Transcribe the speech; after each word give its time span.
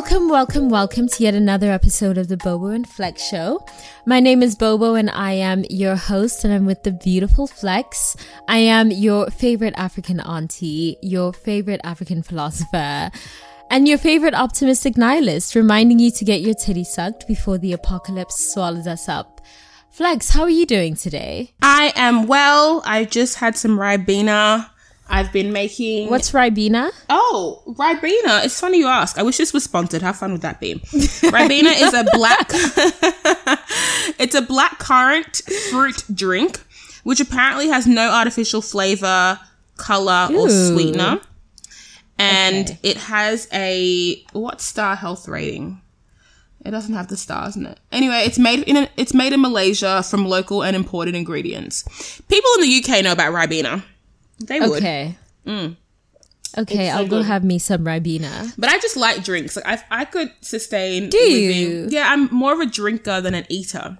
Welcome, 0.00 0.30
welcome, 0.30 0.68
welcome 0.70 1.08
to 1.08 1.22
yet 1.22 1.34
another 1.34 1.70
episode 1.70 2.16
of 2.16 2.28
the 2.28 2.38
Bobo 2.38 2.68
and 2.68 2.88
Flex 2.88 3.22
Show. 3.22 3.62
My 4.06 4.18
name 4.18 4.42
is 4.42 4.56
Bobo 4.56 4.94
and 4.94 5.10
I 5.10 5.32
am 5.32 5.62
your 5.68 5.94
host, 5.94 6.42
and 6.42 6.54
I'm 6.54 6.64
with 6.64 6.84
the 6.84 6.90
beautiful 6.90 7.46
Flex. 7.46 8.16
I 8.48 8.56
am 8.56 8.90
your 8.90 9.30
favorite 9.30 9.74
African 9.76 10.18
auntie, 10.20 10.96
your 11.02 11.34
favorite 11.34 11.82
African 11.84 12.22
philosopher, 12.22 13.10
and 13.70 13.86
your 13.86 13.98
favorite 13.98 14.32
optimistic 14.32 14.96
nihilist, 14.96 15.54
reminding 15.54 15.98
you 15.98 16.10
to 16.12 16.24
get 16.24 16.40
your 16.40 16.54
titty 16.54 16.84
sucked 16.84 17.28
before 17.28 17.58
the 17.58 17.74
apocalypse 17.74 18.54
swallows 18.54 18.86
us 18.86 19.06
up. 19.06 19.42
Flex, 19.90 20.30
how 20.30 20.44
are 20.44 20.48
you 20.48 20.64
doing 20.64 20.94
today? 20.94 21.52
I 21.60 21.92
am 21.94 22.26
well. 22.26 22.82
I 22.86 23.04
just 23.04 23.36
had 23.36 23.54
some 23.54 23.76
Ribena. 23.76 24.70
I've 25.10 25.32
been 25.32 25.52
making. 25.52 26.08
What's 26.08 26.30
Ribena? 26.30 26.90
Oh, 27.08 27.62
Ribena. 27.66 28.44
It's 28.44 28.58
funny 28.60 28.78
you 28.78 28.86
ask. 28.86 29.18
I 29.18 29.22
wish 29.22 29.36
this 29.38 29.52
was 29.52 29.64
sponsored. 29.64 30.02
How 30.02 30.12
fun 30.12 30.32
would 30.32 30.42
that 30.42 30.60
be? 30.60 30.74
Ribena 30.76 31.72
is 31.76 31.92
a 31.94 32.04
black. 32.12 32.48
it's 34.18 34.34
a 34.34 34.42
black 34.42 34.78
currant 34.78 35.36
fruit 35.70 36.04
drink, 36.14 36.60
which 37.04 37.20
apparently 37.20 37.68
has 37.68 37.86
no 37.86 38.10
artificial 38.10 38.62
flavor, 38.62 39.38
color, 39.76 40.28
or 40.34 40.48
sweetener, 40.48 41.20
and 42.18 42.70
Okay. 42.70 42.78
it 42.82 42.96
has 42.98 43.48
a 43.52 44.22
what 44.32 44.60
star 44.60 44.94
health 44.96 45.26
rating? 45.28 45.80
It 46.64 46.72
doesn't 46.72 46.92
have 46.94 47.08
the 47.08 47.16
stars 47.16 47.56
in 47.56 47.64
it. 47.64 47.80
Anyway, 47.90 48.22
it's 48.26 48.38
made 48.38 48.60
in 48.68 48.76
a, 48.76 48.88
it's 48.98 49.14
made 49.14 49.32
in 49.32 49.40
Malaysia 49.40 50.02
from 50.02 50.26
local 50.26 50.62
and 50.62 50.76
imported 50.76 51.14
ingredients. 51.14 51.84
People 52.28 52.50
in 52.58 52.60
the 52.68 52.84
UK 52.84 53.02
know 53.02 53.12
about 53.12 53.32
Ribena. 53.32 53.82
They 54.40 54.60
would. 54.60 54.78
Okay. 54.78 55.16
Mm. 55.46 55.76
Okay, 56.58 56.88
so 56.88 56.96
I'll 56.96 57.06
go 57.06 57.22
have 57.22 57.44
me 57.44 57.58
some 57.58 57.84
Ribena. 57.84 58.52
But 58.58 58.70
I 58.70 58.78
just 58.78 58.96
like 58.96 59.22
drinks. 59.22 59.54
Like 59.54 59.66
I, 59.66 60.00
I 60.00 60.04
could 60.04 60.32
sustain. 60.40 61.08
Do 61.08 61.18
you? 61.18 61.86
Yeah, 61.90 62.10
I'm 62.10 62.26
more 62.34 62.52
of 62.52 62.60
a 62.60 62.66
drinker 62.66 63.20
than 63.20 63.34
an 63.34 63.46
eater. 63.48 63.98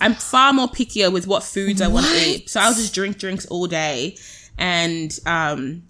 I'm 0.00 0.14
far 0.14 0.52
more 0.52 0.68
pickier 0.68 1.12
with 1.12 1.26
what 1.26 1.42
foods 1.42 1.80
I 1.80 1.88
want 1.88 2.06
to 2.06 2.12
eat. 2.14 2.50
So 2.50 2.60
I'll 2.60 2.74
just 2.74 2.94
drink 2.94 3.18
drinks 3.18 3.46
all 3.46 3.66
day, 3.66 4.16
and 4.56 5.16
um, 5.26 5.82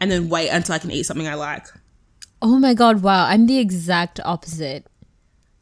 and 0.00 0.10
then 0.10 0.28
wait 0.28 0.48
until 0.48 0.74
I 0.74 0.78
can 0.78 0.90
eat 0.90 1.04
something 1.04 1.28
I 1.28 1.34
like. 1.34 1.66
Oh 2.40 2.58
my 2.58 2.72
god, 2.72 3.02
wow. 3.02 3.26
I'm 3.26 3.46
the 3.46 3.58
exact 3.58 4.20
opposite. 4.24 4.86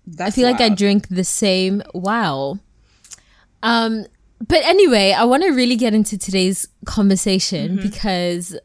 That's 0.07 0.33
I 0.33 0.35
feel 0.35 0.49
like 0.51 0.61
I 0.61 0.69
drink 0.69 1.09
the 1.09 1.25
same. 1.25 1.83
Wow. 1.93 2.61
Um, 3.63 4.07
but 4.41 4.63
anyway, 4.65 5.13
I 5.13 5.25
want 5.25 5.43
to 5.45 5.51
really 5.51 5.77
get 5.77 5.95
into 5.95 6.19
today's 6.19 6.69
conversation 6.85 7.73
mm-hmm. 7.73 7.83
because 7.83 8.59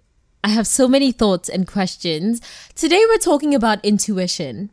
I 0.43 0.49
have 0.49 0.67
so 0.67 0.87
many 0.87 1.11
thoughts 1.11 1.49
and 1.49 1.67
questions. 1.67 2.41
Today, 2.75 3.03
we're 3.07 3.17
talking 3.17 3.55
about 3.55 3.83
intuition. 3.85 4.71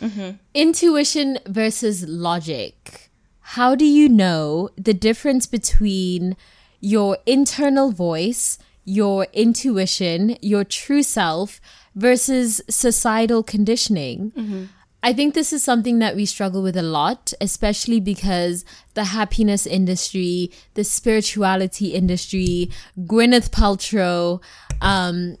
Mm-hmm. 0.00 0.36
Intuition 0.54 1.38
versus 1.46 2.06
logic. 2.08 3.10
How 3.40 3.74
do 3.74 3.84
you 3.84 4.08
know 4.08 4.70
the 4.76 4.94
difference 4.94 5.46
between 5.46 6.36
your 6.80 7.18
internal 7.26 7.90
voice, 7.90 8.58
your 8.84 9.26
intuition, 9.32 10.36
your 10.40 10.64
true 10.64 11.02
self 11.02 11.60
versus 11.94 12.62
societal 12.70 13.42
conditioning? 13.42 14.30
Mm-hmm. 14.30 14.64
I 15.02 15.12
think 15.12 15.34
this 15.34 15.52
is 15.52 15.62
something 15.64 15.98
that 16.00 16.14
we 16.14 16.26
struggle 16.26 16.62
with 16.62 16.76
a 16.76 16.82
lot, 16.82 17.32
especially 17.40 18.00
because 18.00 18.64
the 18.94 19.04
happiness 19.04 19.66
industry, 19.66 20.50
the 20.74 20.84
spirituality 20.84 21.94
industry, 21.94 22.70
Gwyneth 22.98 23.50
Paltrow, 23.50 24.42
um, 24.82 25.36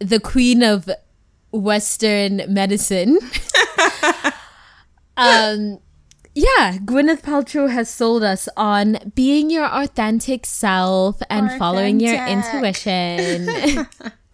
the 0.00 0.18
queen 0.18 0.62
of 0.62 0.90
Western 1.52 2.42
medicine. 2.52 3.18
um, 5.16 5.78
yeah, 6.34 6.78
Gwyneth 6.84 7.22
Paltrow 7.22 7.70
has 7.70 7.88
sold 7.88 8.22
us 8.22 8.48
on 8.56 8.98
being 9.14 9.50
your 9.50 9.66
authentic 9.66 10.44
self 10.44 11.22
and 11.30 11.50
following 11.58 12.00
your 12.00 12.26
intuition. 12.26 13.86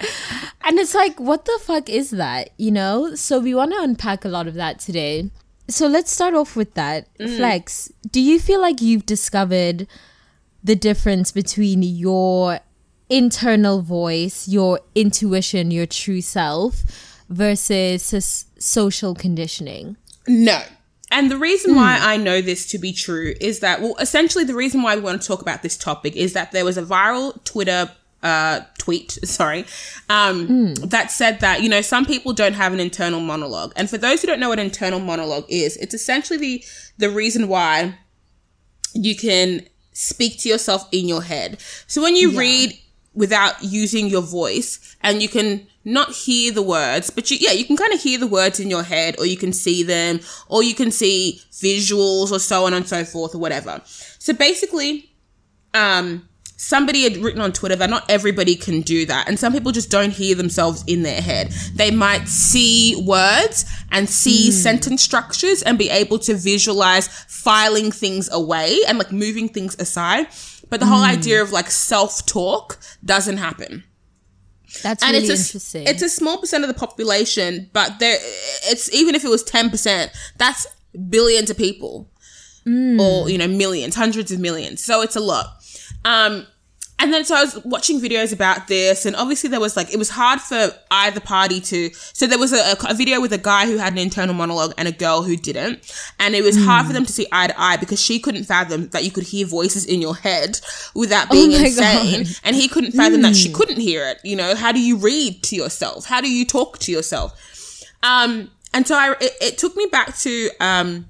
and 0.64 0.78
it's 0.78 0.94
like, 0.94 1.18
what 1.18 1.44
the 1.44 1.58
fuck 1.62 1.88
is 1.88 2.10
that? 2.10 2.50
You 2.56 2.70
know? 2.70 3.14
So 3.14 3.40
we 3.40 3.54
want 3.54 3.72
to 3.72 3.80
unpack 3.80 4.24
a 4.24 4.28
lot 4.28 4.46
of 4.46 4.54
that 4.54 4.78
today. 4.78 5.30
So 5.68 5.86
let's 5.86 6.10
start 6.10 6.34
off 6.34 6.56
with 6.56 6.74
that. 6.74 7.08
Flex, 7.16 7.90
do 8.10 8.20
you 8.20 8.38
feel 8.38 8.60
like 8.60 8.82
you've 8.82 9.06
discovered 9.06 9.86
the 10.62 10.76
difference 10.76 11.32
between 11.32 11.82
your 11.82 12.60
internal 13.08 13.80
voice, 13.82 14.48
your 14.48 14.80
intuition, 14.94 15.70
your 15.70 15.86
true 15.86 16.20
self 16.20 16.82
versus 17.28 18.46
social 18.58 19.14
conditioning? 19.14 19.96
No. 20.26 20.62
And 21.10 21.30
the 21.30 21.36
reason 21.36 21.74
why 21.74 21.98
I 22.00 22.16
know 22.16 22.40
this 22.40 22.66
to 22.70 22.78
be 22.78 22.92
true 22.92 23.34
is 23.38 23.60
that, 23.60 23.82
well, 23.82 23.94
essentially 24.00 24.44
the 24.44 24.54
reason 24.54 24.82
why 24.82 24.96
we 24.96 25.02
want 25.02 25.20
to 25.20 25.28
talk 25.28 25.42
about 25.42 25.62
this 25.62 25.76
topic 25.76 26.16
is 26.16 26.32
that 26.32 26.52
there 26.52 26.64
was 26.64 26.78
a 26.78 26.82
viral 26.82 27.42
Twitter 27.44 27.90
uh, 28.22 28.60
tweet, 28.82 29.12
sorry, 29.24 29.64
um, 30.08 30.74
that 30.74 31.10
said 31.10 31.40
that, 31.40 31.62
you 31.62 31.68
know, 31.68 31.80
some 31.80 32.04
people 32.04 32.32
don't 32.32 32.54
have 32.54 32.72
an 32.72 32.80
internal 32.80 33.20
monologue. 33.20 33.72
And 33.76 33.88
for 33.88 33.98
those 33.98 34.20
who 34.20 34.26
don't 34.26 34.40
know 34.40 34.48
what 34.48 34.58
internal 34.58 35.00
monologue 35.00 35.46
is, 35.48 35.76
it's 35.76 35.94
essentially 35.94 36.38
the, 36.38 36.64
the 36.98 37.10
reason 37.10 37.48
why 37.48 37.96
you 38.94 39.16
can 39.16 39.66
speak 39.92 40.38
to 40.40 40.48
yourself 40.48 40.88
in 40.92 41.06
your 41.06 41.22
head. 41.22 41.60
So 41.86 42.02
when 42.02 42.16
you 42.16 42.36
read 42.38 42.78
without 43.14 43.62
using 43.62 44.08
your 44.08 44.22
voice 44.22 44.96
and 45.02 45.22
you 45.22 45.28
can 45.28 45.66
not 45.84 46.12
hear 46.12 46.52
the 46.52 46.62
words, 46.62 47.10
but 47.10 47.30
you, 47.30 47.36
yeah, 47.40 47.52
you 47.52 47.64
can 47.64 47.76
kind 47.76 47.92
of 47.92 48.00
hear 48.00 48.18
the 48.18 48.26
words 48.26 48.58
in 48.58 48.70
your 48.70 48.82
head 48.82 49.16
or 49.18 49.26
you 49.26 49.36
can 49.36 49.52
see 49.52 49.82
them 49.82 50.20
or 50.48 50.62
you 50.62 50.74
can 50.74 50.90
see 50.90 51.40
visuals 51.52 52.32
or 52.32 52.38
so 52.38 52.66
on 52.66 52.72
and 52.72 52.88
so 52.88 53.04
forth 53.04 53.34
or 53.34 53.38
whatever. 53.38 53.80
So 53.84 54.32
basically, 54.32 55.12
um, 55.74 56.28
somebody 56.62 57.02
had 57.02 57.16
written 57.16 57.40
on 57.40 57.52
Twitter 57.52 57.74
that 57.74 57.90
not 57.90 58.08
everybody 58.08 58.54
can 58.54 58.82
do 58.82 59.04
that. 59.04 59.28
And 59.28 59.36
some 59.36 59.52
people 59.52 59.72
just 59.72 59.90
don't 59.90 60.12
hear 60.12 60.36
themselves 60.36 60.84
in 60.86 61.02
their 61.02 61.20
head. 61.20 61.50
They 61.74 61.90
might 61.90 62.28
see 62.28 62.94
words 63.04 63.64
and 63.90 64.08
see 64.08 64.46
hmm. 64.46 64.52
sentence 64.52 65.02
structures 65.02 65.62
and 65.62 65.76
be 65.76 65.90
able 65.90 66.20
to 66.20 66.34
visualize 66.34 67.08
filing 67.08 67.90
things 67.90 68.30
away 68.30 68.78
and 68.86 68.96
like 68.96 69.10
moving 69.10 69.48
things 69.48 69.74
aside. 69.80 70.28
But 70.70 70.78
the 70.78 70.86
whole 70.86 71.00
hmm. 71.04 71.10
idea 71.10 71.42
of 71.42 71.50
like 71.50 71.68
self 71.68 72.24
talk 72.26 72.78
doesn't 73.04 73.38
happen 73.38 73.82
That's 74.82 75.02
and 75.02 75.14
really 75.14 75.26
it's 75.26 75.30
a, 75.30 75.48
interesting. 75.48 75.86
it's 75.88 76.02
a 76.02 76.08
small 76.08 76.38
percent 76.38 76.62
of 76.62 76.68
the 76.68 76.78
population, 76.78 77.70
but 77.72 77.98
there 77.98 78.18
it's 78.70 78.92
even 78.94 79.16
if 79.16 79.24
it 79.24 79.28
was 79.28 79.42
ten 79.42 79.68
percent, 79.68 80.12
that's 80.38 80.64
billions 81.08 81.50
of 81.50 81.58
people, 81.58 82.08
hmm. 82.62 83.00
or 83.00 83.28
you 83.28 83.36
know 83.36 83.48
millions, 83.48 83.96
hundreds 83.96 84.30
of 84.30 84.38
millions. 84.38 84.82
So 84.82 85.02
it's 85.02 85.16
a 85.16 85.20
lot. 85.20 85.61
Um, 86.04 86.46
and 87.02 87.12
then 87.12 87.24
so 87.24 87.34
I 87.34 87.42
was 87.42 87.58
watching 87.64 88.00
videos 88.00 88.32
about 88.32 88.68
this, 88.68 89.06
and 89.06 89.16
obviously 89.16 89.50
there 89.50 89.58
was 89.58 89.76
like 89.76 89.92
it 89.92 89.96
was 89.96 90.08
hard 90.08 90.40
for 90.40 90.70
either 90.92 91.18
party 91.18 91.60
to. 91.60 91.90
So 91.92 92.28
there 92.28 92.38
was 92.38 92.52
a, 92.52 92.76
a 92.88 92.94
video 92.94 93.20
with 93.20 93.32
a 93.32 93.38
guy 93.38 93.66
who 93.66 93.76
had 93.76 93.92
an 93.92 93.98
internal 93.98 94.36
monologue 94.36 94.72
and 94.78 94.86
a 94.86 94.92
girl 94.92 95.22
who 95.22 95.36
didn't, 95.36 95.92
and 96.20 96.36
it 96.36 96.44
was 96.44 96.56
hard 96.64 96.86
for 96.86 96.92
them 96.92 97.04
to 97.04 97.12
see 97.12 97.26
eye 97.32 97.48
to 97.48 97.60
eye 97.60 97.76
because 97.76 98.00
she 98.00 98.20
couldn't 98.20 98.44
fathom 98.44 98.88
that 98.90 99.04
you 99.04 99.10
could 99.10 99.24
hear 99.24 99.44
voices 99.46 99.84
in 99.84 100.00
your 100.00 100.14
head 100.14 100.60
without 100.94 101.28
being 101.28 101.50
my 101.50 101.66
insane, 101.66 102.22
God. 102.22 102.34
and 102.44 102.54
he 102.54 102.68
couldn't 102.68 102.92
fathom 102.92 103.22
that 103.22 103.34
she 103.34 103.52
couldn't 103.52 103.80
hear 103.80 104.06
it. 104.06 104.20
You 104.22 104.36
know, 104.36 104.54
how 104.54 104.70
do 104.70 104.80
you 104.80 104.96
read 104.96 105.42
to 105.44 105.56
yourself? 105.56 106.06
How 106.06 106.20
do 106.20 106.30
you 106.30 106.46
talk 106.46 106.78
to 106.80 106.92
yourself? 106.92 107.82
Um, 108.04 108.48
and 108.72 108.86
so 108.86 108.94
I 108.94 109.16
it, 109.20 109.32
it 109.40 109.58
took 109.58 109.74
me 109.74 109.86
back 109.90 110.16
to 110.18 110.50
um 110.60 111.08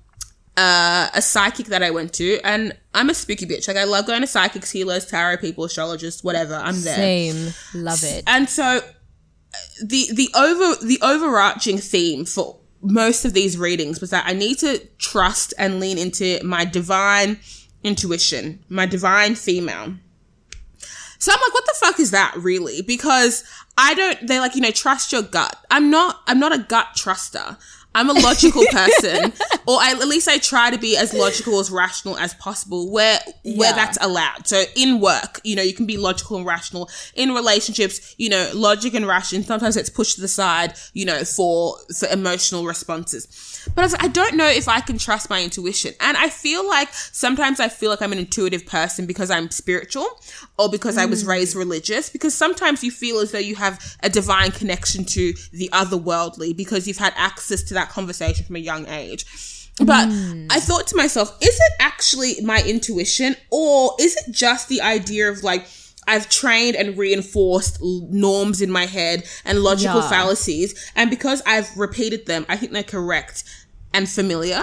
uh, 0.56 1.08
a 1.14 1.22
psychic 1.22 1.66
that 1.66 1.82
I 1.82 1.90
went 1.90 2.14
to, 2.14 2.40
and 2.44 2.74
I'm 2.94 3.08
a 3.08 3.14
spooky 3.14 3.46
bitch. 3.46 3.68
Like 3.68 3.76
I 3.76 3.84
love 3.84 4.06
going 4.06 4.20
to 4.20 4.26
psychics, 4.26 4.70
healers, 4.70 5.06
tarot 5.06 5.38
people, 5.38 5.64
astrologists, 5.64 6.22
whatever. 6.22 6.54
I'm 6.54 6.80
there. 6.82 6.96
Same. 6.96 7.54
Love 7.74 8.02
it. 8.04 8.24
And 8.26 8.48
so 8.48 8.64
uh, 8.64 8.82
the 9.84 10.08
the 10.12 10.28
over 10.34 10.84
the 10.84 10.98
overarching 11.02 11.78
theme 11.78 12.24
for 12.24 12.58
most 12.82 13.24
of 13.24 13.32
these 13.32 13.56
readings 13.56 14.00
was 14.00 14.10
that 14.10 14.24
I 14.26 14.32
need 14.32 14.58
to 14.58 14.78
trust 14.98 15.54
and 15.56 15.80
lean 15.80 15.98
into 15.98 16.42
my 16.44 16.64
divine 16.64 17.38
intuition, 17.84 18.64
my 18.68 18.86
divine 18.86 19.34
female. 19.34 19.94
So 21.18 21.32
I'm 21.32 21.38
like, 21.40 21.54
what 21.54 21.64
the 21.66 21.76
fuck 21.78 22.00
is 22.00 22.10
that 22.10 22.34
really? 22.36 22.82
Because 22.82 23.44
I 23.78 23.94
don't, 23.94 24.26
they're 24.26 24.40
like, 24.40 24.56
you 24.56 24.60
know, 24.60 24.72
trust 24.72 25.12
your 25.12 25.22
gut. 25.22 25.56
I'm 25.70 25.88
not, 25.88 26.20
I'm 26.26 26.40
not 26.40 26.52
a 26.52 26.58
gut 26.58 26.88
truster. 26.96 27.56
I'm 27.94 28.08
a 28.10 28.14
logical 28.14 28.64
person, 28.70 29.32
or 29.66 29.78
I, 29.80 29.92
at 29.92 30.08
least 30.08 30.28
I 30.28 30.38
try 30.38 30.70
to 30.70 30.78
be 30.78 30.96
as 30.96 31.12
logical 31.12 31.58
as 31.60 31.70
rational 31.70 32.16
as 32.16 32.34
possible 32.34 32.90
where 32.90 33.18
where 33.44 33.70
Yeah. 33.70 33.72
that's 33.72 33.98
allowed. 34.00 34.46
So 34.46 34.64
in 34.76 35.00
work, 35.00 35.40
you 35.44 35.56
know, 35.56 35.62
you 35.62 35.74
can 35.74 35.86
be 35.86 35.96
logical 35.96 36.36
and 36.36 36.46
rational. 36.46 36.90
In 37.14 37.32
relationships, 37.32 38.14
you 38.18 38.28
know, 38.28 38.50
logic 38.54 38.94
and 38.94 39.06
ration 39.06 39.42
sometimes 39.44 39.76
it's 39.76 39.90
pushed 39.90 40.16
to 40.16 40.20
the 40.20 40.28
side, 40.28 40.74
you 40.92 41.04
know, 41.04 41.24
for 41.24 41.76
for 41.98 42.08
emotional 42.08 42.64
responses. 42.64 43.28
But 43.74 43.84
I, 43.84 43.86
like, 43.88 44.04
I 44.04 44.08
don't 44.08 44.36
know 44.36 44.48
if 44.48 44.68
I 44.68 44.80
can 44.80 44.98
trust 44.98 45.30
my 45.30 45.42
intuition, 45.42 45.94
and 46.00 46.16
I 46.16 46.28
feel 46.28 46.66
like 46.66 46.92
sometimes 46.92 47.60
I 47.60 47.68
feel 47.68 47.90
like 47.90 48.02
I'm 48.02 48.12
an 48.12 48.18
intuitive 48.18 48.66
person 48.66 49.06
because 49.06 49.30
I'm 49.30 49.50
spiritual, 49.50 50.08
or 50.58 50.68
because 50.68 50.98
I 50.98 51.06
was 51.06 51.24
mm. 51.24 51.28
raised 51.28 51.54
religious. 51.54 52.10
Because 52.10 52.34
sometimes 52.34 52.82
you 52.82 52.90
feel 52.90 53.18
as 53.18 53.32
though 53.32 53.38
you 53.38 53.54
have 53.56 53.96
a 54.02 54.08
divine 54.08 54.50
connection 54.50 55.04
to 55.04 55.32
the 55.52 55.68
otherworldly 55.72 56.56
because 56.56 56.88
you've 56.88 56.98
had 56.98 57.14
access 57.16 57.62
to 57.64 57.74
that 57.74 57.81
conversation 57.90 58.44
from 58.44 58.56
a 58.56 58.60
young 58.60 58.86
age. 58.88 59.24
But 59.78 60.08
I 60.08 60.10
hmm. 60.10 60.48
thought 60.48 60.86
to 60.88 60.96
myself, 60.96 61.36
is 61.40 61.54
it 61.54 61.72
actually 61.80 62.40
my 62.42 62.62
intuition 62.62 63.36
or 63.50 63.94
is 63.98 64.16
it 64.16 64.32
just 64.32 64.68
the 64.68 64.82
idea 64.82 65.30
of 65.30 65.42
like, 65.42 65.66
I've 66.06 66.28
trained 66.28 66.76
and 66.76 66.98
reinforced 66.98 67.78
norms 67.80 68.60
in 68.60 68.70
my 68.70 68.86
head 68.86 69.24
and 69.44 69.60
logical 69.60 70.00
Yeah. 70.00 70.10
fallacies, 70.10 70.74
and 70.96 71.08
because 71.08 71.42
I've 71.46 71.74
repeated 71.76 72.26
them, 72.26 72.44
I 72.48 72.56
think 72.56 72.72
they're 72.72 72.82
correct 72.82 73.44
and 73.94 74.08
familiar? 74.08 74.62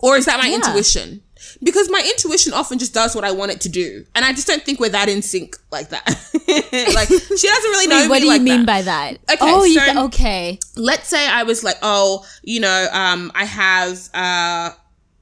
Or 0.00 0.16
is 0.16 0.26
that 0.26 0.38
my 0.38 0.48
Yeah. 0.48 0.56
intuition? 0.56 1.22
Because 1.62 1.90
my 1.90 2.00
intuition 2.00 2.52
often 2.52 2.78
just 2.78 2.94
does 2.94 3.14
what 3.14 3.24
I 3.24 3.32
want 3.32 3.52
it 3.52 3.60
to 3.62 3.68
do, 3.68 4.04
and 4.14 4.24
I 4.24 4.32
just 4.32 4.46
don't 4.46 4.62
think 4.62 4.80
we're 4.80 4.88
that 4.90 5.08
in 5.08 5.22
sync 5.22 5.56
like 5.70 5.90
that. 5.90 6.04
like 6.94 7.08
she 7.08 7.48
doesn't 7.48 7.70
really 7.70 7.86
know 7.86 8.02
Wait, 8.02 8.08
what 8.08 8.18
do 8.18 8.24
you 8.24 8.30
like 8.32 8.42
mean 8.42 8.60
that. 8.60 8.66
by 8.66 8.82
that? 8.82 9.14
Okay, 9.30 9.38
oh, 9.40 9.66
so- 9.66 9.84
th- 9.84 9.96
okay. 9.96 10.58
let's 10.76 11.08
say 11.08 11.26
I 11.26 11.42
was 11.44 11.62
like, 11.64 11.76
oh, 11.82 12.24
you 12.42 12.60
know, 12.60 12.88
um, 12.92 13.30
I 13.34 13.44
have 13.44 14.08
uh, 14.14 14.70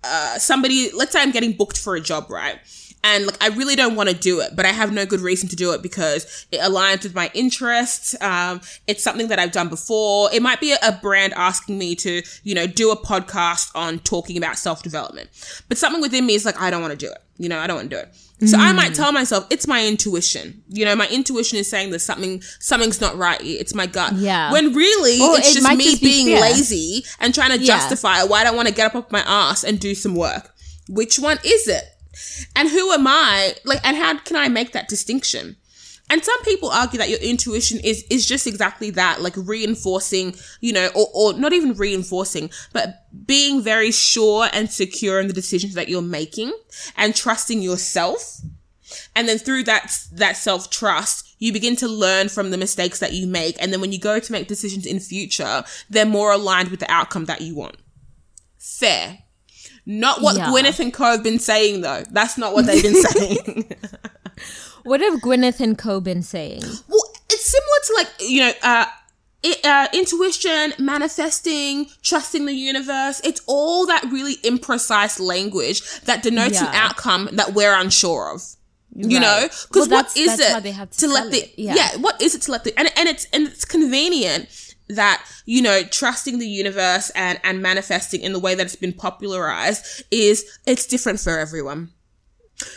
uh, 0.05 0.39
somebody. 0.39 0.91
Let's 0.95 1.13
say 1.13 1.21
I'm 1.21 1.33
getting 1.33 1.53
booked 1.53 1.79
for 1.79 1.97
a 1.97 2.01
job, 2.01 2.31
right? 2.31 2.59
And 3.09 3.27
like, 3.27 3.43
I 3.43 3.49
really 3.49 3.77
don't 3.77 3.95
want 3.95 4.09
to 4.09 4.15
do 4.15 4.41
it, 4.41 4.51
but 4.57 4.65
I 4.67 4.73
have 4.73 4.93
no 4.93 5.07
good 5.07 5.21
reason 5.21 5.49
to 5.51 5.57
do 5.57 5.73
it 5.73 5.83
because 5.83 6.47
it 6.51 6.61
aligns 6.61 7.03
with 7.05 7.15
my 7.15 7.31
interests. 7.35 8.21
Um, 8.21 8.61
it's 8.87 9.03
something 9.03 9.29
that 9.29 9.39
I've 9.39 9.53
done 9.53 9.69
before. 9.69 10.29
It 10.33 10.43
might 10.43 10.61
be 10.61 10.73
a, 10.73 10.79
a 10.83 10.93
brand 10.93 11.33
asking 11.35 11.79
me 11.79 11.95
to, 11.97 12.23
you 12.43 12.55
know, 12.55 12.67
do 12.67 12.91
a 12.91 12.97
podcast 12.97 13.71
on 13.75 13.99
talking 14.01 14.37
about 14.37 14.59
self 14.59 14.83
development, 14.83 15.31
but 15.69 15.79
something 15.79 16.01
within 16.01 16.27
me 16.27 16.35
is 16.35 16.45
like, 16.45 16.61
I 16.61 16.71
don't 16.71 16.83
want 16.83 16.93
to 16.99 17.07
do 17.07 17.11
it. 17.11 17.19
You 17.39 17.49
know, 17.51 17.59
I 17.59 17.67
don't 17.67 17.77
want 17.77 17.91
to 17.91 17.97
do 17.97 18.01
it. 18.03 18.15
So 18.49 18.59
I 18.59 18.73
might 18.73 18.95
tell 18.95 19.13
myself 19.13 19.47
it's 19.51 19.67
my 19.67 19.87
intuition. 19.87 20.63
You 20.69 20.85
know, 20.85 20.95
my 20.97 21.07
intuition 21.09 21.59
is 21.59 21.69
saying 21.71 21.91
that 21.93 22.01
something 22.01 22.43
something's 22.61 23.01
not 23.01 23.17
right. 23.17 23.41
It's 23.43 23.75
my 23.75 23.87
gut. 23.87 24.13
Yeah. 24.15 24.53
When 24.53 24.75
really 24.75 25.21
Or 25.21 25.39
it's 25.39 25.51
it 25.53 25.61
just 25.61 25.69
me 25.77 25.85
just 25.85 26.03
be 26.03 26.09
being 26.09 26.27
fear. 26.27 26.41
lazy 26.41 27.05
and 27.21 27.35
trying 27.35 27.51
to 27.51 27.59
Yeah. 27.59 27.67
justify 27.77 28.25
why 28.25 28.41
I 28.41 28.45
don't 28.45 28.57
want 28.57 28.69
to 28.69 28.75
get 28.75 28.87
up 28.87 28.95
off 28.95 29.11
my 29.11 29.21
ass 29.27 29.65
and 29.65 29.79
do 29.81 29.95
some 29.95 30.15
work. 30.15 30.55
Which 30.89 31.19
one 31.19 31.39
is 31.45 31.67
it? 31.69 31.85
And 32.55 32.69
who 32.69 32.93
am 32.93 33.07
I? 33.07 33.55
Like, 33.65 33.81
and 33.85 33.97
how 33.97 34.19
can 34.19 34.37
I 34.37 34.49
make 34.49 34.73
that 34.73 34.89
distinction? 34.89 35.57
And 36.09 36.25
some 36.25 36.41
people 36.45 36.71
argue 36.71 36.99
that 36.99 37.11
your 37.11 37.19
intuition 37.19 37.81
is 37.83 38.05
is 38.09 38.27
just 38.27 38.47
exactly 38.47 38.91
that, 38.91 39.23
like 39.23 39.35
reinforcing, 39.37 40.37
you 40.61 40.73
know, 40.73 40.89
or, 40.95 41.09
or 41.13 41.33
not 41.35 41.53
even 41.53 41.75
reinforcing, 41.75 42.51
but 42.73 43.07
being 43.27 43.61
very 43.61 43.91
sure 43.91 44.49
and 44.53 44.71
secure 44.71 45.19
in 45.19 45.27
the 45.27 45.33
decisions 45.33 45.75
that 45.75 45.89
you're 45.89 46.03
making 46.03 46.53
and 46.97 47.15
trusting 47.15 47.61
yourself. 47.61 48.41
And 49.17 49.29
then 49.29 49.39
through 49.39 49.65
that 49.65 49.93
that 50.13 50.37
self 50.37 50.71
trust, 50.71 51.35
you 51.41 51.53
begin 51.53 51.75
to 51.77 51.89
learn 51.89 52.29
from 52.29 52.51
the 52.51 52.59
mistakes 52.59 53.01
that 53.01 53.13
you 53.13 53.27
make. 53.27 53.61
And 53.61 53.73
then 53.73 53.81
when 53.81 53.91
you 53.91 53.99
go 53.99 54.21
to 54.21 54.33
make 54.33 54.47
decisions 54.47 54.87
in 54.87 55.01
future, 55.01 55.65
they're 55.91 56.07
more 56.07 56.31
aligned 56.31 56.69
with 56.69 56.79
the 56.79 56.91
outcome 56.91 57.25
that 57.25 57.41
you 57.41 57.57
want. 57.57 57.77
Fair. 58.59 59.19
Not 59.87 60.21
what 60.21 60.37
Yeah. 60.37 60.47
Gwyneth 60.51 60.81
and 60.81 60.93
Co 60.93 61.05
have 61.13 61.23
been 61.23 61.39
saying 61.39 61.81
though. 61.83 62.03
That's 62.11 62.37
not 62.37 62.53
what 62.55 62.67
they've 62.67 62.83
been 62.83 63.03
saying. 63.03 63.75
What 64.85 65.01
have 65.01 65.15
Gwyneth 65.21 65.59
and 65.59 65.77
Co 65.77 66.01
been 66.01 66.23
saying? 66.23 66.63
Well, 66.89 67.03
it's 67.31 67.51
similar 67.51 67.81
to 67.87 67.95
like 67.97 68.31
you 68.31 68.41
know, 68.43 68.53
uh, 68.63 68.87
it, 69.43 69.65
uh, 69.65 69.89
intuition, 69.93 70.75
manifesting, 70.79 71.87
trusting 72.03 72.47
the 72.47 72.53
universe. 72.53 73.21
It's 73.25 73.41
all 73.47 73.87
that 73.87 74.05
really 74.13 74.37
imprecise 74.45 75.19
language 75.21 75.83
that 76.03 76.23
denotes 76.23 76.61
an 76.61 76.69
outcome 76.69 77.31
that 77.33 77.53
we're 77.55 77.75
unsure 77.75 78.33
of. 78.33 78.43
You 78.95 79.19
Right. 79.19 79.23
know, 79.23 79.43
because 79.69 79.89
what 79.89 80.09
that's- 80.09 80.17
is 80.17 80.39
it 80.41 80.53
how 80.53 80.61
they 80.61 80.71
have 80.71 80.91
to 80.91 80.99
to 81.01 81.09
let 81.09 81.23
sell 81.25 81.31
the 81.31 81.39
it. 81.39 81.55
Yeah. 81.57 81.75
yeah. 81.75 81.97
What 81.97 82.23
is 82.23 82.35
it 82.37 82.43
to 82.43 82.53
let 82.53 82.63
the 82.65 82.79
and 82.79 82.89
and 82.97 83.09
it's 83.09 83.27
and 83.33 83.49
it's 83.49 83.65
convenient 83.65 84.49
that 84.89 85.25
you 85.47 85.61
know 85.63 85.83
trusting 85.85 86.39
the 86.39 86.49
universe 86.49 87.11
and 87.11 87.41
and 87.45 87.61
manifesting 87.63 88.21
in 88.21 88.33
the 88.33 88.39
way 88.39 88.55
that 88.55 88.67
it's 88.67 88.77
been 88.77 88.93
popularized 88.93 90.03
is 90.11 90.59
it's 90.67 90.87
different 90.87 91.19
for 91.21 91.39
everyone 91.39 91.91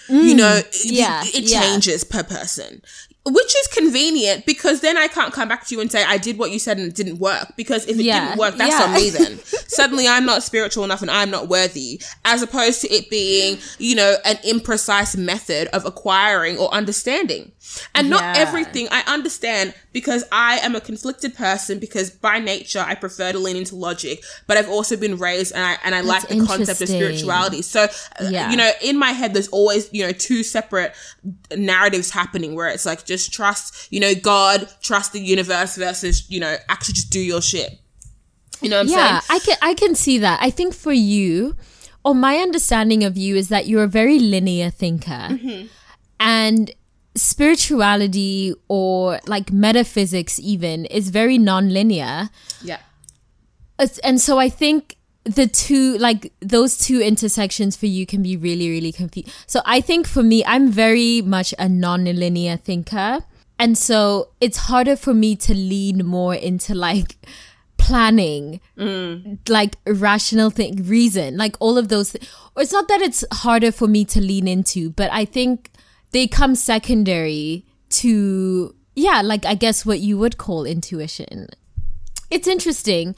you 0.09 0.33
know 0.35 0.55
it- 0.57 0.65
Mm. 0.71 0.81
yeah, 0.85 1.23
it, 1.23 1.35
it 1.35 1.43
yeah. 1.43 1.61
changes 1.61 2.03
per 2.03 2.23
person 2.23 2.81
which 3.31 3.55
is 3.61 3.67
convenient 3.73 4.45
because 4.45 4.81
then 4.81 4.97
i 4.97 5.07
can't 5.07 5.33
come 5.33 5.47
back 5.47 5.65
to 5.67 5.75
you 5.75 5.81
and 5.81 5.91
say 5.91 6.03
i 6.05 6.17
did 6.17 6.37
what 6.37 6.51
you 6.51 6.59
said 6.59 6.77
and 6.77 6.87
it 6.87 6.95
didn't 6.95 7.17
work 7.19 7.53
because 7.55 7.85
if 7.87 7.97
it 7.99 8.03
Yeah, 8.03 8.25
didn't 8.25 8.39
work 8.39 8.55
that's 8.55 8.77
yeah. 8.79 8.85
on 8.85 8.93
me 8.93 9.09
then. 9.09 9.39
Suddenly 9.67 10.07
i'm 10.07 10.25
not 10.25 10.43
spiritual 10.43 10.83
enough 10.83 11.01
and 11.01 11.11
i'm 11.11 11.29
not 11.29 11.47
worthy 11.47 12.01
as 12.25 12.41
opposed 12.41 12.81
to 12.81 12.87
it 12.89 13.09
being 13.09 13.57
you 13.77 13.95
know 13.95 14.15
an 14.25 14.37
imprecise 14.37 15.15
method 15.17 15.67
of 15.69 15.85
acquiring 15.85 16.57
or 16.57 16.73
understanding. 16.73 17.51
And 17.93 18.09
not 18.09 18.21
Yeah. 18.21 18.33
everything 18.37 18.87
i 18.91 19.01
understand 19.05 19.73
because 19.93 20.23
i 20.31 20.57
am 20.59 20.75
a 20.75 20.81
conflicted 20.81 21.35
person 21.35 21.77
because 21.79 22.09
by 22.09 22.39
nature 22.39 22.83
i 22.85 22.95
prefer 22.95 23.31
to 23.31 23.37
lean 23.39 23.55
into 23.57 23.75
logic 23.75 24.23
but 24.47 24.57
i've 24.57 24.69
also 24.69 24.97
been 24.97 25.17
raised 25.17 25.53
and 25.53 25.63
i 25.63 25.77
and 25.85 25.93
i 25.93 26.01
like 26.01 26.27
the 26.27 26.43
concept 26.45 26.81
of 26.81 26.89
spirituality. 26.89 27.61
So 27.61 27.81
uh, 28.19 28.23
you 28.49 28.57
know 28.57 28.71
in 28.81 28.97
my 28.97 29.11
head 29.11 29.33
there's 29.35 29.49
always 29.49 29.87
you 29.93 30.03
know 30.05 30.11
two 30.11 30.41
separate 30.43 30.93
narratives 31.55 32.09
happening 32.11 32.55
where 32.55 32.67
it's 32.69 32.85
like 32.85 33.05
just 33.05 33.18
trust 33.27 33.91
you 33.91 33.99
know 33.99 34.13
god 34.15 34.67
trust 34.81 35.13
the 35.13 35.19
universe 35.19 35.75
versus 35.75 36.29
you 36.29 36.39
know 36.39 36.55
actually 36.69 36.93
just 36.93 37.09
do 37.11 37.19
your 37.19 37.41
shit 37.41 37.79
you 38.61 38.69
know 38.69 38.77
what 38.77 38.83
i'm 38.85 38.87
yeah, 38.91 39.19
saying 39.19 39.21
I 39.29 39.39
can 39.45 39.57
I 39.61 39.73
can 39.73 39.95
see 39.95 40.17
that. 40.19 40.39
I 40.41 40.49
think 40.49 40.73
for 40.73 40.91
you, 40.91 41.55
or 42.03 42.13
my 42.13 42.35
understanding 42.37 43.03
of 43.05 43.15
you 43.17 43.35
is 43.37 43.47
that 43.49 43.67
you're 43.67 43.83
a 43.83 43.87
very 43.87 44.19
linear 44.19 44.69
thinker, 44.69 45.27
Mm-hmm. 45.31 45.67
and 46.19 46.71
spirituality 47.15 48.53
or 48.67 49.19
like 49.27 49.51
metaphysics 49.51 50.39
even 50.39 50.85
is 50.85 51.09
very 51.09 51.37
non-linear. 51.37 52.29
yeah 52.61 52.79
and 54.03 54.19
so 54.19 54.37
I 54.37 54.49
think 54.49 54.97
the 55.29 55.47
two 55.47 55.97
like 55.99 56.33
those 56.39 56.75
two 56.77 56.99
intersections 56.99 57.77
for 57.77 57.85
you 57.85 58.05
can 58.05 58.23
be 58.23 58.35
really 58.35 58.69
really 58.69 58.91
confused. 58.91 59.31
So 59.45 59.61
I 59.65 59.79
think 59.79 60.07
for 60.07 60.23
me 60.23 60.43
I'm 60.45 60.71
very 60.71 61.21
much 61.21 61.53
a 61.59 61.69
non-linear 61.69 62.57
thinker. 62.57 63.19
And 63.59 63.77
so 63.77 64.29
it's 64.41 64.57
harder 64.57 64.95
for 64.95 65.13
me 65.13 65.35
to 65.35 65.53
lean 65.53 66.05
more 66.05 66.33
into 66.33 66.73
like 66.73 67.17
planning, 67.77 68.61
mm. 68.77 69.37
like 69.49 69.75
rational 69.85 70.49
thing, 70.49 70.87
reason, 70.87 71.37
like 71.37 71.55
all 71.59 71.77
of 71.77 71.89
those. 71.89 72.13
Th- 72.13 72.27
or 72.55 72.63
it's 72.63 72.71
not 72.71 72.87
that 72.87 73.01
it's 73.01 73.23
harder 73.31 73.71
for 73.71 73.87
me 73.87 74.05
to 74.05 74.21
lean 74.21 74.47
into, 74.47 74.89
but 74.91 75.11
I 75.11 75.25
think 75.25 75.71
they 76.11 76.25
come 76.25 76.55
secondary 76.55 77.65
to, 77.89 78.73
yeah, 78.95 79.21
like 79.21 79.45
I 79.45 79.55
guess 79.55 79.85
what 79.85 79.99
you 79.99 80.17
would 80.17 80.37
call 80.37 80.65
intuition 80.65 81.49
it's 82.29 82.47
interesting. 82.47 83.15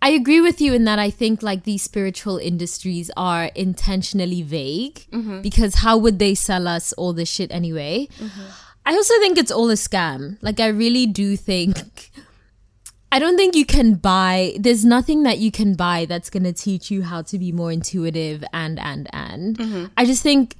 I 0.00 0.10
agree 0.10 0.40
with 0.40 0.60
you 0.60 0.74
in 0.74 0.84
that 0.84 0.98
I 0.98 1.10
think 1.10 1.42
like 1.42 1.64
these 1.64 1.82
spiritual 1.82 2.38
industries 2.38 3.10
are 3.16 3.46
intentionally 3.54 4.42
vague 4.42 5.06
mm-hmm. 5.10 5.40
because 5.42 5.76
how 5.76 5.96
would 5.98 6.18
they 6.18 6.34
sell 6.34 6.68
us 6.68 6.92
all 6.92 7.12
this 7.12 7.28
shit 7.28 7.50
anyway? 7.50 8.08
Mm-hmm. 8.18 8.42
I 8.86 8.92
also 8.92 9.14
think 9.18 9.38
it's 9.38 9.50
all 9.50 9.70
a 9.70 9.74
scam. 9.74 10.38
Like 10.40 10.60
I 10.60 10.68
really 10.68 11.06
do 11.06 11.36
think 11.36 12.10
I 13.10 13.18
don't 13.18 13.36
think 13.36 13.56
you 13.56 13.66
can 13.66 13.94
buy 13.94 14.54
there's 14.58 14.84
nothing 14.84 15.24
that 15.24 15.38
you 15.38 15.50
can 15.50 15.74
buy 15.74 16.04
that's 16.04 16.30
going 16.30 16.44
to 16.44 16.52
teach 16.52 16.90
you 16.90 17.02
how 17.02 17.22
to 17.22 17.38
be 17.38 17.52
more 17.52 17.72
intuitive 17.72 18.44
and 18.52 18.78
and 18.78 19.08
and. 19.12 19.58
Mm-hmm. 19.58 19.86
I 19.96 20.04
just 20.04 20.22
think 20.22 20.54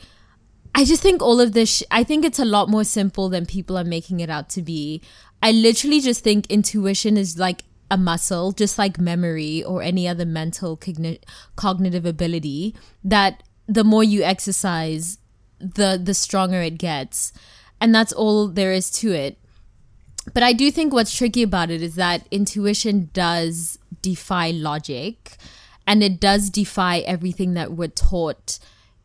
I 0.75 0.85
just 0.85 1.03
think 1.03 1.23
all 1.23 1.41
of 1.41 1.53
this, 1.53 1.79
sh- 1.79 1.83
I 1.91 2.05
think 2.05 2.25
it's 2.25 2.39
a 2.39 2.45
lot 2.45 2.69
more 2.69 2.85
simple 2.85 3.29
than 3.29 3.47
people 3.47 3.79
are 3.79 3.85
making 3.85 4.21
it 4.21 4.31
out 4.31 4.49
to 4.51 4.63
be. 4.63 5.03
I 5.43 5.53
literally 5.53 6.01
just 6.01 6.23
think 6.23 6.47
intuition 6.51 7.17
is 7.17 7.39
like 7.39 7.65
a 7.91 7.97
muscle, 7.97 8.53
just 8.53 8.79
like 8.79 8.99
memory 8.99 9.65
or 9.65 9.83
any 9.83 10.07
other 10.07 10.27
mental 10.27 10.77
cogni- 10.77 11.23
cognitive 11.57 12.05
ability, 12.05 12.75
that 13.03 13.43
the 13.67 13.85
more 13.85 14.05
you 14.05 14.23
exercise, 14.23 15.19
the, 15.59 16.01
the 16.03 16.15
stronger 16.15 16.61
it 16.61 16.79
gets. 16.79 17.33
And 17.81 17.95
that's 17.95 18.13
all 18.13 18.49
there 18.49 18.73
is 18.73 18.91
to 18.93 19.13
it. 19.13 19.39
But 20.35 20.43
I 20.43 20.53
do 20.53 20.71
think 20.71 20.93
what's 20.93 21.17
tricky 21.17 21.43
about 21.43 21.71
it 21.71 21.83
is 21.83 21.95
that 21.95 22.27
intuition 22.31 23.11
does 23.13 23.79
defy 24.03 24.51
logic 24.51 25.37
and 25.87 26.03
it 26.03 26.21
does 26.21 26.51
defy 26.51 26.99
everything 26.99 27.55
that 27.55 27.73
we're 27.73 27.89
taught 27.89 28.59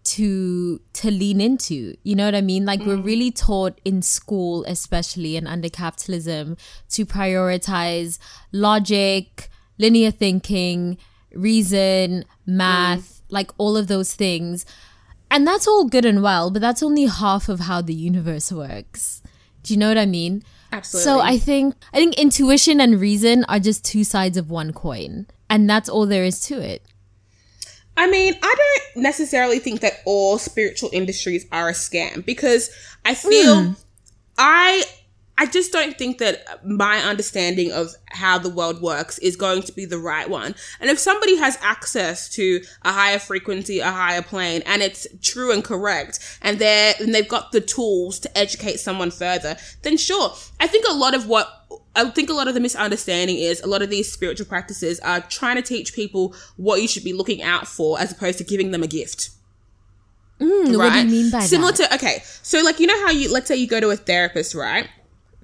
to 0.03 0.79
to 0.91 1.10
lean 1.10 1.39
into 1.39 1.95
you 2.03 2.15
know 2.15 2.25
what 2.25 2.36
i 2.36 2.41
mean? 2.41 2.65
Like 2.65 2.81
mm. 2.81 2.88
we're 2.88 3.01
really 3.01 3.31
taught 3.31 3.79
in 3.86 4.01
school 4.01 4.65
especially 4.67 5.38
and 5.38 5.48
under 5.48 5.69
capitalism 5.69 6.57
to 6.89 7.05
prioritize 7.05 8.19
logic 8.51 9.50
linear 9.77 10.12
thinking 10.12 10.98
reason 11.33 12.25
math 12.45 13.00
mm. 13.00 13.22
like 13.29 13.51
all 13.57 13.77
of 13.77 13.88
those 13.88 14.13
things. 14.13 14.65
And 15.31 15.48
that's 15.48 15.67
all 15.67 15.86
good 15.86 16.05
and 16.05 16.22
well 16.22 16.51
but 16.51 16.62
that's 16.62 16.83
only 16.83 17.05
half 17.05 17.50
of 17.50 17.62
how 17.62 17.81
the 17.81 17.93
universe 17.93 18.51
works. 18.51 19.22
Do 19.63 19.74
you 19.74 19.79
know 19.79 19.88
what 19.88 19.98
i 19.98 20.05
mean? 20.05 20.43
Absolutely. 20.72 21.03
So 21.03 21.19
i 21.22 21.38
think 21.38 21.75
i 21.93 21.98
think 21.98 22.19
intuition 22.19 22.81
and 22.81 23.00
reason 23.00 23.45
are 23.45 23.60
just 23.60 23.86
two 23.86 24.03
sides 24.03 24.38
of 24.38 24.50
one 24.50 24.74
coin 24.74 25.27
and 25.50 25.69
that's 25.69 25.88
all 25.88 26.05
there 26.05 26.25
is 26.25 26.39
to 26.41 26.60
it 26.60 26.83
I 27.95 28.09
mean, 28.09 28.33
I 28.41 28.55
don't 28.57 29.03
necessarily 29.03 29.59
think 29.59 29.81
that 29.81 30.00
all 30.05 30.38
spiritual 30.38 30.89
industries 30.93 31.45
are 31.51 31.69
a 31.69 31.73
scam 31.73 32.25
because 32.25 32.69
I 33.05 33.13
feel 33.13 33.55
mm. 33.55 33.83
I 34.38 34.83
I 35.38 35.47
just 35.47 35.71
don't 35.71 35.97
think 35.97 36.19
that 36.19 36.63
my 36.63 37.00
understanding 37.00 37.71
of 37.71 37.95
how 38.05 38.38
the 38.38 38.50
world 38.50 38.81
works 38.81 39.17
is 39.17 39.35
going 39.35 39.63
to 39.63 39.73
be 39.73 39.85
the 39.85 39.97
right 39.97 40.29
one. 40.29 40.53
And 40.79 40.91
if 40.91 41.00
somebody 41.00 41.38
has 41.38 41.57
access 41.62 42.29
to 42.29 42.62
a 42.83 42.91
higher 42.91 43.17
frequency, 43.17 43.79
a 43.79 43.91
higher 43.91 44.21
plane, 44.21 44.62
and 44.65 44.83
it's 44.83 45.07
true 45.21 45.51
and 45.51 45.63
correct, 45.63 46.19
and 46.43 46.59
they're 46.59 46.93
and 47.00 47.15
they've 47.15 47.27
got 47.27 47.51
the 47.51 47.62
tools 47.62 48.19
to 48.19 48.38
educate 48.38 48.79
someone 48.79 49.09
further, 49.09 49.57
then 49.81 49.97
sure. 49.97 50.33
I 50.59 50.67
think 50.67 50.85
a 50.88 50.93
lot 50.93 51.15
of 51.15 51.27
what 51.27 51.62
I 51.95 52.09
think 52.09 52.29
a 52.29 52.33
lot 52.33 52.47
of 52.47 52.53
the 52.53 52.59
misunderstanding 52.59 53.38
is 53.38 53.62
a 53.62 53.67
lot 53.67 53.81
of 53.81 53.89
these 53.89 54.12
spiritual 54.12 54.47
practices 54.47 55.00
are 55.01 55.21
trying 55.21 55.57
to 55.57 55.62
teach 55.62 55.93
people 55.93 56.35
what 56.57 56.81
you 56.81 56.88
should 56.88 57.03
be 57.03 57.13
looking 57.13 57.41
out 57.41 57.67
for 57.67 58.00
as 58.00 58.12
opposed 58.12 58.38
to 58.39 58.43
giving 58.43 58.71
them 58.71 58.83
a 58.83 58.88
gift. 58.88 59.29
Mm, 60.39 60.77
right? 60.77 60.77
What 60.77 60.93
do 60.93 61.00
you 61.00 61.23
mean 61.23 61.31
by 61.31 61.41
Similar 61.41 61.71
that? 61.73 61.89
to 61.89 61.95
okay, 61.95 62.23
so 62.41 62.62
like 62.63 62.79
you 62.79 62.88
know 62.88 63.05
how 63.05 63.12
you 63.12 63.31
let's 63.31 63.47
say 63.47 63.55
you 63.55 63.67
go 63.67 63.79
to 63.79 63.89
a 63.89 63.95
therapist, 63.95 64.55
right? 64.55 64.89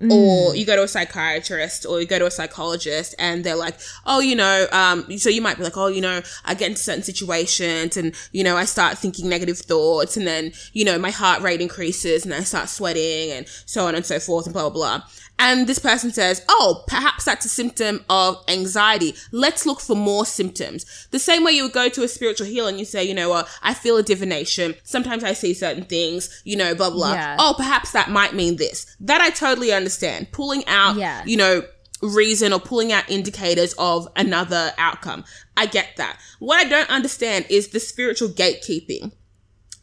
Mm. 0.02 0.12
Or 0.12 0.56
you 0.56 0.66
go 0.66 0.78
to 0.78 0.84
a 0.84 0.88
psychiatrist 0.88 1.86
or 1.86 2.00
you 2.00 2.08
go 2.08 2.20
to 2.20 2.26
a 2.26 2.32
psychologist 2.32 3.16
and 3.20 3.44
they're 3.44 3.56
like, 3.56 3.76
oh, 4.06 4.22
you 4.22 4.34
know, 4.34 4.66
um, 4.72 5.18
so 5.18 5.30
you 5.30 5.42
might 5.42 5.58
be 5.58 5.64
like, 5.64 5.76
oh, 5.76 5.88
you 5.88 6.00
know, 6.00 6.22
I 6.46 6.54
get 6.54 6.70
into 6.70 6.82
certain 6.82 7.04
situations 7.04 7.98
and, 7.98 8.16
you 8.32 8.44
know, 8.44 8.56
I 8.56 8.64
start 8.64 8.98
thinking 8.98 9.28
negative 9.28 9.58
thoughts 9.58 10.16
and 10.16 10.26
then, 10.26 10.54
you 10.72 10.86
know, 10.86 10.98
my 10.98 11.10
heart 11.10 11.42
rate 11.42 11.60
increases 11.60 12.24
and 12.24 12.34
I 12.34 12.42
start 12.42 12.70
sweating 12.70 13.32
and 13.32 13.46
so 13.66 13.88
on 13.88 13.96
and 13.96 14.06
so 14.06 14.22
forth 14.22 14.46
and 14.46 14.54
blah, 14.54 14.70
blah, 14.70 15.00
blah. 15.00 15.08
And 15.40 15.68
this 15.68 15.80
person 15.80 16.12
says, 16.12 16.46
oh, 16.50 16.84
perhaps 16.86 17.24
that's 17.24 17.46
a 17.46 17.50
symptom 17.50 18.04
of 18.10 18.44
anxiety. 18.50 19.16
Let's 19.32 19.66
look 19.66 19.80
for 19.80 19.96
more 19.96 20.26
symptoms. 20.26 21.08
The 21.12 21.20
same 21.20 21.46
way 21.46 21.54
you 21.54 21.64
would 21.64 21.72
go 21.72 21.88
to 21.88 22.04
a 22.04 22.10
spiritual 22.10 22.46
healer 22.46 22.70
and 22.70 22.78
you 22.78 22.84
say, 22.84 23.06
you 23.06 23.14
know, 23.14 23.30
well, 23.30 23.48
I 23.64 23.74
feel 23.74 23.96
a 23.96 24.04
divination. 24.04 24.76
Sometimes 24.84 25.24
I 25.24 25.32
see 25.32 25.54
certain 25.54 25.86
things, 25.86 26.42
you 26.44 26.58
know, 26.58 26.76
blah, 26.76 26.90
blah. 26.90 27.14
Yeah. 27.14 27.38
Oh, 27.40 27.54
perhaps 27.56 27.94
that 27.94 28.10
might 28.10 28.36
mean 28.36 28.58
this. 28.58 28.96
That 29.00 29.22
I 29.22 29.30
totally 29.30 29.72
understand. 29.72 30.32
Pulling 30.34 30.66
out, 30.68 30.98
yeah. 30.98 31.24
you 31.26 31.38
know, 31.38 31.64
reason 32.02 32.54
or 32.54 32.60
pulling 32.60 32.92
out 32.92 33.10
indicators 33.10 33.74
of 33.78 34.08
another 34.16 34.74
outcome. 34.78 35.24
I 35.56 35.66
get 35.66 35.96
that. 35.98 36.20
What 36.40 36.66
I 36.66 36.70
don't 36.70 36.90
understand 36.90 37.46
is 37.50 37.70
the 37.70 37.80
spiritual 37.80 38.30
gatekeeping 38.30 39.14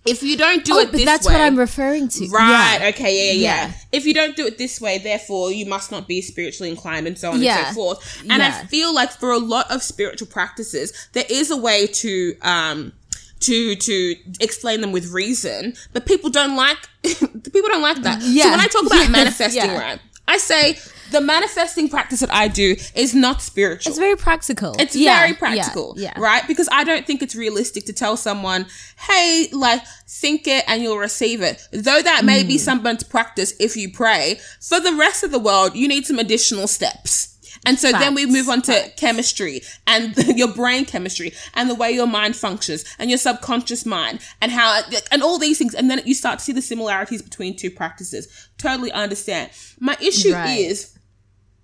if 0.07 0.23
you 0.23 0.37
don't 0.37 0.65
do 0.65 0.75
oh, 0.75 0.79
it 0.81 0.93
this 0.93 1.01
way. 1.01 1.05
that's 1.05 1.27
way, 1.27 1.35
what 1.35 1.41
I'm 1.41 1.59
referring 1.59 2.09
to. 2.09 2.29
Right. 2.29 2.79
Yeah. 2.81 2.89
Okay. 2.89 3.33
Yeah, 3.33 3.33
yeah, 3.33 3.67
yeah. 3.67 3.73
If 3.93 4.07
you 4.07 4.15
don't 4.15 4.37
do 4.37 4.47
it 4.47 4.59
this 4.59 4.81
way, 4.81 4.99
therefore 4.99 5.53
you 5.53 5.67
must 5.67 5.91
not 5.91 6.07
be 6.09 6.21
spiritually 6.23 6.71
inclined 6.71 7.07
and 7.07 7.19
so 7.19 7.33
on 7.33 7.43
yeah. 7.43 7.59
and 7.59 7.67
so 7.69 7.75
forth. 7.75 8.23
And 8.29 8.43
I 8.43 8.51
feel 8.67 8.95
like 8.95 9.11
for 9.13 9.31
a 9.31 9.39
lot 9.39 9.71
of 9.71 9.83
spiritual 9.83 10.29
practices, 10.29 11.09
there 11.13 11.27
is 11.29 11.51
a 11.51 11.57
way 11.57 11.87
to, 11.87 12.37
um, 12.43 12.93
to 13.41 13.77
to 13.77 14.17
explain 14.41 14.81
them 14.81 14.93
with 14.93 15.13
reason, 15.13 15.75
but 15.93 16.07
people 16.07 16.31
don't 16.31 16.57
like 16.57 16.79
people 17.03 17.69
don't 17.69 17.83
like 17.83 18.03
that. 18.03 18.23
Yeah. 18.23 18.45
So 18.45 18.51
when 18.51 18.61
I 18.61 18.67
talk 18.67 18.87
about 18.87 19.11
manifesting, 19.11 19.71
right, 19.71 20.01
I 20.27 20.39
say 20.39 20.79
the 21.11 21.21
manifesting 21.21 21.89
practice 21.89 22.21
that 22.21 22.33
I 22.33 22.49
do 22.49 22.77
is 22.95 23.15
not 23.15 23.43
spiritual. 23.43 23.91
It's 23.91 23.99
very 23.99 24.17
practical. 24.17 24.75
It's 24.79 24.97
yeah, 24.97 25.19
very 25.19 25.35
practical, 25.35 25.95
yeah, 25.97 26.13
yeah, 26.17 26.23
right? 26.23 26.47
Because 26.47 26.69
I 26.73 26.85
don't 26.85 27.07
think 27.07 27.23
it's 27.23 27.35
realistic 27.35 27.87
to 27.87 27.93
tell 27.93 28.17
someone, 28.17 28.67
"Hey, 28.99 29.49
like 29.53 29.83
think 30.09 30.47
it 30.47 30.65
and 30.67 30.83
you'll 30.83 30.99
receive 30.99 31.43
it." 31.43 31.67
Though 31.73 32.03
that 32.03 32.25
may 32.25 32.45
mm. 32.45 32.49
be 32.49 32.59
someone's 32.59 33.03
practice 33.03 33.55
if 33.59 33.77
you 33.77 33.93
pray. 33.93 34.41
For 34.61 34.81
the 34.81 34.95
rest 34.95 35.23
of 35.23 35.31
the 35.31 35.39
world, 35.39 35.77
you 35.77 35.89
need 35.89 36.07
some 36.07 36.19
additional 36.19 36.67
steps. 36.67 37.37
And 37.67 37.79
so 37.79 37.91
Facts. 37.91 38.05
then 38.05 38.15
we 38.15 38.27
move 38.27 38.49
on 38.49 38.63
to 38.63 38.73
Facts. 38.73 39.01
chemistry 39.01 39.63
and 39.87 40.17
your 40.39 40.53
brain 40.53 40.85
chemistry 40.85 41.33
and 41.55 41.69
the 41.69 41.75
way 41.75 41.91
your 41.91 42.07
mind 42.07 42.37
functions 42.37 42.85
and 42.99 43.11
your 43.11 43.19
subconscious 43.19 43.85
mind 43.85 44.21
and 44.41 44.53
how, 44.53 44.83
and 45.11 45.23
all 45.23 45.39
these 45.39 45.59
things. 45.59 45.75
And 45.75 45.91
then 45.91 46.01
you 46.05 46.15
start 46.15 46.39
to 46.39 46.45
see 46.45 46.53
the 46.53 46.63
similarities 46.63 47.23
between 47.23 47.57
two 47.57 47.71
practices. 47.71 48.49
Totally 48.57 48.93
understand. 48.93 49.51
My 49.81 49.97
issue 50.01 50.33
right. 50.33 50.59
is, 50.59 50.96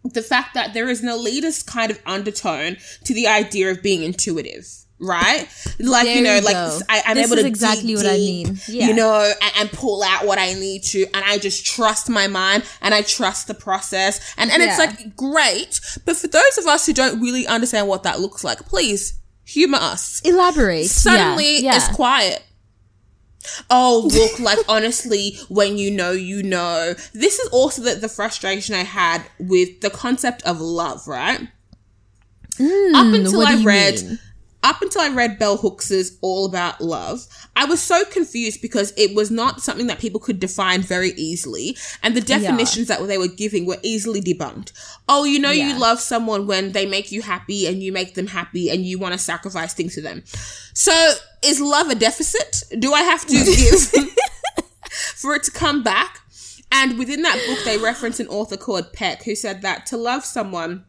the 0.05 0.23
fact 0.23 0.55
that 0.55 0.75
there 0.75 0.89
is 0.89 1.03
an 1.03 1.09
elitist 1.09 1.67
kind 1.67 1.91
of 1.91 2.01
undertone 2.07 2.77
to 3.05 3.15
the 3.15 3.27
idea 3.27 3.71
of 3.71 3.83
being 3.83 4.03
intuitive 4.03 4.67
right? 5.03 5.49
Like 5.79 6.07
there 6.07 6.17
you 6.17 6.23
know, 6.23 6.37
you 6.37 6.43
like 6.43 6.57
I, 6.89 7.03
am 7.07 7.19
able 7.19 7.37
to 7.37 7.47
exactly 7.47 7.89
deep, 7.89 7.97
what 7.97 8.07
I 8.07 8.17
mean. 8.17 8.59
Yeah. 8.69 8.87
You 8.87 8.95
know, 8.95 9.33
and, 9.43 9.53
and, 9.59 9.73
pull 9.73 10.03
out 10.03 10.25
what 10.25 10.39
I 10.39 10.55
need 10.55 10.85
to, 10.85 11.05
and 11.13 11.25
I 11.25 11.39
just 11.39 11.67
trust 11.67 12.09
my 12.09 12.29
mind 12.29 12.65
and 12.81 12.95
I 12.95 13.03
trust 13.03 13.49
the 13.49 13.55
process, 13.55 14.35
and 14.39 14.51
and 14.51 14.63
yeah. 14.63 14.69
it's 14.69 14.79
like 14.79 15.17
great. 15.17 15.81
But 16.05 16.17
for 16.17 16.29
those 16.29 16.59
of 16.59 16.67
us 16.67 16.87
who 16.87 16.93
don't 16.93 17.21
really 17.21 17.47
understand 17.47 17.89
what 17.89 18.05
that 18.05 18.21
looks 18.21 18.45
like, 18.45 18.61
please 18.61 19.19
humor 19.45 19.79
us. 19.81 20.21
Elaborate. 20.25 20.87
Suddenly, 20.87 21.63
yeah. 21.63 21.77
it's 21.77 21.89
quiet. 21.89 22.43
Oh, 23.71 24.09
look, 24.13 24.39
like 24.41 24.59
honestly, 24.69 25.37
when 25.49 25.79
you 25.79 25.91
know, 25.91 26.13
you 26.13 26.43
know. 26.43 26.95
This 27.13 27.39
is 27.39 27.49
also 27.49 27.83
the, 27.83 27.95
the 27.97 28.09
frustration 28.09 28.75
I 28.75 28.85
had 28.85 29.25
with 29.39 29.81
the 29.81 29.91
concept 29.91 30.43
of 30.45 30.61
love, 30.61 31.07
right? 31.09 31.49
Mm, 32.59 32.95
Up 32.95 33.15
until 33.15 33.47
I 33.47 33.63
read 33.63 33.95
mean? 34.03 34.19
Up 34.63 34.81
until 34.81 35.03
I 35.03 35.09
read 35.09 35.39
Bell 35.39 35.57
Hooks's 35.57 36.19
All 36.21 36.47
About 36.47 36.81
Love, 36.81 37.27
I 37.57 37.65
was 37.65 37.83
so 37.83 38.05
confused 38.05 38.63
because 38.63 38.93
it 38.97 39.15
was 39.15 39.31
not 39.31 39.61
something 39.61 39.89
that 39.89 39.99
people 39.99 40.21
could 40.21 40.39
define 40.39 40.83
very 40.83 41.11
easily. 41.11 41.77
And 42.03 42.17
the 42.17 42.21
definitions 42.21 42.89
yeah. 42.89 42.99
that 42.99 43.07
they 43.07 43.19
were 43.19 43.29
giving 43.29 43.67
were 43.67 43.79
easily 43.83 44.21
debunked. 44.21 44.73
Oh, 45.09 45.25
you 45.25 45.39
know, 45.39 45.51
yeah. 45.51 45.69
you 45.69 45.79
love 45.79 46.01
someone 46.01 46.47
when 46.47 46.73
they 46.73 46.87
make 46.87 47.11
you 47.11 47.23
happy 47.23 47.67
and 47.67 47.83
you 47.83 47.93
make 47.93 48.15
them 48.15 48.29
happy 48.29 48.71
and 48.71 48.87
you 48.87 48.99
want 48.99 49.13
to 49.13 49.19
sacrifice 49.19 49.75
things 49.75 49.95
to 49.95 50.01
them. 50.01 50.23
So 50.75 51.15
is 51.43 51.61
love 51.61 51.89
a 51.89 51.95
deficit? 51.95 52.63
Do 52.79 52.93
I 52.93 53.03
have 53.03 53.27
to 53.27 53.35
give 53.45 54.65
for 54.91 55.35
it 55.35 55.43
to 55.45 55.51
come 55.51 55.83
back? 55.83 56.21
And 56.71 56.99
within 56.99 57.23
that 57.23 57.39
book, 57.47 57.59
they 57.65 57.77
reference 57.77 58.19
an 58.19 58.29
author 58.29 58.57
called 58.57 58.93
Peck 58.95 59.25
who 59.25 59.35
said 59.35 59.61
that 59.61 59.85
to 59.87 59.97
love 59.99 60.25
someone, 60.25 60.85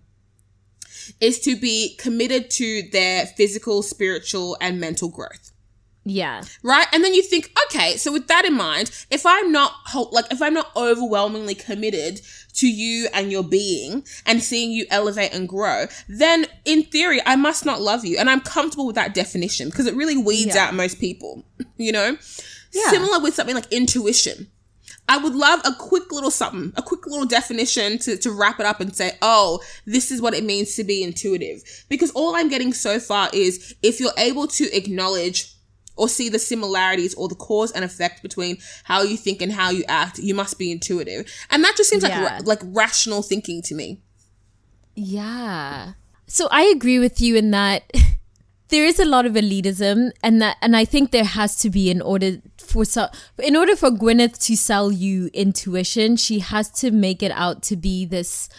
is 1.19 1.39
to 1.41 1.55
be 1.55 1.95
committed 1.98 2.50
to 2.51 2.83
their 2.91 3.25
physical, 3.25 3.81
spiritual, 3.83 4.57
and 4.62 4.79
mental 4.79 5.10
growth. 5.10 5.53
Yeah. 6.05 6.41
Right? 6.63 6.88
And 6.91 7.03
then 7.03 7.13
you 7.13 7.22
think, 7.22 7.57
okay, 7.65 7.95
so 7.95 8.12
with 8.12 8.27
that 8.27 8.45
in 8.45 8.53
mind, 8.53 8.91
if 9.10 9.25
I'm 9.25 9.51
not 9.51 9.74
like 10.12 10.25
if 10.31 10.41
I'm 10.41 10.53
not 10.53 10.75
overwhelmingly 10.75 11.55
committed 11.55 12.22
to 12.55 12.67
you 12.67 13.07
and 13.13 13.31
your 13.31 13.43
being 13.43 14.05
and 14.25 14.43
seeing 14.43 14.72
you 14.72 14.86
elevate 14.89 15.33
and 15.33 15.48
grow, 15.48 15.86
then 16.10 16.45
in 16.65 16.83
theory 16.83 17.22
I 17.25 17.36
must 17.36 17.65
not 17.65 17.81
love 17.81 18.03
you. 18.03 18.17
And 18.17 18.29
I'm 18.29 18.41
comfortable 18.41 18.86
with 18.86 18.95
that 18.95 19.13
definition 19.13 19.69
because 19.69 19.86
it 19.86 19.95
really 19.95 20.17
weeds 20.17 20.55
yeah. 20.55 20.67
out 20.67 20.74
most 20.74 21.00
people, 21.00 21.45
you 21.77 21.91
know? 21.91 22.17
Yeah. 22.74 22.89
Similar 22.89 23.19
with 23.22 23.36
something 23.36 23.55
like 23.55 23.72
intuition. 23.72 24.48
I 25.13 25.17
would 25.17 25.36
love 25.36 25.62
a 25.63 25.75
quick 25.75 26.12
little 26.12 26.32
something, 26.32 26.74
a 26.75 26.82
quick 26.82 27.05
little 27.05 27.27
definition 27.27 28.00
to, 28.00 28.17
to 28.17 28.32
wrap 28.32 28.60
it 28.60 28.65
up 28.65 28.79
and 28.79 28.96
say, 28.96 29.12
oh, 29.22 29.62
this 29.86 30.10
is 30.10 30.20
what 30.20 30.34
it 30.34 30.43
means 30.43 30.75
to 30.77 30.84
be 30.84 31.03
intuitive. 31.03 31.62
Because 31.88 32.10
all 32.15 32.36
I'm 32.36 32.50
getting 32.50 32.74
so 32.74 33.00
far 33.00 33.29
is 33.32 33.75
if 33.84 34.00
you're 34.00 34.17
able 34.17 34.48
to 34.48 34.75
acknowledge 34.75 35.53
or 35.96 36.10
see 36.10 36.29
the 36.29 36.39
similarities 36.39 37.13
or 37.13 37.27
the 37.27 37.36
cause 37.36 37.72
and 37.74 37.86
effect 37.86 38.24
between 38.24 38.58
how 38.86 39.03
you 39.03 39.15
think 39.15 39.43
and 39.43 39.51
how 39.51 39.70
you 39.70 39.84
act, 39.88 40.17
you 40.17 40.34
must 40.34 40.58
be 40.58 40.72
intuitive. 40.72 41.32
And 41.51 41.63
that 41.63 41.75
just 41.77 41.91
seems 41.91 42.01
yeah. 42.01 42.20
like 42.20 42.32
ra- 42.32 42.39
like 42.46 42.62
rational 42.63 43.22
thinking 43.22 43.62
to 43.62 43.75
me. 43.75 44.01
Yeah. 44.96 45.93
So 46.25 46.48
I 46.50 46.63
agree 46.63 46.98
with 46.98 47.22
you 47.22 47.36
in 47.36 47.51
that 47.51 47.84
there 48.74 48.86
is 48.86 49.00
a 49.00 49.06
lot 49.06 49.27
of 49.27 49.34
elitism 49.34 50.12
and 50.24 50.42
that 50.42 50.58
and 50.60 50.75
I 50.75 50.84
think 50.84 51.12
there 51.12 51.24
has 51.24 51.56
to 51.58 51.70
be 51.70 51.92
in 51.92 52.01
order 52.01 52.42
for 52.58 52.84
so 52.86 53.08
in 53.38 53.56
order 53.56 53.75
for 53.75 53.92
Gwyneth 53.92 54.44
to 54.48 54.58
sell 54.58 54.92
you 54.92 55.30
intuition, 55.32 56.15
she 56.15 56.39
has 56.39 56.72
to 56.82 56.89
make 56.89 57.22
it 57.22 57.32
out 57.32 57.62
to 57.63 57.75
be 57.75 58.03
this 58.03 58.50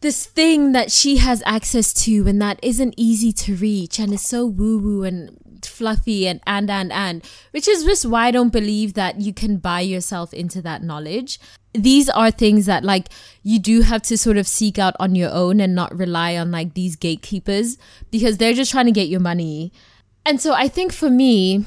this 0.00 0.26
thing 0.26 0.72
that 0.72 0.90
she 0.90 1.18
has 1.18 1.44
access 1.46 1.94
to 1.94 2.26
and 2.26 2.42
that 2.42 2.58
isn't 2.60 2.92
easy 2.96 3.32
to 3.32 3.54
reach 3.54 4.00
and 4.00 4.12
is 4.12 4.20
so 4.20 4.44
woo 4.44 4.78
woo 4.78 5.04
and 5.04 5.38
fluffy 5.62 6.26
and 6.26 6.40
and 6.44 6.68
and 6.68 6.92
and 6.92 7.24
which 7.52 7.68
is 7.68 7.84
just 7.84 8.04
why 8.04 8.26
I 8.26 8.30
don't 8.32 8.52
believe 8.52 8.94
that 8.94 9.20
you 9.20 9.32
can 9.32 9.58
buy 9.58 9.80
yourself 9.80 10.34
into 10.34 10.60
that 10.62 10.82
knowledge. 10.82 11.38
These 11.74 12.08
are 12.10 12.30
things 12.30 12.66
that 12.66 12.84
like 12.84 13.08
you 13.42 13.58
do 13.58 13.82
have 13.82 14.02
to 14.02 14.16
sort 14.16 14.36
of 14.36 14.46
seek 14.46 14.78
out 14.78 14.94
on 15.00 15.14
your 15.14 15.30
own 15.30 15.60
and 15.60 15.74
not 15.74 15.96
rely 15.96 16.36
on 16.36 16.50
like 16.50 16.74
these 16.74 16.96
gatekeepers 16.96 17.76
because 18.10 18.38
they're 18.38 18.52
just 18.52 18.70
trying 18.70 18.86
to 18.86 18.92
get 18.92 19.08
your 19.08 19.20
money. 19.20 19.72
And 20.24 20.40
so 20.40 20.54
I 20.54 20.68
think 20.68 20.92
for 20.92 21.10
me, 21.10 21.64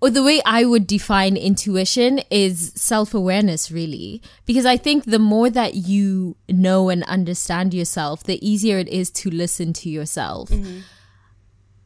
or 0.00 0.10
the 0.10 0.22
way 0.22 0.40
I 0.46 0.64
would 0.64 0.86
define 0.86 1.36
intuition 1.36 2.20
is 2.30 2.72
self 2.74 3.12
awareness, 3.12 3.70
really. 3.70 4.22
Because 4.46 4.64
I 4.64 4.76
think 4.76 5.04
the 5.04 5.18
more 5.18 5.50
that 5.50 5.74
you 5.74 6.36
know 6.48 6.88
and 6.88 7.04
understand 7.04 7.74
yourself, 7.74 8.24
the 8.24 8.44
easier 8.46 8.78
it 8.78 8.88
is 8.88 9.10
to 9.12 9.30
listen 9.30 9.72
to 9.74 9.90
yourself. 9.90 10.48
Mm-hmm. 10.48 10.80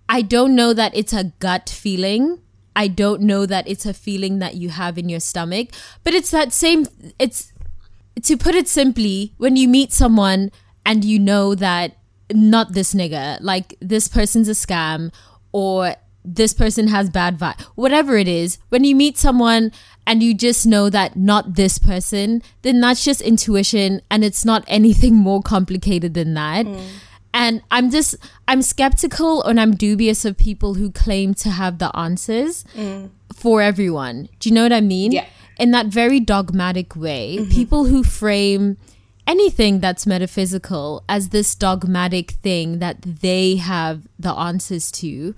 I 0.08 0.22
don't 0.22 0.54
know 0.54 0.72
that 0.72 0.94
it's 0.94 1.12
a 1.12 1.24
gut 1.40 1.68
feeling. 1.68 2.40
I 2.76 2.88
don't 2.88 3.22
know 3.22 3.46
that 3.46 3.66
it's 3.68 3.86
a 3.86 3.94
feeling 3.94 4.38
that 4.38 4.54
you 4.54 4.68
have 4.68 4.98
in 4.98 5.08
your 5.08 5.20
stomach, 5.20 5.68
but 6.02 6.12
it's 6.12 6.30
that 6.30 6.52
same, 6.52 6.86
it's, 7.18 7.52
to 8.24 8.36
put 8.36 8.54
it 8.54 8.68
simply, 8.68 9.34
when 9.38 9.56
you 9.56 9.68
meet 9.68 9.92
someone 9.92 10.50
and 10.84 11.04
you 11.04 11.18
know 11.18 11.54
that 11.54 11.96
not 12.32 12.72
this 12.72 12.94
nigga, 12.94 13.38
like 13.40 13.76
this 13.80 14.08
person's 14.08 14.48
a 14.48 14.52
scam 14.52 15.12
or 15.52 15.94
this 16.24 16.54
person 16.54 16.88
has 16.88 17.10
bad 17.10 17.38
vibe, 17.38 17.60
whatever 17.74 18.16
it 18.16 18.28
is, 18.28 18.58
when 18.70 18.82
you 18.82 18.96
meet 18.96 19.18
someone 19.18 19.70
and 20.06 20.22
you 20.22 20.34
just 20.34 20.66
know 20.66 20.88
that 20.88 21.16
not 21.16 21.54
this 21.54 21.78
person, 21.78 22.42
then 22.62 22.80
that's 22.80 23.04
just 23.04 23.20
intuition 23.20 24.00
and 24.10 24.24
it's 24.24 24.44
not 24.44 24.64
anything 24.66 25.14
more 25.14 25.42
complicated 25.42 26.14
than 26.14 26.34
that. 26.34 26.66
Mm. 26.66 26.86
And 27.34 27.62
I'm 27.70 27.90
just, 27.90 28.14
I'm 28.46 28.62
skeptical 28.62 29.42
and 29.42 29.60
I'm 29.60 29.74
dubious 29.74 30.24
of 30.24 30.38
people 30.38 30.74
who 30.74 30.90
claim 30.90 31.34
to 31.34 31.50
have 31.50 31.78
the 31.78 31.94
answers 31.96 32.64
mm. 32.74 33.10
for 33.34 33.60
everyone. 33.60 34.28
Do 34.38 34.48
you 34.48 34.54
know 34.54 34.62
what 34.62 34.72
I 34.72 34.80
mean? 34.80 35.12
Yeah. 35.12 35.26
In 35.58 35.70
that 35.70 35.86
very 35.86 36.20
dogmatic 36.20 36.96
way, 36.96 37.36
mm-hmm. 37.38 37.50
people 37.50 37.84
who 37.84 38.02
frame 38.02 38.76
anything 39.26 39.80
that's 39.80 40.06
metaphysical 40.06 41.02
as 41.08 41.30
this 41.30 41.54
dogmatic 41.54 42.32
thing 42.32 42.78
that 42.80 43.00
they 43.02 43.56
have 43.56 44.02
the 44.18 44.32
answers 44.32 44.90
to 44.92 45.34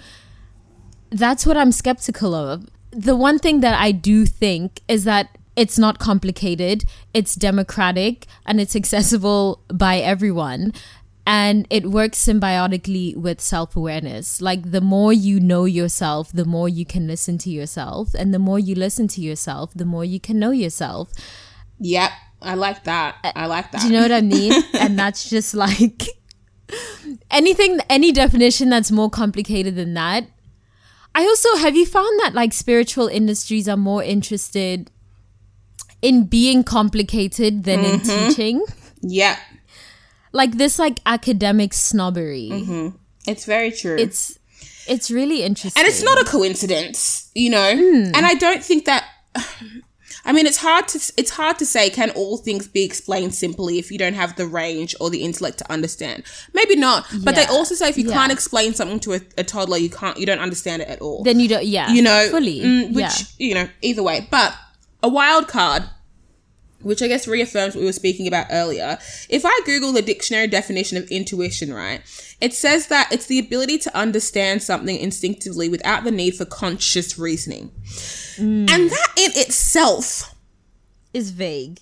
that's 1.10 1.46
what 1.46 1.56
I'm 1.56 1.72
skeptical 1.72 2.34
of. 2.34 2.66
The 2.90 3.16
one 3.16 3.38
thing 3.38 3.60
that 3.60 3.78
I 3.78 3.92
do 3.92 4.26
think 4.26 4.80
is 4.88 5.04
that 5.04 5.36
it's 5.54 5.78
not 5.78 5.98
complicated, 5.98 6.84
it's 7.14 7.34
democratic, 7.34 8.26
and 8.44 8.60
it's 8.60 8.76
accessible 8.76 9.60
by 9.72 9.98
everyone. 9.98 10.72
And 11.26 11.66
it 11.70 11.86
works 11.86 12.24
symbiotically 12.24 13.16
with 13.16 13.40
self 13.40 13.74
awareness. 13.74 14.40
Like, 14.40 14.70
the 14.70 14.80
more 14.80 15.12
you 15.12 15.40
know 15.40 15.64
yourself, 15.64 16.30
the 16.32 16.44
more 16.44 16.68
you 16.68 16.86
can 16.86 17.06
listen 17.06 17.36
to 17.38 17.50
yourself. 17.50 18.14
And 18.14 18.32
the 18.32 18.38
more 18.38 18.58
you 18.58 18.74
listen 18.74 19.08
to 19.08 19.20
yourself, 19.20 19.72
the 19.74 19.84
more 19.84 20.04
you 20.04 20.20
can 20.20 20.38
know 20.38 20.52
yourself. 20.52 21.12
Yep. 21.80 22.10
I 22.42 22.54
like 22.54 22.84
that. 22.84 23.16
I 23.34 23.46
like 23.46 23.72
that. 23.72 23.80
Do 23.80 23.88
you 23.88 23.92
know 23.94 24.02
what 24.02 24.12
I 24.12 24.20
mean? 24.20 24.52
and 24.74 24.98
that's 24.98 25.28
just 25.28 25.52
like 25.54 26.04
anything, 27.30 27.80
any 27.90 28.12
definition 28.12 28.68
that's 28.68 28.92
more 28.92 29.10
complicated 29.10 29.74
than 29.74 29.94
that 29.94 30.28
I 31.16 31.22
also 31.22 31.56
have 31.56 31.74
you 31.74 31.86
found 31.86 32.20
that 32.20 32.34
like 32.34 32.52
spiritual 32.52 33.08
industries 33.08 33.70
are 33.70 33.76
more 33.78 34.02
interested 34.02 34.90
in 36.02 36.24
being 36.24 36.62
complicated 36.62 37.64
than 37.64 37.80
mm-hmm. 37.80 38.10
in 38.10 38.28
teaching? 38.28 38.64
Yeah. 39.00 39.38
Like 40.36 40.58
this 40.58 40.78
like 40.78 41.00
academic 41.06 41.72
snobbery. 41.72 42.50
Mm-hmm. 42.52 42.88
It's 43.26 43.44
very 43.46 43.72
true. 43.72 43.96
It's 43.98 44.38
it's 44.86 45.10
really 45.10 45.42
interesting. 45.42 45.80
And 45.80 45.88
it's 45.88 46.02
not 46.02 46.20
a 46.20 46.24
coincidence, 46.24 47.30
you 47.34 47.50
know? 47.50 47.74
Mm. 47.74 48.14
And 48.14 48.26
I 48.26 48.34
don't 48.34 48.62
think 48.62 48.84
that 48.84 49.04
I 50.26 50.32
mean, 50.32 50.46
it's 50.46 50.58
hard 50.58 50.88
to 50.88 51.12
it's 51.16 51.30
hard 51.30 51.58
to 51.60 51.66
say 51.66 51.88
can 51.88 52.10
all 52.10 52.36
things 52.36 52.66
be 52.66 52.82
explained 52.84 53.34
simply 53.34 53.78
if 53.78 53.92
you 53.92 53.98
don't 53.98 54.14
have 54.14 54.34
the 54.34 54.46
range 54.46 54.94
or 55.00 55.08
the 55.08 55.22
intellect 55.22 55.58
to 55.58 55.72
understand. 55.72 56.24
Maybe 56.52 56.76
not, 56.76 57.06
but 57.22 57.36
yeah. 57.36 57.46
they 57.46 57.52
also 57.52 57.74
say 57.76 57.88
if 57.88 57.96
you 57.96 58.08
yeah. 58.08 58.14
can't 58.14 58.32
explain 58.32 58.74
something 58.74 59.00
to 59.00 59.14
a, 59.14 59.20
a, 59.38 59.44
toddler, 59.44 59.78
you 59.78 59.88
can't 59.88 60.18
you 60.18 60.26
don't 60.26 60.40
understand 60.40 60.82
it 60.82 60.88
at 60.88 61.00
all. 61.00 61.22
Then 61.22 61.38
you 61.38 61.48
don't, 61.48 61.64
yeah, 61.64 61.90
you 61.92 62.02
know, 62.02 62.28
fully, 62.28 62.60
mm, 62.60 62.92
which 62.92 63.04
yeah. 63.38 63.46
you 63.46 63.54
know, 63.54 63.68
either 63.82 64.02
way. 64.02 64.26
But 64.28 64.52
a 65.00 65.08
wild 65.08 65.46
card 65.46 65.84
which 66.86 67.02
I 67.02 67.08
guess 67.08 67.26
reaffirms 67.26 67.74
what 67.74 67.80
we 67.80 67.86
were 67.86 67.92
speaking 67.92 68.28
about 68.28 68.46
earlier. 68.50 68.98
If 69.28 69.44
I 69.44 69.60
Google 69.66 69.92
the 69.92 70.02
dictionary 70.02 70.46
definition 70.46 70.96
of 70.96 71.08
intuition, 71.10 71.74
right, 71.74 72.00
it 72.40 72.54
says 72.54 72.86
that 72.86 73.12
it's 73.12 73.26
the 73.26 73.40
ability 73.40 73.78
to 73.78 73.96
understand 73.96 74.62
something 74.62 74.96
instinctively 74.96 75.68
without 75.68 76.04
the 76.04 76.12
need 76.12 76.36
for 76.36 76.44
conscious 76.44 77.18
reasoning. 77.18 77.72
Mm. 78.36 78.70
And 78.70 78.90
that 78.90 79.12
in 79.16 79.32
itself 79.34 80.34
is 81.12 81.32
vague. 81.32 81.80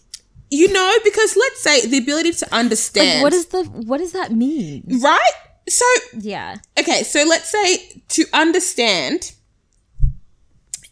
You 0.51 0.73
know, 0.73 0.95
because 1.05 1.37
let's 1.37 1.61
say 1.61 1.87
the 1.87 1.99
ability 1.99 2.33
to 2.33 2.55
understand. 2.55 3.23
Like 3.23 3.23
what 3.25 3.33
is 3.35 3.47
the 3.47 3.65
what 3.65 3.99
does 3.99 4.13
that 4.13 4.33
mean? 4.33 5.01
Right? 5.03 5.33
So 5.69 5.85
Yeah. 6.19 6.57
Okay, 6.79 7.03
so 7.03 7.25
let's 7.29 7.51
say 7.51 8.01
to 8.09 8.25
understand 8.33 9.33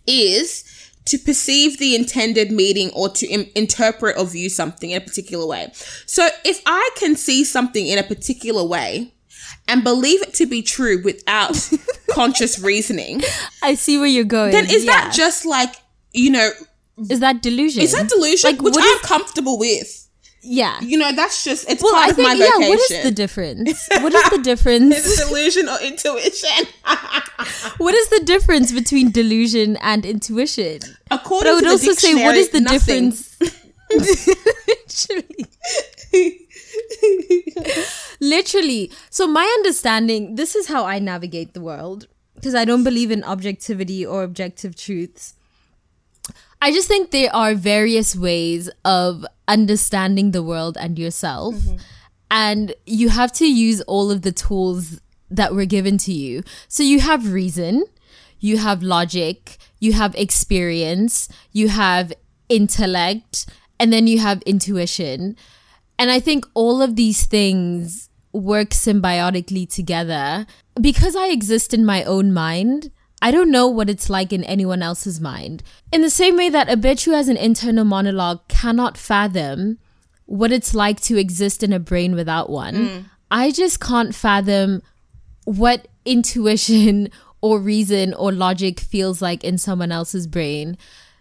is 0.06 0.64
to 1.06 1.18
perceive 1.18 1.78
the 1.78 1.94
intended 1.94 2.50
meaning 2.50 2.90
or 2.94 3.08
to 3.08 3.26
Im- 3.26 3.50
interpret 3.54 4.16
or 4.16 4.24
view 4.24 4.48
something 4.48 4.90
in 4.90 4.98
a 4.98 5.04
particular 5.04 5.46
way. 5.46 5.70
So 6.06 6.28
if 6.44 6.62
I 6.66 6.90
can 6.96 7.16
see 7.16 7.44
something 7.44 7.86
in 7.86 7.98
a 7.98 8.02
particular 8.02 8.64
way 8.64 9.12
and 9.68 9.82
believe 9.82 10.22
it 10.22 10.34
to 10.34 10.46
be 10.46 10.62
true 10.62 11.02
without 11.02 11.70
conscious 12.10 12.58
reasoning, 12.58 13.22
I 13.62 13.74
see 13.74 13.98
where 13.98 14.06
you're 14.06 14.24
going. 14.24 14.52
Then 14.52 14.66
is 14.70 14.84
yeah. 14.84 14.92
that 14.92 15.14
just 15.14 15.44
like, 15.44 15.74
you 16.12 16.30
know, 16.30 16.50
is 17.10 17.20
that 17.20 17.42
delusion? 17.42 17.82
Is 17.82 17.92
that 17.92 18.08
delusion? 18.08 18.50
Like, 18.50 18.62
which 18.62 18.74
I'm 18.76 18.82
is- 18.82 19.00
comfortable 19.02 19.58
with. 19.58 20.01
Yeah. 20.42 20.80
You 20.80 20.98
know, 20.98 21.12
that's 21.12 21.44
just, 21.44 21.70
it's 21.70 21.82
well, 21.82 21.92
part 21.92 22.06
I 22.06 22.10
of 22.10 22.16
think, 22.16 22.28
my 22.28 22.34
vocation. 22.34 22.62
Yeah, 22.62 22.68
what 22.68 22.90
is 22.90 23.02
the 23.04 23.10
difference? 23.12 23.88
What 23.90 24.12
is 24.14 24.30
the 24.30 24.38
difference? 24.42 24.96
is 24.96 25.20
it 25.20 25.28
delusion 25.28 25.68
or 25.68 25.78
intuition? 25.80 26.66
what 27.78 27.94
is 27.94 28.08
the 28.08 28.22
difference 28.24 28.72
between 28.72 29.12
delusion 29.12 29.76
and 29.80 30.04
intuition? 30.04 30.80
According 31.10 31.44
but 31.44 31.50
I 31.50 31.54
would 31.54 31.66
also 31.66 31.92
say, 31.92 32.14
what 32.14 32.36
is 32.36 32.48
the 32.50 32.60
nothing. 32.60 33.10
difference? 33.10 33.38
Literally. 34.68 35.46
Literally. 38.20 38.92
So, 39.10 39.26
my 39.26 39.44
understanding, 39.58 40.34
this 40.34 40.56
is 40.56 40.66
how 40.66 40.84
I 40.84 40.98
navigate 40.98 41.54
the 41.54 41.60
world 41.60 42.08
because 42.34 42.54
I 42.54 42.64
don't 42.64 42.82
believe 42.82 43.10
in 43.10 43.22
objectivity 43.22 44.04
or 44.04 44.24
objective 44.24 44.74
truths. 44.74 45.34
I 46.62 46.70
just 46.70 46.86
think 46.86 47.10
there 47.10 47.34
are 47.34 47.56
various 47.56 48.14
ways 48.14 48.70
of 48.84 49.26
understanding 49.48 50.30
the 50.30 50.44
world 50.44 50.78
and 50.78 50.96
yourself. 50.96 51.56
Mm-hmm. 51.56 51.76
And 52.30 52.74
you 52.86 53.08
have 53.08 53.32
to 53.32 53.46
use 53.50 53.80
all 53.82 54.12
of 54.12 54.22
the 54.22 54.30
tools 54.30 55.00
that 55.28 55.56
were 55.56 55.64
given 55.64 55.98
to 55.98 56.12
you. 56.12 56.44
So 56.68 56.84
you 56.84 57.00
have 57.00 57.32
reason, 57.32 57.84
you 58.38 58.58
have 58.58 58.80
logic, 58.80 59.58
you 59.80 59.94
have 59.94 60.14
experience, 60.14 61.28
you 61.50 61.68
have 61.68 62.12
intellect, 62.48 63.46
and 63.80 63.92
then 63.92 64.06
you 64.06 64.20
have 64.20 64.40
intuition. 64.42 65.36
And 65.98 66.12
I 66.12 66.20
think 66.20 66.46
all 66.54 66.80
of 66.80 66.94
these 66.94 67.26
things 67.26 68.08
work 68.32 68.70
symbiotically 68.70 69.68
together. 69.68 70.46
Because 70.80 71.16
I 71.16 71.26
exist 71.26 71.74
in 71.74 71.84
my 71.84 72.04
own 72.04 72.32
mind, 72.32 72.92
I 73.22 73.30
don't 73.30 73.52
know 73.52 73.68
what 73.68 73.88
it's 73.88 74.10
like 74.10 74.32
in 74.32 74.42
anyone 74.44 74.82
else's 74.82 75.20
mind. 75.20 75.62
In 75.92 76.02
the 76.02 76.10
same 76.10 76.36
way 76.36 76.50
that 76.50 76.68
a 76.68 76.76
bitch 76.76 77.04
who 77.04 77.12
has 77.12 77.28
an 77.28 77.36
internal 77.36 77.84
monologue 77.84 78.40
cannot 78.48 78.98
fathom 78.98 79.78
what 80.26 80.50
it's 80.50 80.74
like 80.74 81.00
to 81.02 81.16
exist 81.16 81.62
in 81.62 81.72
a 81.72 81.78
brain 81.78 82.16
without 82.16 82.50
one, 82.50 82.74
mm. 82.74 83.04
I 83.30 83.52
just 83.52 83.78
can't 83.78 84.12
fathom 84.12 84.82
what 85.44 85.86
intuition 86.04 87.10
or 87.40 87.60
reason 87.60 88.12
or 88.14 88.32
logic 88.32 88.80
feels 88.80 89.22
like 89.22 89.44
in 89.44 89.56
someone 89.56 89.92
else's 89.92 90.26
brain. 90.26 90.76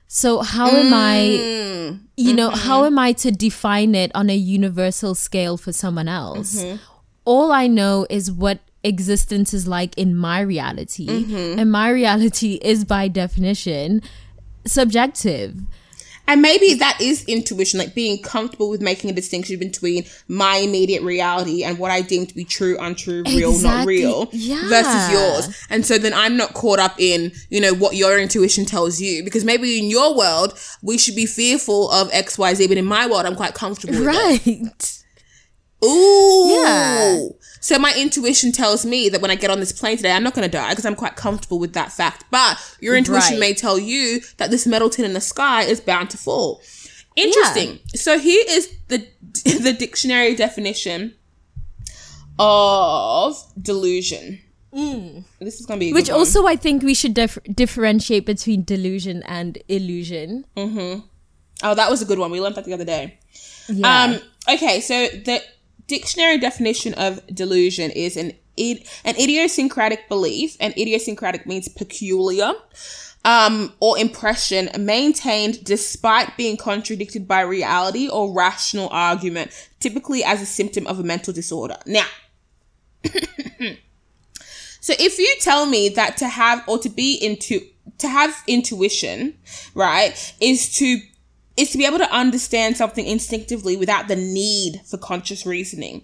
So 0.08 0.42
how 0.42 0.72
mm. 0.72 0.86
am 0.86 0.94
I, 0.96 1.18
mm. 1.40 2.00
you 2.18 2.34
know, 2.34 2.50
mm-hmm. 2.50 2.68
how 2.68 2.86
am 2.86 2.98
I 2.98 3.14
to 3.14 3.32
define 3.32 3.94
it 3.94 4.12
on 4.16 4.32
a 4.32 4.36
universal 4.36 5.14
scale 5.14 5.56
for 5.56 5.72
someone 5.72 6.08
else? 6.08 6.64
Mm-hmm. 6.64 6.78
All 7.26 7.52
I 7.52 7.68
know 7.68 8.08
is 8.10 8.32
what 8.32 8.60
existence 8.84 9.54
is 9.54 9.68
like 9.68 9.98
in 9.98 10.16
my 10.16 10.42
reality. 10.42 11.08
Mm-hmm. 11.08 11.60
And 11.60 11.72
my 11.72 11.90
reality 11.90 12.60
is 12.62 12.86
by 12.86 13.08
definition 13.08 14.02
subjective. 14.66 15.58
And 16.28 16.42
maybe 16.42 16.76
that 16.76 17.02
is 17.02 17.26
intuition, 17.26 17.80
like 17.80 17.94
being 17.94 18.22
comfortable 18.22 18.70
with 18.70 18.80
making 18.80 19.10
a 19.10 19.14
distinction 19.14 19.60
between 19.60 20.06
my 20.28 20.58
immediate 20.58 21.02
reality 21.04 21.64
and 21.64 21.78
what 21.78 21.92
I 21.92 22.02
deem 22.02 22.26
to 22.26 22.34
be 22.34 22.46
true, 22.46 22.78
untrue, 22.80 23.24
real, 23.26 23.50
exactly. 23.50 23.70
not 23.70 23.88
real, 23.88 24.30
yeah. 24.32 24.62
versus 24.70 25.12
yours. 25.12 25.66
And 25.70 25.86
so 25.86 25.98
then 25.98 26.14
I'm 26.14 26.38
not 26.38 26.54
caught 26.54 26.80
up 26.80 26.96
in, 27.00 27.34
you 27.50 27.60
know, 27.60 27.74
what 27.74 27.96
your 27.96 28.18
intuition 28.18 28.66
tells 28.66 29.02
you. 29.02 29.24
Because 29.26 29.44
maybe 29.44 29.78
in 29.78 29.90
your 29.90 30.16
world, 30.16 30.58
we 30.82 30.98
should 30.98 31.16
be 31.16 31.26
fearful 31.26 31.92
of 31.92 32.10
XYZ, 32.12 32.68
but 32.70 32.78
in 32.78 32.86
my 32.86 33.08
world, 33.08 33.26
I'm 33.26 33.36
quite 33.36 33.54
comfortable 33.54 34.00
right. 34.06 34.40
It. 34.48 35.04
Ooh. 35.84 36.50
Yeah. 36.50 37.20
So 37.62 37.78
my 37.78 37.94
intuition 37.96 38.52
tells 38.52 38.86
me 38.86 39.08
that 39.10 39.22
when 39.22 39.30
I 39.30 39.36
get 39.36 39.52
on 39.52 39.60
this 39.60 39.72
plane 39.72 39.96
today, 39.96 40.12
I'm 40.12 40.24
not 40.24 40.34
going 40.34 40.50
to 40.50 40.52
die 40.52 40.72
because 40.72 40.86
I'm 40.86 40.96
quite 40.96 41.16
comfortable 41.16 41.60
with 41.60 41.74
that 41.74 41.92
fact. 41.92 42.26
But 42.32 42.58
your 42.82 42.98
intuition 42.98 43.36
right. 43.36 43.40
may 43.40 43.54
tell 43.54 43.78
you 43.78 44.22
that 44.38 44.50
this 44.50 44.66
metal 44.66 44.90
tin 44.90 45.06
in 45.06 45.14
the 45.14 45.22
sky 45.22 45.62
is 45.64 45.80
bound 45.80 46.10
to 46.10 46.18
fall. 46.18 46.62
Interesting. 47.16 47.74
Yeah. 47.74 47.78
So 47.96 48.20
here 48.20 48.44
is 48.48 48.74
the 48.88 49.08
the 49.62 49.74
dictionary 49.78 50.36
definition 50.36 51.14
of 52.40 53.38
delusion. 53.62 54.40
This 54.74 55.60
is 55.60 55.66
gonna 55.66 55.80
be 55.80 55.92
a 55.92 55.94
Which 55.94 56.06
good 56.06 56.14
one. 56.14 56.20
also 56.20 56.48
I 56.48 56.56
think 56.56 56.82
we 56.82 56.94
should 56.94 57.14
dif- 57.14 57.38
differentiate 57.54 58.26
between 58.26 58.64
delusion 58.64 59.22
and 59.24 59.58
illusion. 59.68 60.46
Oh, 61.64 61.76
that 61.76 61.92
was 61.92 62.02
a 62.02 62.06
good 62.06 62.18
one. 62.18 62.32
We 62.32 62.42
learned 62.42 62.56
that 62.56 62.66
the 62.66 62.74
other 62.74 62.86
day. 62.86 63.20
Yeah. 63.68 64.04
Um, 64.04 64.20
okay, 64.56 64.82
so 64.82 65.08
the 65.10 65.44
dictionary 65.92 66.38
definition 66.38 66.94
of 66.94 67.20
delusion 67.28 67.92
is 67.92 68.16
an 68.16 68.32
id- 68.56 68.88
an 69.04 69.16
idiosyncratic 69.18 70.08
belief, 70.08 70.56
and 70.62 70.74
idiosyncratic 70.78 71.46
means 71.46 71.68
peculiar, 71.68 72.54
um, 73.26 73.74
or 73.82 74.00
impression 74.00 74.70
maintained 74.80 75.66
despite 75.66 76.38
being 76.38 76.56
contradicted 76.56 77.28
by 77.28 77.42
reality 77.42 78.08
or 78.08 78.34
rational 78.34 78.88
argument, 78.90 79.52
typically 79.82 80.24
as 80.24 80.42
a 80.42 80.46
symptom 80.46 80.88
of 80.88 80.98
a 80.98 81.04
mental 81.04 81.34
disorder. 81.34 81.76
Now, 81.86 82.08
so 84.80 84.94
if 84.98 85.20
you 85.20 85.36
tell 85.42 85.66
me 85.66 85.90
that 85.90 86.16
to 86.18 86.30
have 86.30 86.64
or 86.70 86.78
to 86.80 86.90
be 86.90 87.16
into 87.16 87.60
to 87.98 88.08
have 88.08 88.44
intuition, 88.48 89.36
right, 89.76 90.34
is 90.40 90.74
to 90.78 91.02
is 91.62 91.70
to 91.72 91.78
be 91.78 91.86
able 91.86 91.98
to 92.00 92.12
understand 92.14 92.78
something 92.78 93.06
instinctively 93.06 93.76
without 93.78 94.08
the 94.08 94.16
need 94.16 94.82
for 94.90 94.98
conscious 94.98 95.46
reasoning. 95.46 96.04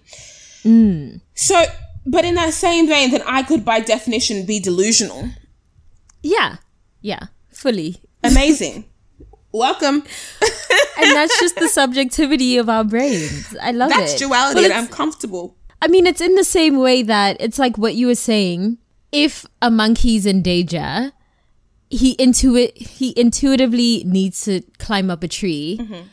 Mm. 0.64 1.20
So, 1.34 1.64
but 2.06 2.24
in 2.24 2.34
that 2.36 2.52
same 2.54 2.86
vein, 2.88 3.10
then 3.10 3.22
I 3.26 3.42
could, 3.42 3.64
by 3.64 3.80
definition, 3.80 4.46
be 4.46 4.60
delusional. 4.60 5.30
yeah. 6.22 6.56
Yeah. 7.00 7.26
Fully. 7.52 8.00
Amazing. 8.24 8.84
Welcome. 9.52 10.02
And 10.98 11.10
that's 11.16 11.38
just 11.40 11.54
the 11.56 11.68
subjectivity 11.80 12.56
of 12.58 12.68
our 12.68 12.82
brains. 12.84 13.56
I 13.62 13.70
love 13.70 13.90
That's 13.90 14.14
it. 14.14 14.18
duality, 14.18 14.56
Well, 14.56 14.64
and 14.64 14.72
I'm 14.74 14.88
comfortable. 14.88 15.56
I 15.80 15.86
mean, 15.88 16.06
it's 16.08 16.20
in 16.20 16.34
the 16.34 16.42
same 16.44 16.78
way 16.78 17.02
that 17.02 17.36
it's 17.40 17.58
like 17.58 17.78
what 17.78 17.94
you 17.94 18.08
were 18.08 18.16
saying. 18.16 18.78
If 19.12 19.46
a 19.62 19.70
monkey's 19.70 20.26
in 20.26 20.42
danger, 20.42 21.12
he 21.90 22.16
intuit 22.16 22.76
he 22.76 23.14
intuitively 23.16 24.02
needs 24.04 24.42
to 24.44 24.62
climb 24.78 25.10
up 25.10 25.22
a 25.22 25.28
tree. 25.28 25.78
Mm-hmm. 25.80 26.06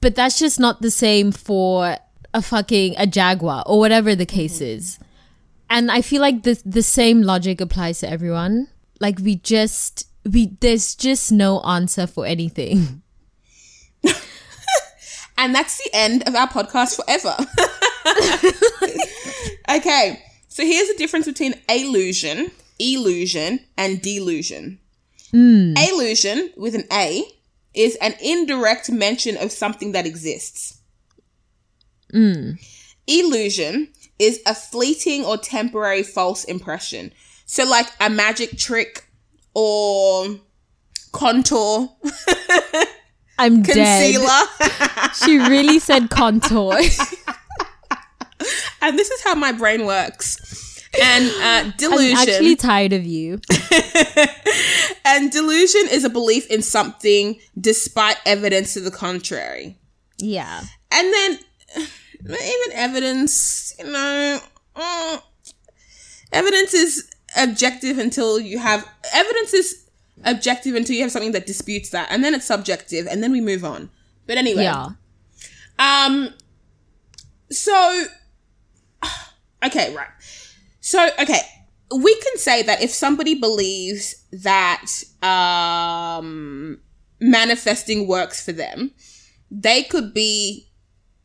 But 0.00 0.14
that's 0.14 0.38
just 0.38 0.60
not 0.60 0.82
the 0.82 0.90
same 0.90 1.32
for 1.32 1.96
a 2.34 2.42
fucking 2.42 2.94
a 2.98 3.06
jaguar 3.06 3.62
or 3.66 3.78
whatever 3.78 4.14
the 4.14 4.26
mm-hmm. 4.26 4.36
case 4.36 4.60
is. 4.60 4.98
And 5.70 5.90
I 5.90 6.02
feel 6.02 6.20
like 6.20 6.42
the 6.42 6.60
the 6.64 6.82
same 6.82 7.22
logic 7.22 7.60
applies 7.60 8.00
to 8.00 8.10
everyone. 8.10 8.68
Like 9.00 9.18
we 9.18 9.36
just 9.36 10.08
we 10.30 10.56
there's 10.60 10.94
just 10.94 11.32
no 11.32 11.60
answer 11.62 12.06
for 12.06 12.26
anything. 12.26 13.02
And 15.36 15.54
that's 15.54 15.78
the 15.82 15.90
end 15.92 16.26
of 16.28 16.34
our 16.34 16.48
podcast 16.48 16.96
forever. 16.96 17.36
okay, 19.76 20.22
so 20.48 20.64
here's 20.64 20.88
the 20.88 20.94
difference 20.96 21.26
between 21.26 21.54
allusion, 21.68 22.50
illusion, 22.78 23.60
and 23.76 24.00
delusion. 24.00 24.78
Mm. 25.34 25.76
Allusion 25.76 26.52
with 26.56 26.74
an 26.76 26.84
A 26.92 27.24
is 27.74 27.96
an 27.96 28.14
indirect 28.22 28.90
mention 28.90 29.36
of 29.36 29.50
something 29.50 29.92
that 29.92 30.06
exists. 30.06 30.78
Mm. 32.12 32.58
Illusion 33.06 33.88
is 34.18 34.40
a 34.46 34.54
fleeting 34.54 35.24
or 35.24 35.36
temporary 35.36 36.04
false 36.04 36.44
impression. 36.44 37.12
So, 37.46 37.64
like 37.68 37.88
a 38.00 38.08
magic 38.08 38.56
trick 38.56 39.08
or 39.54 40.36
contour, 41.12 41.88
I'm 43.38 43.62
dead. 43.62 44.14
concealer. 44.14 44.40
She 45.14 45.38
really 45.38 45.78
said 45.78 46.10
contour. 46.10 46.74
and 48.82 48.98
this 48.98 49.10
is 49.10 49.22
how 49.22 49.36
my 49.36 49.52
brain 49.52 49.86
works. 49.86 50.63
And 51.02 51.24
uh, 51.30 51.40
I'm 51.42 51.74
delusion 51.76 52.16
actually 52.16 52.56
tired 52.56 52.92
of 52.92 53.04
you. 53.04 53.40
and 55.04 55.30
delusion 55.30 55.82
is 55.90 56.04
a 56.04 56.10
belief 56.10 56.46
in 56.50 56.62
something 56.62 57.40
despite 57.58 58.16
evidence 58.26 58.74
to 58.74 58.80
the 58.80 58.90
contrary. 58.90 59.78
Yeah. 60.18 60.62
And 60.92 61.12
then 61.12 61.38
even 62.20 62.72
evidence, 62.72 63.74
you 63.78 63.84
know, 63.90 64.40
mm, 64.76 65.22
evidence 66.32 66.74
is 66.74 67.10
objective 67.36 67.98
until 67.98 68.38
you 68.38 68.58
have 68.58 68.88
evidence 69.12 69.52
is 69.52 69.86
objective 70.24 70.74
until 70.74 70.94
you 70.94 71.02
have 71.02 71.12
something 71.12 71.32
that 71.32 71.46
disputes 71.46 71.90
that, 71.90 72.08
and 72.10 72.22
then 72.24 72.34
it's 72.34 72.46
subjective, 72.46 73.06
and 73.06 73.22
then 73.22 73.32
we 73.32 73.40
move 73.40 73.64
on. 73.64 73.90
But 74.26 74.38
anyway, 74.38 74.64
Yeah. 74.64 74.90
Um. 75.78 76.34
So. 77.50 78.04
Okay. 79.64 79.94
Right. 79.94 80.08
So 80.94 81.08
okay, 81.24 81.40
we 81.96 82.14
can 82.24 82.36
say 82.38 82.62
that 82.62 82.80
if 82.82 82.90
somebody 82.90 83.34
believes 83.34 84.14
that 84.32 84.86
um 85.22 86.78
manifesting 87.20 88.06
works 88.06 88.44
for 88.44 88.52
them, 88.52 88.92
they 89.50 89.82
could 89.82 90.14
be. 90.14 90.70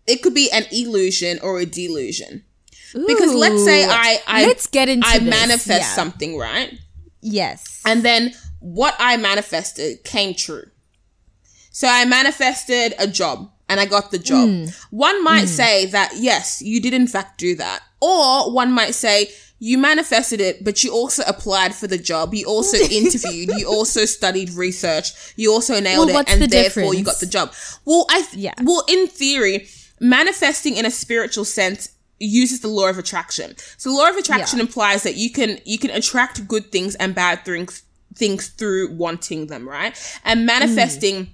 It 0.08 0.23
could 0.23 0.34
be 0.34 0.49
an 0.51 0.63
illusion 0.71 1.38
or 1.43 1.60
a 1.60 1.67
delusion. 1.67 2.43
Because 2.95 3.32
let's 3.36 3.63
say 3.63 3.86
I, 3.86 4.19
I 4.25 4.45
Let's 4.47 4.65
get 4.65 4.89
into 4.89 5.08
I 5.08 5.19
this. 5.19 5.29
manifest 5.29 5.82
Yeah. 5.86 5.93
something, 5.99 6.36
right? 6.36 6.73
Yes. 7.21 7.84
And 7.86 8.01
then 8.01 8.34
what 8.60 8.95
I 8.97 9.17
manifested 9.17 10.03
came 10.03 10.34
true. 10.34 10.63
So 11.69 11.88
I 11.88 12.05
manifested 12.05 12.95
a 12.97 13.05
job 13.05 13.51
and 13.69 13.79
I 13.79 13.86
got 13.86 14.10
the 14.10 14.17
job. 14.17 14.49
Hmm. 14.49 14.65
One 14.89 15.23
might 15.23 15.45
say 15.45 15.86
that, 15.86 16.13
yes, 16.15 16.60
you 16.63 16.82
did 16.82 16.95
in 16.95 17.05
fact 17.05 17.38
do 17.38 17.53
that. 17.58 17.82
Or 18.01 18.51
one 18.51 18.71
might 18.71 18.95
say, 18.95 19.29
you 19.60 19.78
manifested 19.78 20.39
it, 20.39 20.63
but 20.63 20.84
you 20.84 20.91
also 20.91 21.22
applied 21.28 21.76
for 21.76 21.86
the 21.88 21.98
job. 21.98 22.34
You 22.34 22.45
also 22.48 22.78
interviewed. 22.91 23.50
You 23.58 23.67
also 23.67 24.06
studied 24.06 24.52
research. 24.52 25.12
You 25.36 25.52
also 25.52 25.80
nailed 25.80 26.08
Well, 26.08 26.19
it, 26.22 26.32
and 26.32 26.41
the 26.41 26.48
therefore 26.48 26.93
you 26.95 27.04
got 27.04 27.19
the 27.19 27.26
job. 27.26 27.54
Well, 27.86 28.06
I 28.10 28.22
th- 28.22 28.36
Yeah. 28.36 28.54
well 28.63 28.86
in 28.88 29.08
theory, 29.08 29.67
manifesting 30.00 30.78
in 30.78 30.86
a 30.86 30.91
spiritual 30.91 31.45
sense 31.45 31.89
uses 32.19 32.62
the 32.62 32.67
law 32.67 32.89
of 32.89 32.98
attraction. 32.98 33.56
So 33.78 33.89
the 33.89 33.95
law 33.95 34.10
of 34.10 34.15
attraction 34.15 34.60
Yeah. 34.60 34.65
implies 34.65 35.04
that 35.04 35.15
you 35.15 35.30
can 35.32 35.60
you 35.65 35.78
can 35.78 35.89
attract 35.89 36.48
good 36.48 36.72
things 36.72 36.95
and 36.95 37.13
bad 37.13 37.43
things 37.45 37.84
things 38.15 38.48
through 38.48 38.93
wanting 38.93 39.48
them, 39.48 39.67
right? 39.67 39.95
And 40.26 40.41
mm. 40.41 40.45
manifesting 40.45 41.32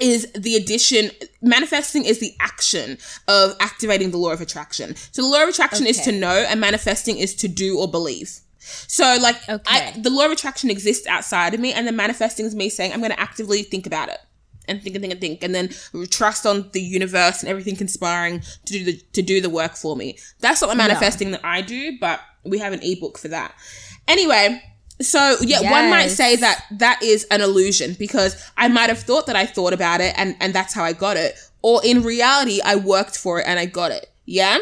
is 0.00 0.30
the 0.32 0.56
addition 0.56 1.10
manifesting 1.40 2.04
is 2.04 2.18
the 2.18 2.34
action 2.40 2.98
of 3.28 3.54
activating 3.60 4.10
the 4.10 4.18
law 4.18 4.32
of 4.32 4.40
attraction. 4.40 4.96
So 5.12 5.22
the 5.22 5.28
law 5.28 5.42
of 5.42 5.48
attraction 5.48 5.86
is 5.86 6.00
to 6.02 6.12
know 6.12 6.44
and 6.48 6.60
manifesting 6.60 7.16
is 7.18 7.34
to 7.36 7.48
do 7.48 7.78
or 7.78 7.88
believe. 7.90 8.40
So 8.58 9.16
like 9.20 9.36
I, 9.48 9.54
Okay. 9.54 10.00
the 10.00 10.10
law 10.10 10.24
of 10.26 10.32
attraction 10.32 10.70
exists 10.70 11.06
outside 11.06 11.54
of 11.54 11.60
me 11.60 11.72
and 11.72 11.86
the 11.86 11.92
manifesting 11.92 12.46
is 12.46 12.54
me 12.54 12.68
saying 12.70 12.92
I'm 12.92 13.00
going 13.00 13.12
to 13.12 13.20
actively 13.20 13.62
think 13.62 13.86
about 13.86 14.08
it 14.08 14.18
and 14.66 14.82
think 14.82 14.96
and 14.96 15.02
think 15.02 15.12
and 15.12 15.20
think 15.20 15.44
and 15.44 15.54
then 15.54 15.68
trust 16.10 16.46
on 16.46 16.70
the 16.72 16.80
universe 16.80 17.40
and 17.40 17.48
everything 17.48 17.76
conspiring 17.76 18.40
to 18.64 18.72
do 18.72 18.84
the 18.84 19.00
to 19.12 19.22
do 19.22 19.40
the 19.40 19.50
work 19.50 19.76
for 19.76 19.94
me. 19.96 20.18
That's 20.40 20.62
not 20.62 20.70
the 20.70 20.76
manifesting 20.76 21.30
that 21.32 21.44
I 21.44 21.60
do, 21.60 21.98
but 22.00 22.20
we 22.44 22.58
have 22.58 22.72
an 22.72 22.80
ebook 22.82 23.18
for 23.18 23.28
that. 23.28 23.54
Anyway, 24.08 24.62
so 25.00 25.36
yeah, 25.40 25.70
one 25.70 25.90
might 25.90 26.08
say 26.08 26.36
that 26.36 26.64
that 26.72 27.02
is 27.02 27.24
an 27.30 27.40
illusion 27.40 27.96
because 27.98 28.36
I 28.56 28.68
might 28.68 28.88
have 28.88 29.00
thought 29.00 29.26
that 29.26 29.36
I 29.36 29.46
thought 29.46 29.72
about 29.72 30.00
it 30.00 30.14
and 30.16 30.36
and 30.40 30.54
that's 30.54 30.74
how 30.74 30.84
I 30.84 30.92
got 30.92 31.16
it, 31.16 31.36
or 31.62 31.84
in 31.84 32.02
reality 32.02 32.60
I 32.64 32.76
worked 32.76 33.16
for 33.16 33.40
it 33.40 33.46
and 33.46 33.58
I 33.58 33.66
got 33.66 33.90
it. 33.90 34.10
Yeah. 34.24 34.58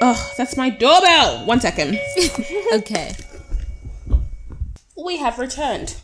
Oh, 0.00 0.32
that's 0.36 0.56
my 0.56 0.70
doorbell. 0.70 1.46
One 1.46 1.60
second. 1.60 1.98
Okay. 2.74 3.14
we 4.96 5.16
have 5.18 5.38
returned. 5.38 5.96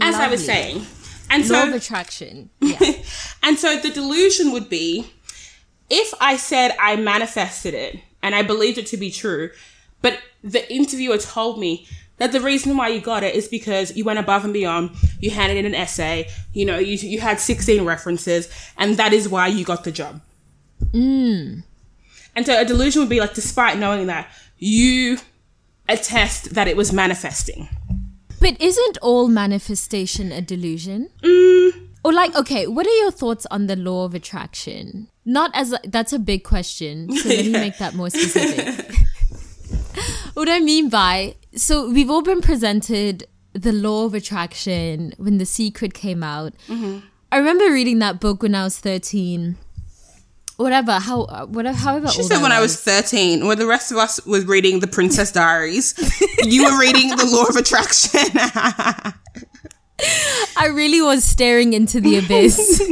As 0.00 0.14
I 0.14 0.28
was 0.28 0.44
saying. 0.44 0.86
And 1.30 1.48
Law 1.48 1.62
so 1.62 1.68
of 1.68 1.74
attraction. 1.74 2.50
Yeah. 2.60 2.78
And 3.42 3.58
so 3.58 3.78
the 3.78 3.90
delusion 3.90 4.52
would 4.52 4.68
be 4.68 5.12
if 5.90 6.12
I 6.20 6.36
said 6.36 6.76
I 6.78 6.96
manifested 6.96 7.72
it 7.74 7.98
and 8.22 8.34
I 8.34 8.42
believed 8.42 8.78
it 8.78 8.86
to 8.88 8.96
be 8.96 9.10
true, 9.10 9.50
but 10.02 10.18
the 10.42 10.70
interviewer 10.72 11.18
told 11.18 11.58
me 11.58 11.86
that 12.18 12.32
the 12.32 12.40
reason 12.40 12.76
why 12.76 12.88
you 12.88 13.00
got 13.00 13.22
it 13.22 13.34
is 13.34 13.48
because 13.48 13.96
you 13.96 14.04
went 14.04 14.18
above 14.18 14.44
and 14.44 14.52
beyond, 14.52 14.90
you 15.20 15.30
handed 15.30 15.56
in 15.56 15.66
an 15.66 15.74
essay, 15.74 16.28
you 16.52 16.64
know, 16.64 16.78
you, 16.78 16.96
you 16.96 17.20
had 17.20 17.40
16 17.40 17.84
references, 17.84 18.48
and 18.76 18.96
that 18.96 19.12
is 19.12 19.28
why 19.28 19.46
you 19.46 19.64
got 19.64 19.84
the 19.84 19.92
job. 19.92 20.20
Hmm. 20.92 21.60
And 22.34 22.46
so 22.46 22.60
a 22.60 22.64
delusion 22.64 23.00
would 23.00 23.08
be 23.08 23.20
like, 23.20 23.34
despite 23.34 23.78
knowing 23.78 24.06
that, 24.08 24.30
you 24.58 25.18
attest 25.88 26.54
that 26.54 26.68
it 26.68 26.76
was 26.76 26.92
manifesting. 26.92 27.68
but 28.40 28.60
isn't 28.60 28.98
all 29.02 29.28
manifestation 29.28 30.30
a 30.30 30.40
delusion? 30.40 31.08
Mm. 31.22 31.88
Or 32.04 32.12
like, 32.12 32.36
okay, 32.36 32.66
what 32.66 32.86
are 32.86 32.98
your 32.98 33.10
thoughts 33.10 33.46
on 33.50 33.66
the 33.66 33.76
law 33.76 34.04
of 34.04 34.14
attraction? 34.14 35.08
Not 35.24 35.50
as 35.54 35.72
a, 35.72 35.80
that's 35.84 36.12
a 36.12 36.18
big 36.18 36.44
question. 36.44 37.12
So 37.16 37.28
let 37.28 37.44
me 37.44 37.52
make 37.66 37.78
that 37.78 37.94
more 37.94 38.10
specific. 38.10 38.96
what 40.38 40.48
I 40.48 40.60
mean 40.60 40.88
by 40.88 41.34
so 41.54 41.90
we've 41.90 42.10
all 42.10 42.22
been 42.22 42.40
presented 42.40 43.26
the 43.52 43.72
law 43.72 44.04
of 44.04 44.14
attraction 44.14 45.12
when 45.16 45.38
The 45.38 45.46
Secret 45.46 45.94
came 45.94 46.22
out. 46.22 46.52
Mm-hmm. 46.68 47.06
I 47.32 47.38
remember 47.38 47.72
reading 47.72 47.98
that 47.98 48.20
book 48.20 48.42
when 48.42 48.54
I 48.54 48.64
was 48.64 48.78
thirteen, 48.78 49.56
whatever, 50.58 50.92
how, 50.92 51.46
whatever, 51.46 51.76
however. 51.76 52.08
She 52.08 52.22
said 52.22 52.42
when 52.42 52.52
I 52.52 52.60
was 52.60 52.80
13, 52.80 53.46
when 53.46 53.58
the 53.58 53.66
rest 53.66 53.90
of 53.92 53.98
us 53.98 54.24
was 54.26 54.44
reading 54.46 54.80
The 54.80 54.86
Princess 54.86 55.32
Diaries, 55.32 55.94
you 56.42 56.64
were 56.64 56.78
reading 56.78 57.10
The 57.10 57.26
Law 57.26 57.44
of 57.46 57.56
Attraction. 57.56 58.20
I 60.56 60.66
really 60.66 61.00
was 61.00 61.24
staring 61.24 61.72
into 61.72 62.00
the 62.00 62.18
abyss. 62.24 62.82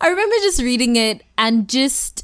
I 0.00 0.08
remember 0.08 0.34
just 0.36 0.60
reading 0.60 0.96
it 0.96 1.22
and 1.38 1.68
just 1.68 2.15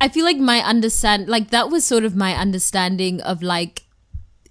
I 0.00 0.08
feel 0.08 0.24
like 0.24 0.38
my 0.38 0.60
understand 0.60 1.28
like 1.28 1.50
that 1.50 1.70
was 1.70 1.84
sort 1.84 2.04
of 2.04 2.16
my 2.16 2.34
understanding 2.34 3.20
of 3.20 3.42
like 3.42 3.82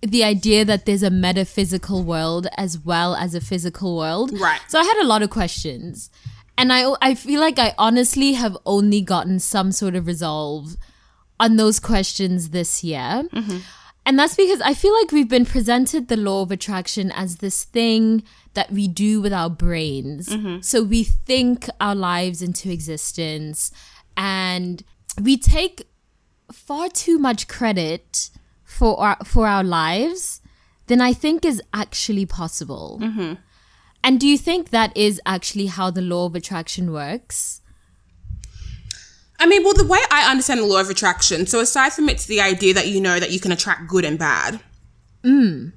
the 0.01 0.23
idea 0.23 0.63
that 0.63 0.85
there's 0.85 1.03
a 1.03 1.09
metaphysical 1.09 2.03
world 2.03 2.47
as 2.55 2.79
well 2.79 3.15
as 3.15 3.35
a 3.35 3.41
physical 3.41 3.97
world. 3.97 4.31
Right. 4.39 4.61
So 4.67 4.79
I 4.79 4.83
had 4.83 5.01
a 5.01 5.07
lot 5.07 5.21
of 5.21 5.29
questions. 5.29 6.09
And 6.57 6.73
I 6.73 6.93
I 7.01 7.15
feel 7.15 7.39
like 7.39 7.57
I 7.57 7.73
honestly 7.77 8.33
have 8.33 8.57
only 8.65 9.01
gotten 9.01 9.39
some 9.39 9.71
sort 9.71 9.95
of 9.95 10.07
resolve 10.07 10.75
on 11.39 11.55
those 11.55 11.79
questions 11.79 12.49
this 12.49 12.83
year. 12.83 13.23
Mm-hmm. 13.33 13.57
And 14.05 14.17
that's 14.17 14.35
because 14.35 14.59
I 14.61 14.73
feel 14.73 14.93
like 14.93 15.11
we've 15.11 15.29
been 15.29 15.45
presented 15.45 16.07
the 16.07 16.17
law 16.17 16.41
of 16.41 16.51
attraction 16.51 17.11
as 17.11 17.37
this 17.37 17.63
thing 17.63 18.23
that 18.55 18.71
we 18.71 18.87
do 18.87 19.21
with 19.21 19.31
our 19.31 19.49
brains. 19.49 20.29
Mm-hmm. 20.29 20.61
So 20.61 20.83
we 20.83 21.03
think 21.03 21.69
our 21.79 21.95
lives 21.95 22.41
into 22.41 22.71
existence 22.71 23.71
and 24.17 24.83
we 25.19 25.37
take 25.37 25.87
far 26.51 26.89
too 26.89 27.19
much 27.19 27.47
credit 27.47 28.29
for 28.63 28.99
our 28.99 29.17
for 29.23 29.47
our 29.47 29.63
lives 29.63 30.41
than 30.87 31.01
I 31.01 31.13
think 31.13 31.45
is 31.45 31.61
actually 31.73 32.25
possible. 32.25 32.99
Mm-hmm. 33.01 33.33
And 34.03 34.19
do 34.19 34.27
you 34.27 34.37
think 34.37 34.69
that 34.69 34.95
is 34.95 35.21
actually 35.25 35.67
how 35.67 35.91
the 35.91 36.01
law 36.01 36.25
of 36.25 36.35
attraction 36.35 36.91
works? 36.91 37.61
I 39.39 39.45
mean, 39.45 39.63
well, 39.63 39.73
the 39.73 39.85
way 39.85 39.99
I 40.11 40.29
understand 40.29 40.59
the 40.59 40.65
law 40.65 40.81
of 40.81 40.89
attraction, 40.89 41.47
so 41.47 41.61
aside 41.61 41.93
from 41.93 42.09
it's 42.09 42.25
the 42.25 42.41
idea 42.41 42.73
that 42.73 42.87
you 42.87 42.99
know 42.99 43.19
that 43.19 43.31
you 43.31 43.39
can 43.39 43.51
attract 43.51 43.87
good 43.87 44.03
and 44.03 44.19
bad, 44.19 44.59
mm. 45.23 45.71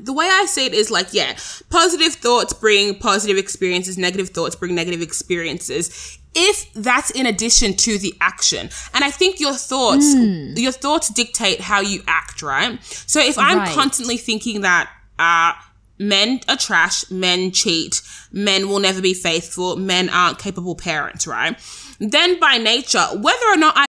the 0.00 0.12
way 0.12 0.26
I 0.30 0.46
see 0.46 0.66
it 0.66 0.74
is 0.74 0.90
like, 0.90 1.12
yeah, 1.12 1.36
positive 1.70 2.14
thoughts 2.14 2.52
bring 2.52 2.98
positive 2.98 3.38
experiences, 3.38 3.98
negative 3.98 4.28
thoughts 4.30 4.54
bring 4.54 4.74
negative 4.74 5.02
experiences. 5.02 6.18
If 6.34 6.72
that's 6.74 7.10
in 7.10 7.26
addition 7.26 7.74
to 7.74 7.98
the 7.98 8.14
action, 8.20 8.68
and 8.92 9.04
I 9.04 9.10
think 9.10 9.40
your 9.40 9.54
thoughts, 9.54 10.14
your 10.14 10.72
thoughts 10.72 11.08
dictate 11.10 11.60
how 11.60 11.80
you 11.80 12.02
act, 12.08 12.42
right? 12.42 12.78
So 12.84 13.20
if 13.20 13.38
I'm 13.38 13.58
Right. 13.58 13.74
constantly 13.74 14.16
thinking 14.16 14.62
that, 14.62 14.90
uh, 15.18 15.52
men 15.98 16.40
are 16.48 16.56
trash, 16.56 17.08
men 17.10 17.52
cheat, 17.52 18.02
men 18.32 18.68
will 18.68 18.80
never 18.80 19.00
be 19.00 19.14
faithful, 19.14 19.76
men 19.76 20.08
aren't 20.08 20.38
capable 20.38 20.74
parents, 20.74 21.26
right? 21.26 21.56
Then 22.00 22.40
by 22.40 22.58
nature, 22.58 23.06
whether 23.14 23.46
or 23.46 23.56
not 23.56 23.76
I 23.76 23.84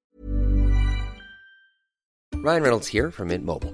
Ryan 2.36 2.62
Reynolds 2.62 2.88
here 2.88 3.10
from 3.10 3.30
Mint 3.30 3.44
Mobile. 3.44 3.74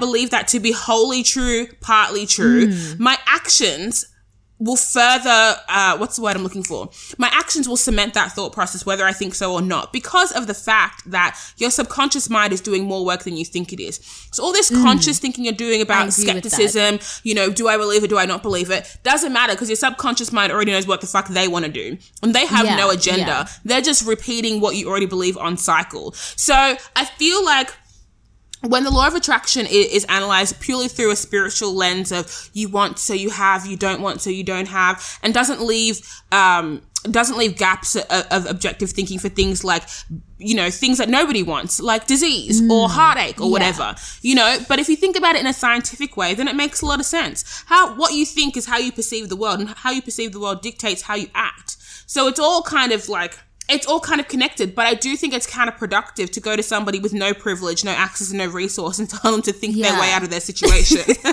believe 0.00 0.30
that 0.30 0.48
to 0.48 0.58
be 0.60 0.72
wholly 0.72 1.22
true, 1.22 1.68
partly 1.80 2.26
true, 2.26 2.74
my 2.98 3.16
actions 3.26 4.06
will 4.62 4.76
further 4.76 5.56
uh, 5.70 5.96
what's 5.96 6.16
the 6.16 6.22
word 6.22 6.36
I'm 6.36 6.42
looking 6.42 6.62
for? 6.62 6.90
My 7.16 7.30
actions 7.32 7.66
will 7.66 7.78
cement 7.78 8.12
that 8.12 8.32
thought 8.32 8.52
process 8.52 8.84
whether 8.84 9.06
I 9.06 9.12
think 9.12 9.34
so 9.34 9.54
or 9.54 9.62
not 9.62 9.90
because 9.90 10.32
of 10.32 10.46
the 10.46 10.52
fact 10.52 11.10
that 11.10 11.40
your 11.56 11.70
subconscious 11.70 12.28
mind 12.28 12.52
is 12.52 12.60
doing 12.60 12.84
more 12.84 13.02
work 13.02 13.22
than 13.22 13.38
you 13.38 13.44
think 13.46 13.72
it 13.72 13.80
is. 13.80 14.00
So 14.32 14.44
all 14.44 14.52
this 14.52 14.68
conscious 14.68 15.18
thinking 15.18 15.44
you're 15.46 15.54
doing 15.54 15.80
about 15.80 16.08
agree 16.08 16.24
with 16.34 16.42
that. 16.42 16.50
skepticism, 16.50 16.98
you 17.22 17.34
know, 17.34 17.50
do 17.50 17.68
I 17.68 17.78
believe 17.78 18.04
it, 18.04 18.08
do 18.10 18.18
I 18.18 18.26
not 18.26 18.42
believe 18.42 18.70
it, 18.70 18.98
doesn't 19.02 19.32
matter 19.32 19.54
because 19.54 19.70
your 19.70 19.76
subconscious 19.76 20.30
mind 20.30 20.52
already 20.52 20.72
knows 20.72 20.86
what 20.86 21.00
the 21.00 21.06
fuck 21.06 21.28
they 21.28 21.48
want 21.48 21.64
to 21.64 21.70
do. 21.72 21.96
And 22.22 22.34
they 22.34 22.44
have 22.44 22.66
Yeah, 22.66 22.76
no 22.76 22.90
agenda. 22.90 23.20
yeah. 23.20 23.48
They're 23.64 23.80
just 23.80 24.06
repeating 24.06 24.60
what 24.60 24.76
you 24.76 24.90
already 24.90 25.06
believe 25.06 25.38
on 25.38 25.56
cycle. 25.56 26.12
So 26.12 26.54
I 26.54 27.04
feel 27.16 27.42
like 27.42 27.72
when 28.62 28.84
the 28.84 28.90
law 28.90 29.06
of 29.06 29.14
attraction 29.14 29.66
is 29.66 30.04
analyzed 30.08 30.60
purely 30.60 30.88
through 30.88 31.10
a 31.10 31.16
spiritual 31.16 31.74
lens 31.74 32.12
of 32.12 32.50
you 32.52 32.68
want 32.68 32.98
so 32.98 33.14
you 33.14 33.30
have 33.30 33.66
you 33.66 33.76
don't 33.76 34.00
want 34.00 34.20
so 34.20 34.30
you 34.30 34.44
don't 34.44 34.68
have 34.68 35.18
and 35.22 35.32
doesn't 35.32 35.62
leave 35.62 36.00
um 36.32 36.82
doesn't 37.04 37.38
leave 37.38 37.56
gaps 37.56 37.96
of, 37.96 38.26
of 38.30 38.46
objective 38.46 38.90
thinking 38.90 39.18
for 39.18 39.30
things 39.30 39.64
like 39.64 39.84
you 40.36 40.54
know 40.54 40.70
things 40.70 40.98
that 40.98 41.08
nobody 41.08 41.42
wants 41.42 41.80
like 41.80 42.06
disease 42.06 42.62
or 42.70 42.90
heartache 42.90 43.40
or 43.40 43.50
whatever 43.50 43.94
you 44.20 44.34
know? 44.34 44.58
But 44.68 44.78
if 44.78 44.88
you 44.88 44.96
think 44.96 45.16
about 45.16 45.34
it 45.34 45.40
in 45.40 45.46
a 45.46 45.52
scientific 45.52 46.16
way 46.16 46.34
then 46.34 46.46
it 46.46 46.56
makes 46.56 46.82
a 46.82 46.86
lot 46.86 47.00
of 47.00 47.06
sense. 47.06 47.64
How 47.66 47.94
what 47.94 48.12
you 48.12 48.26
think 48.26 48.56
is 48.56 48.66
how 48.66 48.78
you 48.78 48.92
perceive 48.92 49.28
the 49.28 49.36
world 49.36 49.60
and 49.60 49.70
how 49.70 49.90
you 49.90 50.02
perceive 50.02 50.32
the 50.32 50.40
world 50.40 50.60
dictates 50.60 51.02
how 51.02 51.14
you 51.14 51.28
act. 51.34 51.76
So 52.06 52.28
it's 52.28 52.40
all 52.40 52.62
kind 52.62 52.92
of 52.92 53.08
like 53.08 53.38
it's 53.70 53.86
all 53.86 54.00
kind 54.00 54.20
of 54.20 54.28
connected, 54.28 54.74
but 54.74 54.86
I 54.86 54.94
do 54.94 55.16
think 55.16 55.34
it's 55.34 55.46
counterproductive 55.46 56.30
to 56.30 56.40
go 56.40 56.56
to 56.56 56.62
somebody 56.62 56.98
with 56.98 57.12
no 57.12 57.34
privilege, 57.34 57.84
no 57.84 57.92
access, 57.92 58.30
and 58.30 58.38
no 58.38 58.46
resource 58.48 58.98
and 58.98 59.08
tell 59.10 59.32
them 59.32 59.42
to 59.42 59.52
think 59.52 59.76
their 59.76 59.98
way 60.00 60.12
out 60.12 60.22
of 60.22 60.30
their 60.30 60.40
situation. 60.40 61.00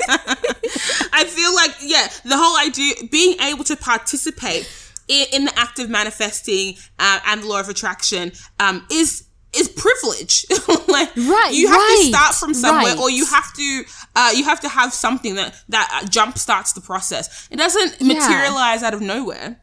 I 1.14 1.26
feel 1.26 1.56
like, 1.56 1.76
yeah, 1.82 2.08
the 2.24 2.38
whole 2.38 2.58
idea, 2.66 2.94
being 3.10 3.40
able 3.42 3.64
to 3.66 3.76
participate 3.76 4.70
in, 5.08 5.26
in 5.34 5.46
the 5.46 5.60
act 5.60 5.80
of 5.80 5.90
manifesting 5.90 6.76
uh, 7.00 7.20
and 7.28 7.44
the 7.44 7.48
law 7.48 7.60
of 7.60 7.70
attraction 7.70 8.32
um, 8.60 8.86
is 8.92 9.24
is 9.56 9.70
privilege. 9.70 10.46
like, 10.88 11.16
Right, 11.16 11.52
you 11.54 11.68
have 11.68 11.78
right, 11.78 11.98
to 12.02 12.08
start 12.10 12.36
from 12.36 12.54
somewhere, 12.54 12.94
right. 12.94 13.00
or 13.00 13.10
you 13.10 13.26
have 13.26 13.54
to 13.54 13.84
uh, 14.16 14.32
you 14.36 14.44
have 14.44 14.60
to 14.62 14.70
have 14.70 14.94
something 14.94 15.36
that 15.36 15.56
that 15.70 15.90
uh, 15.94 16.08
jump 16.08 16.38
starts 16.38 16.74
the 16.74 16.82
process. 16.82 17.48
It 17.50 17.58
doesn't 17.58 18.02
materialize 18.02 18.84
out 18.84 18.94
of 18.94 19.02
nowhere. 19.02 19.62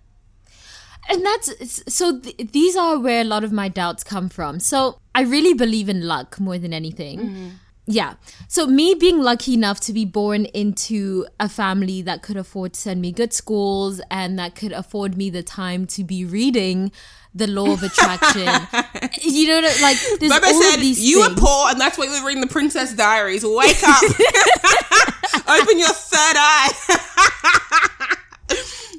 And 1.08 1.24
that's 1.24 1.82
so 1.94 2.18
th- 2.18 2.52
these 2.52 2.76
are 2.76 2.98
where 2.98 3.20
a 3.20 3.24
lot 3.24 3.44
of 3.44 3.52
my 3.52 3.68
doubts 3.68 4.02
come 4.04 4.28
from. 4.28 4.60
So 4.60 4.98
I 5.14 5.22
really 5.22 5.54
believe 5.54 5.88
in 5.88 6.06
luck 6.06 6.40
more 6.40 6.58
than 6.58 6.72
anything. 6.72 7.18
Mm. 7.18 7.50
Yeah. 7.86 8.14
So 8.48 8.66
me 8.66 8.94
being 8.94 9.20
lucky 9.20 9.52
enough 9.52 9.78
to 9.80 9.92
be 9.92 10.06
born 10.06 10.46
into 10.46 11.26
a 11.38 11.48
family 11.48 12.00
that 12.02 12.22
could 12.22 12.36
afford 12.36 12.72
to 12.74 12.80
send 12.80 13.02
me 13.02 13.12
good 13.12 13.34
schools 13.34 14.00
and 14.10 14.38
that 14.38 14.54
could 14.54 14.72
afford 14.72 15.18
me 15.18 15.28
the 15.28 15.42
time 15.42 15.86
to 15.88 16.02
be 16.04 16.24
reading 16.24 16.90
the 17.34 17.46
law 17.46 17.72
of 17.72 17.82
attraction. 17.82 18.48
you 19.22 19.48
know, 19.48 19.60
like 19.82 19.98
there's 20.20 20.32
Baba 20.32 20.46
all 20.46 20.62
said, 20.62 20.76
of 20.76 20.80
these 20.80 21.00
"You 21.04 21.24
things. 21.24 21.36
are 21.36 21.40
poor, 21.40 21.70
and 21.70 21.80
that's 21.80 21.98
why 21.98 22.04
you 22.04 22.12
were 22.12 22.26
reading 22.26 22.40
the 22.42 22.46
Princess 22.48 22.94
Diaries. 22.94 23.44
Wake 23.44 23.82
up, 23.82 24.02
open 25.48 25.78
your 25.78 25.88
third 25.88 26.36
eye." 26.38 27.88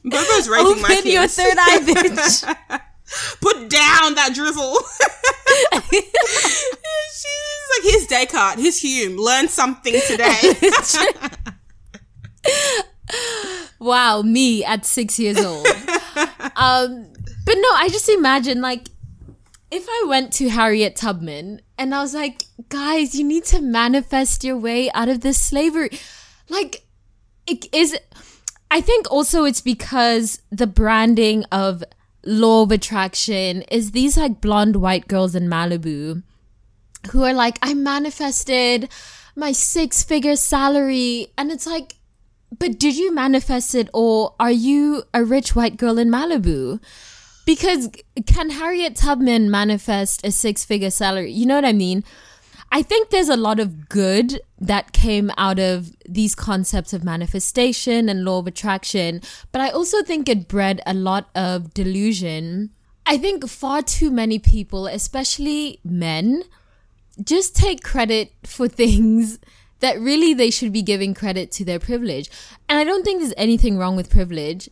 Bobo's 0.06 0.48
raising 0.50 0.82
my 0.82 0.88
Open 0.90 1.04
kids. 1.04 1.06
your 1.08 1.28
third 1.28 1.58
eye, 1.60 1.80
bitch. 1.82 2.82
Put 3.42 3.70
down 3.70 4.16
that 4.16 4.32
drivel. 4.34 4.80
She's 5.92 6.04
like, 7.72 7.84
"Here's 7.84 8.08
Descartes. 8.08 8.60
Here's 8.62 8.82
Hume. 8.82 9.18
Learn 9.18 9.48
something 9.48 9.94
today." 10.08 10.54
wow, 13.80 14.22
me 14.24 14.64
at 14.66 14.86
six 14.86 15.20
years 15.20 15.38
old. 15.44 15.68
um, 16.56 17.12
but 17.46 17.56
no, 17.56 17.70
I 17.76 17.90
just 17.92 18.10
imagine 18.10 18.62
like 18.62 18.88
if 19.72 19.86
I 19.88 20.06
went 20.08 20.34
to 20.34 20.50
Harriet 20.50 20.96
Tubman 20.96 21.62
and 21.78 21.94
I 21.94 22.02
was 22.02 22.14
like, 22.14 22.46
guys, 22.70 23.16
you 23.16 23.24
need 23.24 23.44
to 23.46 23.62
manifest 23.62 24.44
your 24.44 24.58
way 24.58 24.90
out 24.92 25.10
of 25.10 25.22
this 25.22 25.42
slavery. 25.42 25.90
Like, 26.50 26.86
it 27.48 27.68
is. 27.74 27.98
I 28.72 28.82
think 28.82 29.10
also 29.12 29.46
it's 29.46 29.62
because 29.62 30.42
the 30.52 30.68
branding 30.68 31.46
of 31.52 31.84
law 32.26 32.64
of 32.64 32.72
attraction 32.72 33.62
is 33.64 33.92
these 33.92 34.18
like 34.18 34.42
blonde 34.42 34.78
white 34.78 35.08
girls 35.08 35.36
in 35.36 35.48
Malibu 35.48 36.24
who 37.12 37.24
are 37.24 37.34
like, 37.34 37.60
I 37.62 37.74
manifested 37.74 38.90
my 39.36 39.52
six 39.52 40.04
figure 40.04 40.36
salary. 40.36 41.28
And 41.38 41.52
it's 41.52 41.68
like, 41.68 41.96
but 42.58 42.80
did 42.80 42.96
you 42.96 43.14
manifest 43.14 43.76
it 43.76 43.90
or 43.94 44.34
are 44.40 44.52
you 44.52 45.04
a 45.14 45.24
rich 45.24 45.56
white 45.56 45.78
girl 45.78 45.98
in 45.98 46.10
Malibu? 46.10 46.80
Because 47.46 47.90
can 48.26 48.50
Harriet 48.50 48.96
Tubman 48.96 49.52
manifest 49.52 50.26
a 50.26 50.32
six 50.32 50.66
figure 50.66 50.90
salary? 50.90 51.32
You 51.32 51.46
know 51.46 51.56
what 51.56 51.66
I 51.66 51.74
mean? 51.74 52.04
I 52.76 52.82
think 52.82 53.10
there's 53.10 53.30
a 53.30 53.38
lot 53.38 53.60
of 53.60 53.88
good 53.88 54.42
that 54.60 54.92
came 54.92 55.32
out 55.38 55.60
of 55.60 55.96
these 56.08 56.36
concepts 56.36 56.92
of 56.92 57.04
manifestation 57.04 58.10
and 58.10 58.26
law 58.26 58.40
of 58.40 58.48
attraction, 58.48 59.22
but 59.52 59.62
I 59.62 59.70
also 59.70 60.04
think 60.04 60.28
it 60.28 60.50
bred 60.50 60.82
a 60.86 60.94
lot 60.94 61.30
of 61.34 61.74
delusion 61.74 62.72
I 63.06 63.18
think 63.18 63.48
far 63.48 63.82
too 63.84 64.10
many 64.10 64.40
people, 64.40 64.88
especially 64.88 65.80
men, 65.84 66.44
just 67.24 67.56
take 67.56 67.84
credit 67.84 68.34
for 68.44 68.68
things 68.82 69.40
that 69.80 70.00
really 70.00 70.34
they 70.34 70.50
should 70.50 70.74
be 70.74 70.82
giving 70.82 71.14
credit 71.14 71.52
to 71.54 71.66
their 71.66 71.80
privilege. 71.80 72.30
And 72.68 72.80
I 72.80 72.84
don't 72.84 73.04
think 73.04 73.22
there's 73.22 73.34
anything 73.38 73.78
wrong 73.78 73.96
with 73.96 74.10
privilege, 74.10 74.70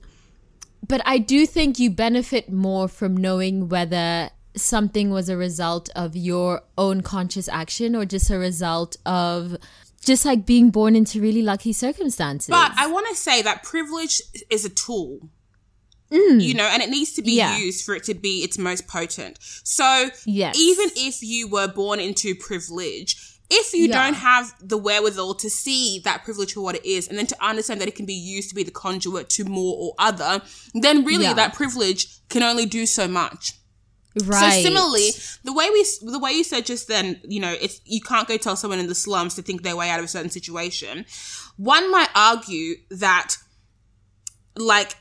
but 0.87 1.01
I 1.05 1.19
do 1.19 1.45
think 1.45 1.77
you 1.77 1.91
benefit 1.91 2.51
more 2.51 2.87
from 2.87 3.15
knowing 3.15 3.69
whether 3.69 4.31
something 4.55 5.09
was 5.09 5.29
a 5.29 5.37
result 5.37 5.89
of 5.95 6.15
your 6.15 6.61
own 6.77 7.01
conscious 7.01 7.47
action 7.49 7.95
or 7.95 8.05
just 8.05 8.29
a 8.29 8.37
result 8.37 8.97
of 9.05 9.57
just 10.05 10.25
like 10.25 10.45
being 10.45 10.69
born 10.69 10.95
into 10.95 11.21
really 11.21 11.41
lucky 11.41 11.73
circumstances. 11.73 12.49
But 12.49 12.71
I 12.75 12.87
want 12.87 13.07
to 13.09 13.15
say 13.15 13.41
that 13.41 13.63
privilege 13.63 14.21
is 14.49 14.65
a 14.65 14.69
tool. 14.69 15.29
You 16.11 16.53
know, 16.53 16.65
and 16.65 16.83
it 16.83 16.91
needs 16.91 17.13
to 17.13 17.23
be 17.23 17.31
Mm. 17.31 17.37
Yeah. 17.37 17.57
used 17.57 17.83
for 17.83 17.95
it 17.95 18.03
to 18.03 18.13
be 18.13 18.43
its 18.43 18.59
most 18.59 18.87
potent. 18.87 19.39
So, 19.63 20.11
Yes. 20.27 20.55
even 20.55 20.91
if 20.95 21.23
you 21.23 21.47
were 21.47 21.67
born 21.67 21.99
into 21.99 22.35
privilege, 22.35 23.15
if 23.49 23.73
you 23.73 23.87
Yeah. 23.87 24.03
don't 24.05 24.13
have 24.15 24.53
the 24.61 24.77
wherewithal 24.77 25.33
to 25.35 25.49
see 25.49 25.99
that 26.03 26.23
privilege 26.23 26.53
for 26.53 26.61
what 26.61 26.75
it 26.75 26.85
is, 26.85 27.07
and 27.07 27.17
then 27.17 27.25
to 27.25 27.43
understand 27.43 27.81
that 27.81 27.87
it 27.87 27.95
can 27.95 28.05
be 28.05 28.13
used 28.13 28.49
to 28.49 28.55
be 28.55 28.61
the 28.61 28.69
conduit 28.69 29.27
to 29.29 29.43
more 29.45 29.75
or 29.75 29.95
other, 29.97 30.43
then 30.75 31.03
really 31.03 31.23
Yeah. 31.23 31.33
that 31.33 31.55
privilege 31.55 32.07
can 32.29 32.43
only 32.43 32.67
do 32.67 32.85
so 32.85 33.07
much. 33.07 33.53
Right. 34.26 34.54
So 34.54 34.69
similarly, 34.69 35.10
the 35.43 35.54
way 35.54 35.69
we 35.69 35.86
the 36.02 36.19
way 36.19 36.32
you 36.32 36.43
said 36.43 36.65
just 36.65 36.88
then, 36.88 37.19
you 37.23 37.39
know, 37.39 37.56
it's 37.60 37.82
you 37.86 38.02
can't 38.02 38.28
go 38.28 38.38
tell 38.38 38.56
someone 38.56 38.80
in 38.80 38.88
the 38.88 38.95
slums 38.95 39.36
to 39.36 39.41
think 39.41 39.63
their 39.63 39.76
way 39.76 39.89
out 39.89 39.99
of 39.99 40.06
a 40.06 40.08
certain 40.08 40.30
situation. 40.30 41.06
One 41.58 41.91
might 41.91 42.10
argue 42.15 42.76
that 42.89 43.36
like 44.56 44.95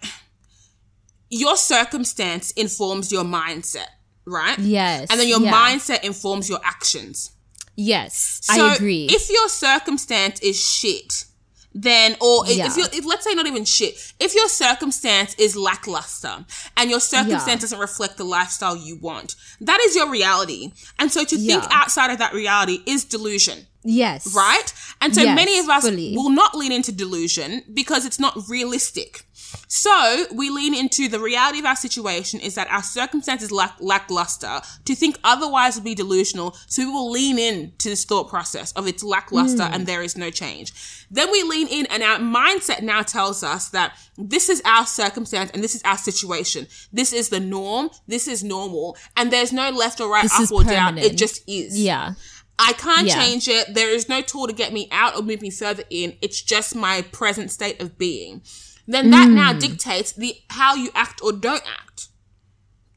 your 1.31 1.57
circumstance 1.57 2.51
informs 2.53 3.11
your 3.11 3.25
mindset, 3.25 3.88
right? 4.27 4.59
Yes, 4.59 5.11
And 5.11 5.18
then 5.18 5.29
your 5.29 5.40
yeah. 5.40 5.53
mindset 5.53 6.05
informs 6.05 6.48
your 6.48 6.61
actions. 6.62 7.33
Yes, 7.75 8.40
So 8.42 8.66
I 8.66 8.75
agree. 8.75 9.07
If 9.11 9.31
your 9.31 9.48
circumstance 9.48 10.40
is 10.40 10.62
shit, 10.62 11.25
then 11.74 12.16
or 12.20 12.44
if- 12.48 12.56
Yeah. 12.56 12.66
if 12.68 12.76
you 12.76 12.85
if 12.92 13.04
let's 13.04 13.24
say 13.24 13.35
not 13.35 13.46
even 13.46 13.64
shit, 13.64 13.96
if 14.20 14.35
your 14.35 14.48
circumstance 14.48 15.35
is 15.38 15.56
lackluster 15.56 16.44
and 16.76 16.90
your 16.90 17.00
circumstance 17.00 17.46
Yeah. 17.46 17.56
doesn't 17.56 17.78
reflect 17.78 18.16
the 18.16 18.24
lifestyle 18.24 18.76
you 18.76 18.96
want, 18.96 19.35
that 19.61 19.80
is 19.80 19.94
your 19.94 20.08
reality. 20.11 20.72
And 20.98 21.12
so 21.12 21.24
to 21.24 21.37
think 21.37 21.64
outside 21.70 22.11
of 22.11 22.18
that 22.18 22.35
reality 22.35 22.80
is 22.87 23.04
delusion. 23.04 23.66
yes. 23.85 24.32
Right? 24.35 24.72
And 25.00 25.12
so 25.14 25.22
Yes, 25.22 25.35
many 25.35 25.58
of 25.58 25.68
us 25.68 25.82
fully. 25.85 26.14
will 26.16 26.30
not 26.30 26.56
lean 26.56 26.70
into 26.70 26.92
delusion 26.92 27.64
because 27.74 28.04
it's 28.06 28.20
not 28.20 28.48
realistic. 28.48 29.26
So 29.74 30.26
we 30.35 30.50
lean 30.50 30.74
into 30.74 31.08
the 31.08 31.18
reality 31.18 31.58
of 31.58 31.64
our 31.64 31.76
situation 31.76 32.40
is 32.40 32.56
that 32.56 32.70
our 32.70 32.82
circumstances 32.82 33.50
lack 33.50 33.74
lackluster. 33.80 34.61
To 34.85 34.94
think 34.94 35.18
otherwise 35.24 35.76
would 35.76 35.85
be 35.85 35.94
delusional. 35.94 36.54
So 36.66 36.82
we 36.85 36.90
will 36.92 37.11
lean 37.11 37.38
in 37.38 37.72
to 37.78 37.88
this 37.88 38.04
thought 38.04 38.28
process 38.28 38.72
of 38.72 38.87
it's 38.87 39.02
lackluster 39.02 39.64
Hmm. 39.64 39.72
and 39.72 39.87
there 39.87 40.02
is 40.02 40.14
no 40.14 40.28
change. 40.28 40.74
Then 41.11 41.32
we 41.32 41.42
lean 41.42 41.68
in 41.68 41.87
and 41.87 42.02
our 42.02 42.18
mindset 42.18 42.82
now 42.82 43.00
tells 43.00 43.42
us 43.42 43.70
that 43.70 43.96
this 44.18 44.50
is 44.50 44.61
our 44.66 44.85
circumstance 44.85 45.50
and 45.54 45.64
this 45.64 45.74
is 45.74 45.80
our 45.85 45.96
situation. 45.96 46.66
This 46.92 47.14
is 47.14 47.30
the 47.30 47.40
norm. 47.40 47.88
This 48.06 48.28
is 48.28 48.44
normal. 48.44 48.98
And 49.16 49.32
there's 49.32 49.54
no 49.54 49.70
left 49.70 50.02
or 50.02 50.11
right, 50.12 50.24
This 50.24 50.38
up 50.38 50.52
or 50.52 50.64
down. 50.64 50.98
It 50.98 51.16
just 51.16 51.48
is. 51.48 51.80
Yeah. 51.80 52.12
I 52.58 52.74
can't 52.74 53.06
Yeah. 53.06 53.14
change 53.24 53.48
it. 53.48 53.72
There 53.72 53.88
is 53.88 54.06
no 54.06 54.20
tool 54.20 54.48
to 54.48 54.52
get 54.52 54.74
me 54.74 54.88
out 54.92 55.16
or 55.16 55.22
move 55.22 55.40
me 55.40 55.48
further 55.50 55.85
in. 55.88 56.18
It's 56.20 56.42
just 56.42 56.74
my 56.74 57.00
present 57.00 57.50
state 57.50 57.80
of 57.80 57.96
being. 57.96 58.42
Then 58.86 59.10
that 59.10 59.28
Mm. 59.28 59.34
now 59.34 59.52
dictates 59.52 60.12
the 60.12 60.36
how 60.50 60.74
you 60.74 60.90
act 60.94 61.20
or 61.22 61.32
don't 61.32 61.62
act. 61.80 62.08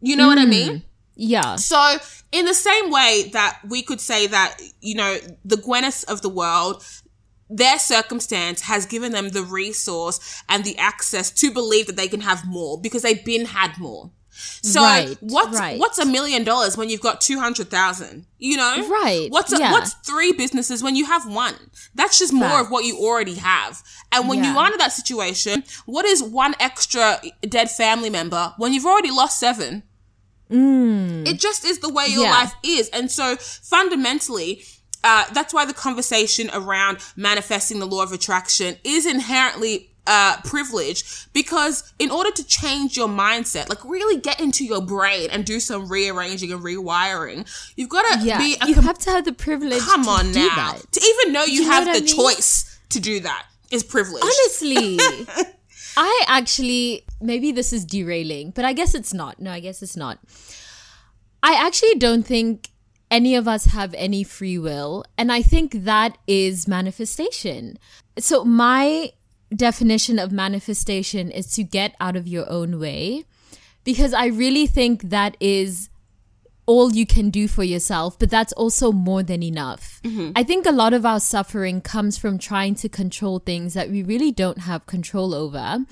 You 0.02 0.16
know 0.16 0.28
what 0.28 0.38
I 0.38 0.46
mean? 0.46 0.84
Yeah. 1.16 1.56
So, 1.56 1.98
in 2.32 2.46
the 2.46 2.54
same 2.54 2.92
way 2.92 3.30
that 3.34 3.60
we 3.68 3.82
could 3.82 4.02
say 4.02 4.28
that, 4.28 4.58
you 4.82 4.96
know, 4.96 5.18
the 5.46 5.56
Gwyneths 5.56 6.04
of 6.06 6.22
the 6.22 6.30
world, 6.30 6.84
their 7.50 7.80
circumstance 7.80 8.62
has 8.62 8.86
given 8.86 9.12
them 9.12 9.30
the 9.30 9.44
resource 9.44 10.20
and 10.50 10.64
the 10.64 10.78
access 10.78 11.32
to 11.32 11.52
believe 11.52 11.86
that 11.88 11.96
they 11.96 12.08
can 12.08 12.22
have 12.22 12.46
more 12.46 12.80
because 12.82 13.04
they've 13.04 13.24
been 13.24 13.46
had 13.46 13.78
more. 13.78 14.12
So 14.38 14.82
Right, 14.82 15.16
what's 15.22 15.58
right. 15.60 15.80
what's 15.80 15.98
a 15.98 16.06
million 16.06 16.44
dollars 16.44 16.76
when 16.78 16.90
you've 16.90 17.02
got 17.02 17.22
two 17.22 17.40
hundred 17.40 17.70
thousand? 17.70 18.26
You 18.38 18.58
know, 18.58 18.88
Right, 18.90 19.28
What's 19.32 19.52
a, 19.54 19.58
yeah. 19.58 19.72
what's 19.72 19.94
three 20.06 20.32
businesses 20.34 20.84
when 20.84 20.96
you 20.96 21.06
have 21.06 21.26
one? 21.26 21.56
That's 21.96 22.20
just 22.20 22.34
more 22.34 22.60
of 22.60 22.70
what 22.70 22.84
you 22.86 22.98
already 22.98 23.36
have. 23.36 23.82
And 24.12 24.28
when 24.30 24.44
you 24.44 24.58
are 24.58 24.72
in 24.72 24.78
that 24.78 24.92
situation, 24.92 25.64
what 25.86 26.06
is 26.06 26.22
one 26.22 26.54
extra 26.60 27.22
dead 27.42 27.72
family 27.72 28.10
member 28.10 28.54
when 28.58 28.74
you've 28.74 28.86
already 28.86 29.12
lost 29.12 29.40
seven? 29.40 29.84
It 30.50 31.40
just 31.40 31.66
is 31.66 31.80
the 31.80 31.90
way 31.90 32.06
your 32.08 32.24
Yeah. 32.26 32.32
life 32.32 32.54
is. 32.64 32.90
And 32.90 33.10
so 33.12 33.36
fundamentally, 33.38 34.64
uh, 35.04 35.26
that's 35.34 35.54
why 35.54 35.66
the 35.66 35.74
conversation 35.74 36.50
around 36.54 37.00
manifesting 37.16 37.80
the 37.80 37.86
law 37.88 38.04
of 38.04 38.12
attraction 38.12 38.78
is 38.84 39.06
inherently 39.06 39.95
uh, 40.08 40.38
privilege 40.44 41.04
because 41.34 41.92
in 42.00 42.12
order 42.12 42.30
to 42.32 42.44
change 42.46 42.96
your 42.96 43.08
mindset, 43.08 43.70
like 43.70 43.84
really 43.86 44.20
get 44.22 44.40
into 44.40 44.64
your 44.64 44.82
brain 44.82 45.30
and 45.32 45.46
do 45.46 45.60
some 45.60 45.88
rearranging 45.90 46.52
and 46.52 46.62
rewiring, 46.62 47.48
you've 47.76 47.90
got 47.90 48.04
to 48.20 48.26
Yeah. 48.26 48.38
be 48.38 48.58
you 48.68 48.76
com- 48.76 48.84
have 48.84 48.98
to 49.00 49.10
have 49.12 49.26
the 49.26 49.34
privilege 49.34 49.80
come 49.82 50.04
to 50.04 50.10
on 50.10 50.32
do 50.32 50.40
now 50.48 50.74
that. 50.74 50.92
to 50.92 51.02
even 51.04 51.34
know 51.34 51.44
you, 51.46 51.54
you 51.54 51.62
know 51.64 51.72
have 51.72 51.88
what 51.88 51.96
I 51.96 52.00
the 52.00 52.06
mean? 52.06 52.16
choice 52.16 52.80
to 52.90 53.00
do 53.00 53.20
that 53.22 53.46
is 53.72 53.84
privilege. 53.84 54.22
Honestly, 54.24 55.00
I 55.98 56.24
actually 56.28 57.04
maybe 57.22 57.52
this 57.52 57.74
is 57.74 57.84
derailing, 57.86 58.52
but 58.52 58.66
I 58.66 58.74
guess 58.74 58.94
it's 58.94 59.14
not. 59.14 59.40
No, 59.40 59.52
I 59.52 59.60
guess 59.60 59.82
it's 59.82 59.96
not. 59.98 60.20
I 61.42 61.54
actually 61.56 61.96
don't 61.96 62.24
think 62.24 62.70
any 63.12 63.36
of 63.36 63.48
us 63.48 63.66
have 63.66 63.94
any 63.96 64.24
free 64.24 64.58
will, 64.58 65.04
and 65.18 65.32
I 65.32 65.42
think 65.42 65.72
that 65.86 66.18
is 66.28 66.68
manifestation. 66.68 67.78
So 68.18 68.44
my 68.44 69.12
definition 69.56 70.20
of 70.20 70.32
manifestation 70.32 71.32
is 71.32 71.54
to 71.56 71.64
get 71.64 71.96
out 72.00 72.16
of 72.16 72.28
your 72.28 72.50
own 72.50 72.80
way 72.80 73.26
because 73.84 74.14
I 74.14 74.28
really 74.28 74.68
think 74.68 75.04
that 75.04 75.38
is 75.40 75.90
all 76.66 76.92
you 76.92 77.06
can 77.06 77.30
do 77.30 77.48
for 77.48 77.64
yourself, 77.64 78.18
but 78.18 78.30
that's 78.30 78.54
also 78.54 78.92
more 78.92 79.22
than 79.22 79.44
enough. 79.44 80.02
Mm-hmm. 80.04 80.32
I 80.36 80.44
think 80.44 80.66
a 80.66 80.72
lot 80.72 80.94
of 80.94 81.06
our 81.06 81.20
suffering 81.20 81.80
comes 81.80 82.18
from 82.18 82.40
trying 82.40 82.76
to 82.76 82.90
control 82.90 83.40
things 83.40 83.76
that 83.76 83.90
we 83.90 84.02
really 84.02 84.32
don't 84.32 84.60
have 84.60 84.88
control 84.88 85.36
over. 85.36 85.86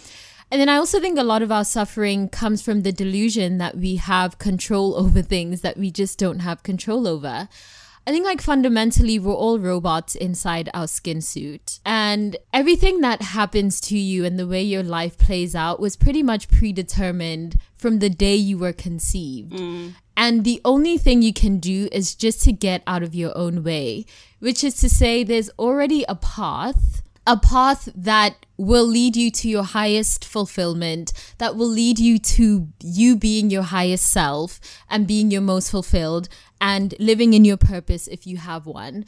And 0.52 0.62
then 0.62 0.70
I 0.70 0.76
also 0.76 1.00
think 1.00 1.18
a 1.18 1.24
lot 1.24 1.42
of 1.42 1.52
our 1.52 1.64
suffering 1.64 2.30
comes 2.30 2.62
from 2.62 2.82
the 2.82 2.92
delusion 2.92 3.60
that 3.60 3.78
we 3.78 3.96
have 3.98 4.40
control 4.40 4.96
over 4.96 5.22
things 5.22 5.62
that 5.62 5.78
we 5.78 5.92
just 5.92 6.18
don't 6.20 6.40
have 6.40 6.64
control 6.64 7.08
over. 7.08 7.48
I 8.06 8.12
think 8.12 8.26
like 8.26 8.42
fundamentally 8.42 9.18
we're 9.18 9.34
all 9.34 9.60
robots 9.60 10.16
inside 10.16 10.70
our 10.74 10.88
skin 10.88 11.22
suit. 11.22 11.80
And 11.86 12.36
everything 12.52 13.00
that 13.02 13.22
happens 13.22 13.80
to 13.82 13.98
you 13.98 14.26
and 14.26 14.38
the 14.38 14.48
way 14.48 14.62
your 14.62 14.84
life 14.84 15.18
plays 15.18 15.56
out 15.56 15.80
was 15.80 15.96
pretty 15.96 16.22
much 16.22 16.50
predetermined 16.50 17.58
from 17.78 18.00
the 18.00 18.10
day 18.10 18.36
you 18.36 18.58
were 18.58 18.74
conceived. 18.74 19.54
Mm. 19.54 19.94
And 20.18 20.44
the 20.44 20.62
only 20.66 20.98
thing 20.98 21.22
you 21.22 21.34
can 21.34 21.60
do 21.60 21.88
is 21.92 22.14
just 22.14 22.44
to 22.44 22.52
get 22.52 22.84
out 22.86 23.04
of 23.04 23.16
your 23.16 23.36
own 23.38 23.64
way, 23.64 24.06
which 24.40 24.64
is 24.64 24.76
to 24.76 24.90
say 24.90 25.24
there's 25.24 25.50
already 25.58 26.06
a 26.08 26.16
path 26.16 27.04
a 27.26 27.38
path 27.38 27.88
that 27.96 28.46
will 28.58 28.86
lead 28.86 29.16
you 29.16 29.32
to 29.32 29.50
your 29.50 29.64
highest 29.64 30.26
fulfillment, 30.26 31.14
that 31.38 31.56
will 31.56 31.68
lead 31.70 32.00
you 32.00 32.20
to 32.20 32.68
you 32.82 33.16
being 33.16 33.50
your 33.50 33.64
highest 33.64 34.08
self 34.08 34.60
and 34.90 35.08
being 35.08 35.32
your 35.32 35.42
most 35.42 35.72
fulfilled 35.72 36.28
and 36.62 36.94
living 37.00 37.34
in 37.34 37.46
your 37.46 37.58
purpose 37.58 38.08
if 38.08 38.26
you 38.28 38.38
have 38.38 38.66
one. 38.66 39.06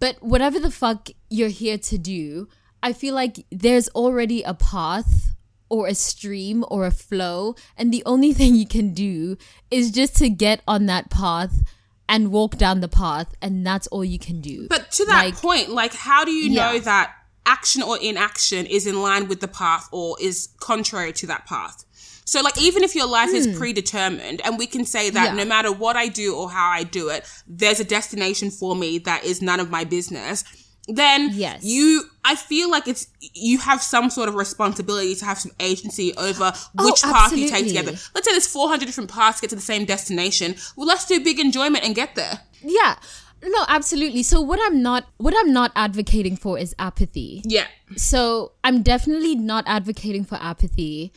But 0.00 0.22
whatever 0.22 0.58
the 0.60 0.70
fuck 0.70 1.08
you're 1.28 1.48
here 1.48 1.78
to 1.78 1.98
do, 1.98 2.48
I 2.82 2.92
feel 2.92 3.14
like 3.14 3.44
there's 3.50 3.88
already 3.90 4.42
a 4.42 4.54
path 4.54 5.34
or 5.68 5.86
a 5.86 5.94
stream 5.94 6.64
or 6.68 6.86
a 6.86 6.90
flow, 6.90 7.54
and 7.76 7.92
the 7.92 8.02
only 8.06 8.32
thing 8.38 8.54
you 8.54 8.66
can 8.66 8.94
do 8.94 9.36
is 9.70 9.90
just 9.90 10.16
to 10.16 10.30
get 10.30 10.62
on 10.66 10.86
that 10.86 11.10
path 11.10 11.64
and 12.08 12.32
walk 12.32 12.56
down 12.56 12.80
the 12.80 12.88
path, 12.88 13.34
and 13.42 13.66
that's 13.66 13.86
all 13.88 14.02
you 14.04 14.18
can 14.18 14.40
do. 14.40 14.66
But 14.68 14.90
to 14.92 15.04
that 15.06 15.24
Like- 15.26 15.36
point, 15.36 15.68
like, 15.70 15.92
how 15.94 16.24
do 16.24 16.30
you 16.30 16.48
know 16.54 16.78
that 16.78 17.12
action 17.44 17.82
or 17.82 17.98
inaction 17.98 18.64
is 18.66 18.86
in 18.86 19.02
line 19.02 19.28
with 19.28 19.40
the 19.40 19.48
path 19.48 19.88
or 19.92 20.16
is 20.20 20.48
contrary 20.60 21.12
to 21.14 21.26
that 21.26 21.44
path? 21.46 21.84
So, 22.28 22.42
like, 22.42 22.60
even 22.60 22.84
if 22.84 22.94
your 22.94 23.06
life 23.06 23.30
is 23.30 23.46
mm. 23.46 23.56
predetermined, 23.56 24.42
and 24.44 24.58
we 24.58 24.66
can 24.66 24.84
say 24.84 25.08
that. 25.08 25.28
Yeah. 25.28 25.32
no 25.32 25.46
matter 25.46 25.72
what 25.72 25.96
I 25.96 26.08
do 26.08 26.36
or 26.36 26.50
how 26.50 26.68
I 26.68 26.82
do 26.82 27.08
it, 27.08 27.26
there's 27.46 27.80
a 27.80 27.84
destination 27.84 28.50
for 28.50 28.76
me 28.76 28.98
that 28.98 29.24
is 29.24 29.40
none 29.40 29.60
of 29.60 29.70
my 29.70 29.84
business. 29.84 30.44
Then 30.88 31.30
Yes. 31.32 31.64
you, 31.64 32.04
I 32.26 32.34
feel 32.36 32.70
like 32.70 32.86
it's 32.86 33.06
you 33.32 33.56
have 33.60 33.82
some 33.82 34.10
sort 34.10 34.28
of 34.28 34.34
responsibility 34.34 35.14
to 35.14 35.24
have 35.24 35.38
some 35.38 35.52
agency 35.58 36.12
over 36.18 36.52
oh, 36.54 36.84
which 36.84 37.02
path 37.02 37.34
you 37.34 37.48
take 37.48 37.64
Oh, 37.64 37.68
together. 37.68 37.92
Let's 38.14 38.26
say 38.26 38.32
there's 38.34 38.46
400 38.46 38.84
different 38.84 39.10
paths 39.10 39.38
to 39.38 39.42
get 39.42 39.50
to 39.50 39.56
the 39.56 39.62
same 39.62 39.86
destination. 39.86 40.54
Well, 40.76 40.86
let's 40.86 41.06
do 41.06 41.24
big 41.24 41.40
enjoyment 41.40 41.82
and 41.82 41.94
get 41.94 42.14
there. 42.14 42.40
Yeah. 42.62 42.96
No, 43.42 43.64
absolutely. 43.68 44.22
So 44.22 44.42
what 44.42 44.60
I'm 44.62 44.82
not 44.82 45.06
what 45.16 45.32
I'm 45.38 45.50
not 45.50 45.72
advocating 45.74 46.36
for 46.36 46.58
is 46.58 46.74
apathy. 46.78 47.40
Yeah. 47.46 47.68
So 47.96 48.52
I'm 48.64 48.82
definitely 48.82 49.34
not 49.34 49.64
advocating 49.66 50.24
for 50.24 50.36
apathy. 50.36 51.14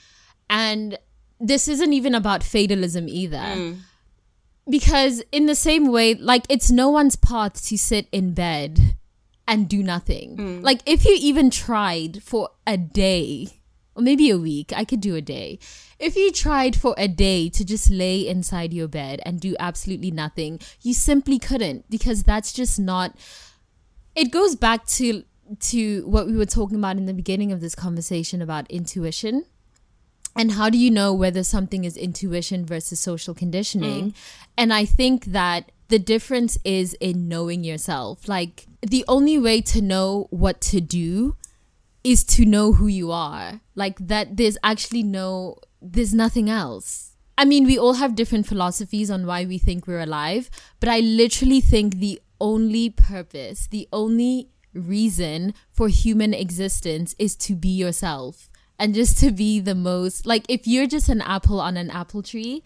And 0.51 0.99
this 1.39 1.67
isn't 1.67 1.93
even 1.93 2.13
about 2.13 2.43
fatalism 2.43 3.07
either. 3.07 3.37
Mm. 3.37 3.79
Because 4.69 5.23
in 5.31 5.47
the 5.47 5.55
same 5.55 5.91
way, 5.91 6.13
like 6.13 6.45
it's 6.49 6.69
no 6.69 6.89
one's 6.89 7.15
path 7.15 7.65
to 7.67 7.77
sit 7.77 8.07
in 8.11 8.33
bed 8.33 8.97
and 9.47 9.67
do 9.67 9.81
nothing. 9.81 10.37
Mm. 10.37 10.63
Like 10.63 10.81
if 10.85 11.03
you 11.05 11.17
even 11.19 11.49
tried 11.49 12.21
for 12.21 12.49
a 12.67 12.77
day 12.77 13.47
or 13.95 14.03
maybe 14.03 14.29
a 14.29 14.37
week, 14.37 14.71
I 14.75 14.85
could 14.85 15.01
do 15.01 15.15
a 15.15 15.21
day. 15.21 15.57
If 15.97 16.15
you 16.15 16.31
tried 16.31 16.75
for 16.75 16.93
a 16.97 17.07
day 17.07 17.49
to 17.49 17.65
just 17.65 17.89
lay 17.89 18.27
inside 18.27 18.73
your 18.73 18.87
bed 18.87 19.21
and 19.25 19.39
do 19.39 19.55
absolutely 19.59 20.11
nothing, 20.11 20.59
you 20.81 20.93
simply 20.93 21.39
couldn't 21.39 21.89
because 21.89 22.23
that's 22.23 22.53
just 22.53 22.79
not 22.79 23.15
it 24.15 24.31
goes 24.31 24.55
back 24.55 24.85
to 24.85 25.23
to 25.59 26.05
what 26.07 26.27
we 26.27 26.35
were 26.35 26.45
talking 26.45 26.77
about 26.77 26.97
in 26.97 27.05
the 27.05 27.13
beginning 27.13 27.51
of 27.51 27.61
this 27.61 27.75
conversation 27.75 28.41
about 28.41 28.69
intuition 28.69 29.45
and 30.35 30.53
how 30.53 30.69
do 30.69 30.77
you 30.77 30.89
know 30.89 31.13
whether 31.13 31.43
something 31.43 31.83
is 31.83 31.97
intuition 31.97 32.65
versus 32.65 32.99
social 32.99 33.33
conditioning? 33.33 34.11
Mm. 34.11 34.15
And 34.57 34.73
i 34.73 34.85
think 34.85 35.25
that 35.25 35.71
the 35.91 35.99
difference 35.99 36.57
is 36.63 36.93
in 36.95 37.27
knowing 37.27 37.63
yourself. 37.63 38.27
Like 38.27 38.65
the 38.81 39.05
only 39.07 39.37
way 39.37 39.61
to 39.61 39.81
know 39.81 40.27
what 40.31 40.61
to 40.61 40.79
do 40.81 41.35
is 42.03 42.23
to 42.23 42.45
know 42.45 42.71
who 42.73 42.87
you 42.87 43.11
are. 43.11 43.59
Like 43.75 43.99
that 44.07 44.37
there's 44.37 44.57
actually 44.63 45.03
no 45.03 45.57
there's 45.81 46.13
nothing 46.13 46.49
else. 46.49 47.17
I 47.37 47.45
mean 47.45 47.65
we 47.65 47.77
all 47.77 47.95
have 47.95 48.15
different 48.15 48.47
philosophies 48.47 49.11
on 49.11 49.25
why 49.25 49.45
we 49.45 49.57
think 49.57 49.87
we're 49.87 49.99
alive 49.99 50.49
but 50.79 50.87
i 50.89 50.99
literally 50.99 51.59
think 51.59 51.95
the 51.95 52.21
only 52.39 52.89
purpose 52.91 53.67
the 53.67 53.87
only 53.91 54.49
reason 54.75 55.55
for 55.71 55.87
human 55.87 56.35
existence 56.35 57.15
is 57.17 57.35
to 57.35 57.55
be 57.55 57.69
yourself 57.69 58.50
and 58.81 58.95
just 58.95 59.17
to 59.19 59.31
be 59.31 59.59
the 59.59 59.75
most 59.75 60.25
like 60.25 60.43
if 60.49 60.67
you're 60.67 60.87
just 60.87 61.07
an 61.07 61.21
apple 61.21 61.61
on 61.61 61.77
an 61.77 61.89
apple 61.89 62.21
tree 62.21 62.63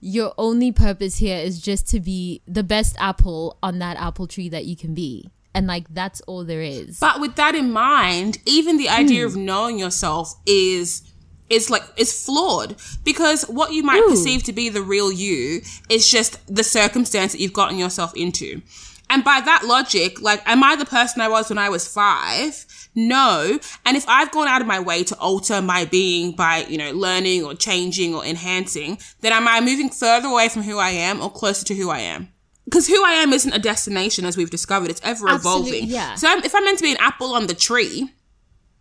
your 0.00 0.34
only 0.36 0.70
purpose 0.70 1.16
here 1.16 1.38
is 1.38 1.60
just 1.60 1.88
to 1.88 2.00
be 2.00 2.42
the 2.46 2.62
best 2.62 2.94
apple 2.98 3.56
on 3.62 3.78
that 3.78 3.96
apple 3.96 4.26
tree 4.26 4.50
that 4.50 4.66
you 4.66 4.76
can 4.76 4.92
be 4.92 5.30
and 5.54 5.68
like 5.68 5.86
that's 5.94 6.20
all 6.22 6.44
there 6.44 6.60
is 6.60 6.98
But 6.98 7.20
with 7.20 7.36
that 7.36 7.54
in 7.54 7.70
mind, 7.70 8.38
even 8.44 8.76
the 8.76 8.88
idea 8.88 9.20
hmm. 9.20 9.28
of 9.28 9.36
knowing 9.36 9.78
yourself 9.78 10.34
is 10.46 11.02
is 11.48 11.70
like 11.70 11.82
is 11.96 12.24
flawed 12.24 12.74
because 13.04 13.44
what 13.44 13.72
you 13.72 13.82
might 13.82 14.02
Ooh. 14.02 14.10
perceive 14.10 14.42
to 14.44 14.52
be 14.52 14.68
the 14.68 14.82
real 14.82 15.12
you 15.12 15.60
is 15.88 16.10
just 16.10 16.44
the 16.52 16.64
circumstance 16.64 17.32
that 17.32 17.40
you've 17.40 17.52
gotten 17.52 17.78
yourself 17.78 18.12
into. 18.16 18.62
And 19.10 19.22
by 19.22 19.40
that 19.44 19.64
logic, 19.64 20.20
like, 20.20 20.42
am 20.48 20.64
I 20.64 20.76
the 20.76 20.86
person 20.86 21.20
I 21.20 21.28
was 21.28 21.50
when 21.50 21.58
I 21.58 21.68
was 21.68 21.86
five? 21.86 22.83
No. 22.94 23.58
And 23.84 23.96
if 23.96 24.04
I've 24.08 24.30
gone 24.30 24.46
out 24.48 24.60
of 24.60 24.66
my 24.66 24.78
way 24.80 25.02
to 25.04 25.16
alter 25.18 25.60
my 25.60 25.84
being 25.84 26.32
by, 26.32 26.64
you 26.68 26.78
know, 26.78 26.92
learning 26.92 27.44
or 27.44 27.54
changing 27.54 28.14
or 28.14 28.24
enhancing, 28.24 28.98
then 29.20 29.32
am 29.32 29.48
I 29.48 29.60
moving 29.60 29.90
further 29.90 30.28
away 30.28 30.48
from 30.48 30.62
who 30.62 30.78
I 30.78 30.90
am 30.90 31.20
or 31.20 31.30
closer 31.30 31.64
to 31.66 31.74
who 31.74 31.90
I 31.90 32.00
am? 32.00 32.28
Because 32.64 32.86
who 32.86 33.04
I 33.04 33.12
am 33.12 33.32
isn't 33.32 33.52
a 33.52 33.58
destination, 33.58 34.24
as 34.24 34.36
we've 34.36 34.48
discovered. 34.50 34.90
It's 34.90 35.00
ever 35.04 35.28
evolving. 35.28 35.86
yeah. 35.88 36.14
So 36.14 36.28
I'm, 36.28 36.42
if 36.44 36.54
I'm 36.54 36.64
meant 36.64 36.78
to 36.78 36.84
be 36.84 36.92
an 36.92 36.98
apple 37.00 37.34
on 37.34 37.46
the 37.46 37.54
tree, 37.54 38.10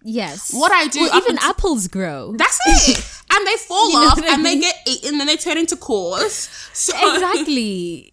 yes 0.06 0.54
what 0.54 0.70
I 0.72 0.88
do 0.88 1.00
well, 1.00 1.18
even 1.18 1.32
until- 1.38 1.50
apples 1.50 1.88
grow 1.88 2.34
that's 2.38 2.60
it. 2.66 3.06
and 3.34 3.48
they 3.48 3.56
fall 3.56 3.88
You 3.90 3.94
know 4.02 4.08
off 4.08 4.22
and 4.22 4.46
they 4.46 4.60
get 4.60 4.76
eaten 4.86 5.18
and 5.20 5.30
they 5.30 5.38
turn 5.38 5.58
into 5.58 5.76
cores. 5.78 6.50
So, 6.74 6.94
exactly 7.14 8.12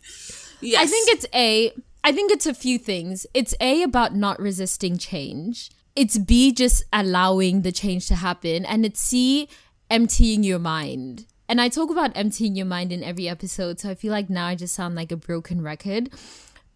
yes. 0.61 0.81
I 0.83 0.87
think 0.87 1.09
it's 1.11 1.27
A, 1.35 1.73
I 2.05 2.13
think 2.13 2.31
it's 2.31 2.47
a 2.47 2.55
few 2.55 2.79
things. 2.79 3.27
It's 3.35 3.55
A 3.61 3.83
about 3.83 4.15
not 4.15 4.39
resisting 4.39 4.99
change. 4.99 5.71
It's 6.01 6.17
B 6.17 6.51
just 6.51 6.83
allowing 6.95 7.61
the 7.61 7.73
change 7.73 8.09
to 8.09 8.15
happen. 8.15 8.65
And 8.65 8.87
it's 8.87 9.01
C 9.01 9.51
emptying 9.91 10.43
your 10.43 10.59
mind. 10.59 11.27
And 11.47 11.61
I 11.61 11.69
talk 11.69 11.91
about 11.91 12.17
emptying 12.17 12.57
your 12.57 12.65
mind 12.65 12.91
in 12.91 13.05
every 13.05 13.29
episode, 13.29 13.79
so 13.79 13.91
I 13.91 13.95
feel 13.95 14.11
like 14.11 14.31
now 14.31 14.47
I 14.47 14.55
just 14.55 14.75
sound 14.75 14.95
like 14.95 15.13
a 15.13 15.17
broken 15.17 15.61
record. 15.61 16.09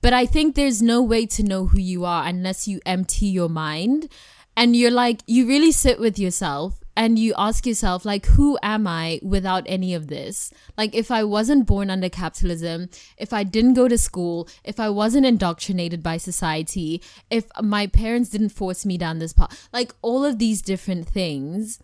But 0.03 0.13
I 0.13 0.27
think 0.27 0.55
there's 0.57 0.83
no 0.83 1.01
way 1.01 1.25
to 1.25 1.43
know 1.43 1.65
who 1.69 1.81
you 1.81 2.05
are 2.05 2.27
unless 2.27 2.69
you 2.69 2.83
empty 2.85 3.25
your 3.25 3.49
mind 3.49 4.11
and 4.59 4.77
you're 4.77 4.91
like, 4.91 5.23
you 5.27 5.49
really 5.49 5.73
sit 5.73 5.99
with 5.99 6.19
yourself 6.19 6.84
and 6.97 7.19
you 7.19 7.35
ask 7.37 7.67
yourself, 7.67 8.05
like, 8.05 8.27
who 8.27 8.59
am 8.63 8.87
I 8.87 9.21
without 9.23 9.65
any 9.67 9.95
of 9.95 10.07
this? 10.07 10.53
Like, 10.77 10.95
if 10.95 11.11
I 11.11 11.25
wasn't 11.25 11.67
born 11.67 11.91
under 11.91 12.09
capitalism, 12.09 12.89
if 13.19 13.33
I 13.33 13.43
didn't 13.43 13.75
go 13.75 13.89
to 13.89 13.99
school, 13.99 14.49
if 14.63 14.79
I 14.79 14.89
wasn't 14.89 15.27
indoctrinated 15.27 16.03
by 16.03 16.19
society, 16.19 17.03
if 17.31 17.47
my 17.61 17.87
parents 17.87 18.31
didn't 18.31 18.51
force 18.51 18.87
me 18.87 18.97
down 18.97 19.19
this 19.19 19.33
path, 19.33 19.69
like, 19.73 19.95
all 20.03 20.25
of 20.25 20.39
these 20.39 20.63
different 20.63 21.09
things, 21.09 21.81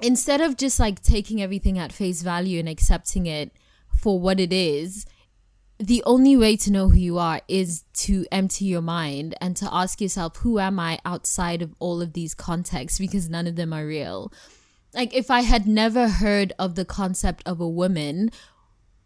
instead 0.00 0.40
of 0.40 0.56
just 0.56 0.78
like 0.78 1.02
taking 1.02 1.42
everything 1.42 1.78
at 1.78 1.92
face 1.92 2.22
value 2.22 2.58
and 2.58 2.68
accepting 2.68 3.26
it 3.26 3.52
for 3.96 4.18
what 4.18 4.40
it 4.40 4.52
is, 4.52 5.06
the 5.78 6.02
only 6.04 6.36
way 6.36 6.56
to 6.56 6.70
know 6.70 6.88
who 6.88 6.98
you 6.98 7.18
are 7.18 7.40
is 7.48 7.82
to 7.94 8.26
empty 8.30 8.66
your 8.66 8.82
mind 8.82 9.34
and 9.40 9.56
to 9.56 9.68
ask 9.72 10.00
yourself, 10.00 10.36
who 10.38 10.58
am 10.58 10.78
I 10.78 11.00
outside 11.04 11.62
of 11.62 11.74
all 11.78 12.00
of 12.00 12.12
these 12.12 12.34
contexts? 12.34 12.98
Because 12.98 13.28
none 13.28 13.46
of 13.46 13.56
them 13.56 13.72
are 13.72 13.86
real. 13.86 14.32
Like, 14.94 15.12
if 15.12 15.30
I 15.30 15.40
had 15.40 15.66
never 15.66 16.08
heard 16.08 16.52
of 16.58 16.76
the 16.76 16.84
concept 16.84 17.42
of 17.44 17.60
a 17.60 17.68
woman, 17.68 18.30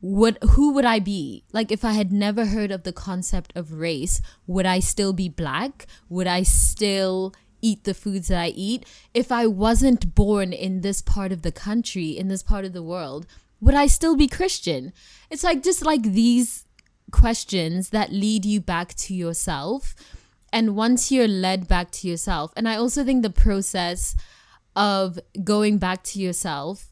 would 0.00 0.38
who 0.50 0.74
would 0.74 0.84
I 0.84 0.98
be? 0.98 1.44
Like, 1.52 1.72
if 1.72 1.84
I 1.84 1.92
had 1.92 2.12
never 2.12 2.44
heard 2.44 2.70
of 2.70 2.82
the 2.82 2.92
concept 2.92 3.52
of 3.56 3.72
race, 3.72 4.20
would 4.46 4.66
I 4.66 4.80
still 4.80 5.14
be 5.14 5.30
black? 5.30 5.86
Would 6.10 6.26
I 6.26 6.42
still 6.42 7.34
eat 7.62 7.84
the 7.84 7.94
foods 7.94 8.28
that 8.28 8.38
I 8.38 8.48
eat? 8.48 8.84
If 9.14 9.32
I 9.32 9.46
wasn't 9.46 10.14
born 10.14 10.52
in 10.52 10.82
this 10.82 11.00
part 11.00 11.32
of 11.32 11.42
the 11.42 11.50
country, 11.50 12.10
in 12.10 12.28
this 12.28 12.42
part 12.42 12.66
of 12.66 12.74
the 12.74 12.82
world, 12.82 13.26
would 13.60 13.74
I 13.74 13.86
still 13.86 14.16
be 14.16 14.28
Christian? 14.28 14.92
It's 15.30 15.44
like 15.44 15.62
just 15.62 15.84
like 15.84 16.02
these 16.02 16.64
questions 17.10 17.90
that 17.90 18.12
lead 18.12 18.44
you 18.44 18.60
back 18.60 18.94
to 18.94 19.14
yourself. 19.14 19.94
And 20.52 20.76
once 20.76 21.12
you're 21.12 21.28
led 21.28 21.68
back 21.68 21.90
to 21.92 22.08
yourself, 22.08 22.52
and 22.56 22.68
I 22.68 22.76
also 22.76 23.04
think 23.04 23.22
the 23.22 23.30
process 23.30 24.16
of 24.74 25.18
going 25.44 25.78
back 25.78 26.02
to 26.04 26.20
yourself 26.20 26.90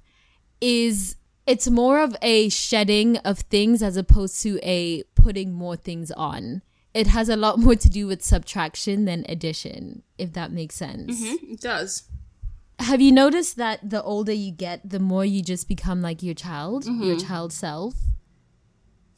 is 0.61 1.17
it's 1.47 1.69
more 1.69 2.01
of 2.01 2.17
a 2.21 2.49
shedding 2.49 3.17
of 3.19 3.39
things 3.39 3.83
as 3.83 3.97
opposed 3.97 4.43
to 4.43 4.59
a 4.63 5.05
putting 5.15 5.53
more 5.53 5.77
things 5.77 6.11
on. 6.11 6.63
It 6.93 7.07
has 7.09 7.29
a 7.29 7.37
lot 7.37 7.59
more 7.59 7.77
to 7.77 7.89
do 7.89 8.07
with 8.07 8.23
subtraction 8.25 9.05
than 9.05 9.25
addition, 9.29 10.03
if 10.19 10.33
that 10.33 10.51
makes 10.51 10.75
sense 10.75 11.21
mm-hmm, 11.21 11.53
it 11.53 11.61
does. 11.61 12.03
Have 12.79 13.01
you 13.01 13.13
noticed 13.13 13.57
that 13.57 13.89
the 13.89 14.03
older 14.03 14.33
you 14.33 14.53
get, 14.53 14.89
the 14.89 14.99
more 14.99 15.25
you 15.25 15.43
just 15.43 15.69
become 15.69 16.03
like 16.03 16.23
your 16.23 16.35
child, 16.35 16.85
your 16.85 17.17
mm-hmm. 17.17 17.27
child 17.27 17.53
self? 17.53 17.95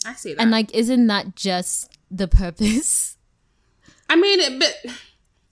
I 0.07 0.15
see 0.15 0.35
that. 0.35 0.41
And 0.41 0.51
like, 0.51 0.75
isn't 0.75 1.07
that 1.09 1.35
just 1.35 1.97
the 2.11 2.29
purpose? 2.29 3.17
I 4.09 4.17
mean, 4.17 4.59
but 4.59 4.75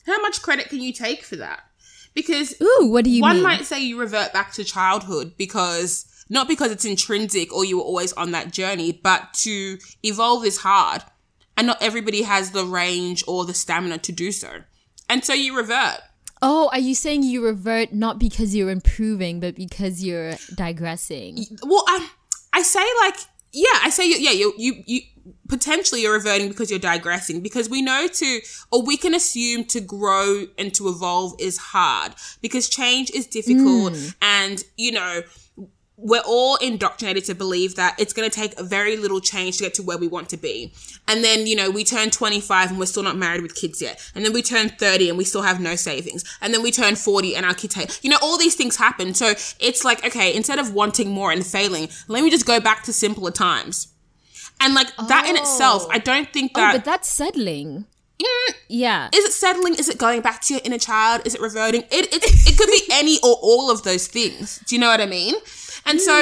how 0.06 0.20
much 0.22 0.40
credit 0.42 0.68
can 0.68 0.80
you 0.80 0.92
take 0.92 1.22
for 1.22 1.36
that? 1.36 1.64
Because 2.14 2.54
Ooh, 2.62 2.88
what 2.88 3.04
do 3.04 3.10
you 3.10 3.20
one 3.20 3.36
mean? 3.36 3.42
might 3.42 3.64
say 3.66 3.82
you 3.82 4.00
revert 4.00 4.32
back 4.32 4.52
to 4.52 4.64
childhood 4.64 5.34
because 5.36 6.06
not 6.30 6.48
because 6.48 6.72
it's 6.72 6.84
intrinsic 6.84 7.52
or 7.52 7.64
you 7.64 7.76
were 7.76 7.84
always 7.84 8.12
on 8.14 8.30
that 8.32 8.52
journey, 8.52 8.92
but 8.92 9.34
to 9.34 9.78
evolve 10.02 10.44
is 10.44 10.58
hard, 10.58 11.02
and 11.56 11.66
not 11.66 11.82
everybody 11.82 12.22
has 12.22 12.52
the 12.52 12.64
range 12.64 13.22
or 13.28 13.44
the 13.44 13.54
stamina 13.54 13.98
to 13.98 14.12
do 14.12 14.32
so, 14.32 14.62
and 15.08 15.24
so 15.24 15.34
you 15.34 15.56
revert. 15.56 16.00
Oh, 16.46 16.70
are 16.72 16.78
you 16.78 16.94
saying 16.94 17.24
you 17.24 17.44
revert 17.44 17.92
not 17.92 18.18
because 18.18 18.54
you're 18.54 18.70
improving, 18.70 19.40
but 19.40 19.56
because 19.56 20.02
you're 20.02 20.34
digressing? 20.54 21.44
Well, 21.62 21.84
I 21.88 22.08
I 22.52 22.62
say 22.62 22.84
like 23.02 23.16
yeah, 23.52 23.80
I 23.82 23.90
say 23.90 24.08
yeah, 24.08 24.30
you 24.30 24.54
you 24.56 24.82
you 24.86 25.00
potentially 25.48 26.02
you're 26.02 26.12
reverting 26.12 26.48
because 26.48 26.70
you're 26.70 26.78
digressing 26.78 27.40
because 27.40 27.68
we 27.68 27.82
know 27.82 28.06
to 28.06 28.40
or 28.70 28.82
we 28.82 28.96
can 28.96 29.14
assume 29.14 29.64
to 29.64 29.80
grow 29.80 30.46
and 30.56 30.72
to 30.74 30.88
evolve 30.88 31.34
is 31.40 31.58
hard 31.58 32.14
because 32.40 32.68
change 32.68 33.10
is 33.10 33.26
difficult 33.26 33.96
hmm. 33.96 34.08
and 34.22 34.62
you 34.76 34.92
know 34.92 35.22
we're 35.98 36.22
all 36.26 36.56
indoctrinated 36.56 37.24
to 37.24 37.34
believe 37.34 37.74
that 37.76 37.98
it's 37.98 38.12
going 38.12 38.28
to 38.28 38.34
take 38.34 38.58
very 38.60 38.96
little 38.98 39.18
change 39.20 39.56
to 39.56 39.64
get 39.64 39.72
to 39.74 39.82
where 39.82 39.96
we 39.96 40.06
want 40.06 40.28
to 40.28 40.36
be. 40.36 40.72
And 41.08 41.24
then, 41.24 41.46
you 41.46 41.56
know, 41.56 41.70
we 41.70 41.84
turn 41.84 42.10
25 42.10 42.70
and 42.70 42.78
we're 42.78 42.84
still 42.84 43.02
not 43.02 43.16
married 43.16 43.40
with 43.40 43.54
kids 43.54 43.80
yet. 43.80 44.10
And 44.14 44.22
then 44.24 44.34
we 44.34 44.42
turn 44.42 44.68
30 44.68 45.08
and 45.08 45.16
we 45.16 45.24
still 45.24 45.40
have 45.42 45.58
no 45.58 45.74
savings. 45.74 46.22
And 46.42 46.52
then 46.52 46.62
we 46.62 46.70
turn 46.70 46.96
40 46.96 47.34
and 47.34 47.46
our 47.46 47.54
kids 47.54 47.74
hate, 47.74 47.98
you 48.02 48.10
know, 48.10 48.18
all 48.22 48.36
these 48.36 48.54
things 48.54 48.76
happen. 48.76 49.14
So 49.14 49.28
it's 49.58 49.84
like, 49.84 50.04
okay, 50.04 50.34
instead 50.36 50.58
of 50.58 50.74
wanting 50.74 51.10
more 51.10 51.32
and 51.32 51.46
failing, 51.46 51.88
let 52.08 52.22
me 52.22 52.30
just 52.30 52.44
go 52.46 52.60
back 52.60 52.82
to 52.84 52.92
simpler 52.92 53.30
times. 53.30 53.88
And 54.60 54.74
like 54.74 54.94
that 55.08 55.26
in 55.28 55.36
itself, 55.36 55.86
I 55.90 55.98
don't 55.98 56.30
think 56.30 56.52
Oh, 56.54 56.60
that. 56.60 56.72
but 56.74 56.84
that's 56.84 57.08
settling. 57.08 57.86
Mm, 58.22 58.54
Yeah. 58.68 59.08
is 59.14 59.24
it 59.24 59.32
settling? 59.32 59.74
Is 59.74 59.88
it 59.90 59.98
going 59.98 60.22
back 60.22 60.40
to 60.42 60.54
your 60.54 60.62
inner 60.64 60.78
child? 60.78 61.22
Is 61.26 61.34
it 61.34 61.40
reverting? 61.40 61.82
It, 61.90 62.12
it, 62.14 62.22
it 62.24 62.56
could 62.58 62.68
be 62.70 62.82
any 62.92 63.18
or 63.22 63.36
all 63.42 63.70
of 63.70 63.82
those 63.82 64.06
things. 64.06 64.58
Do 64.66 64.74
you 64.74 64.80
know 64.80 64.88
what 64.88 65.00
I 65.02 65.06
mean? 65.06 65.34
And 65.86 66.00
so 66.00 66.20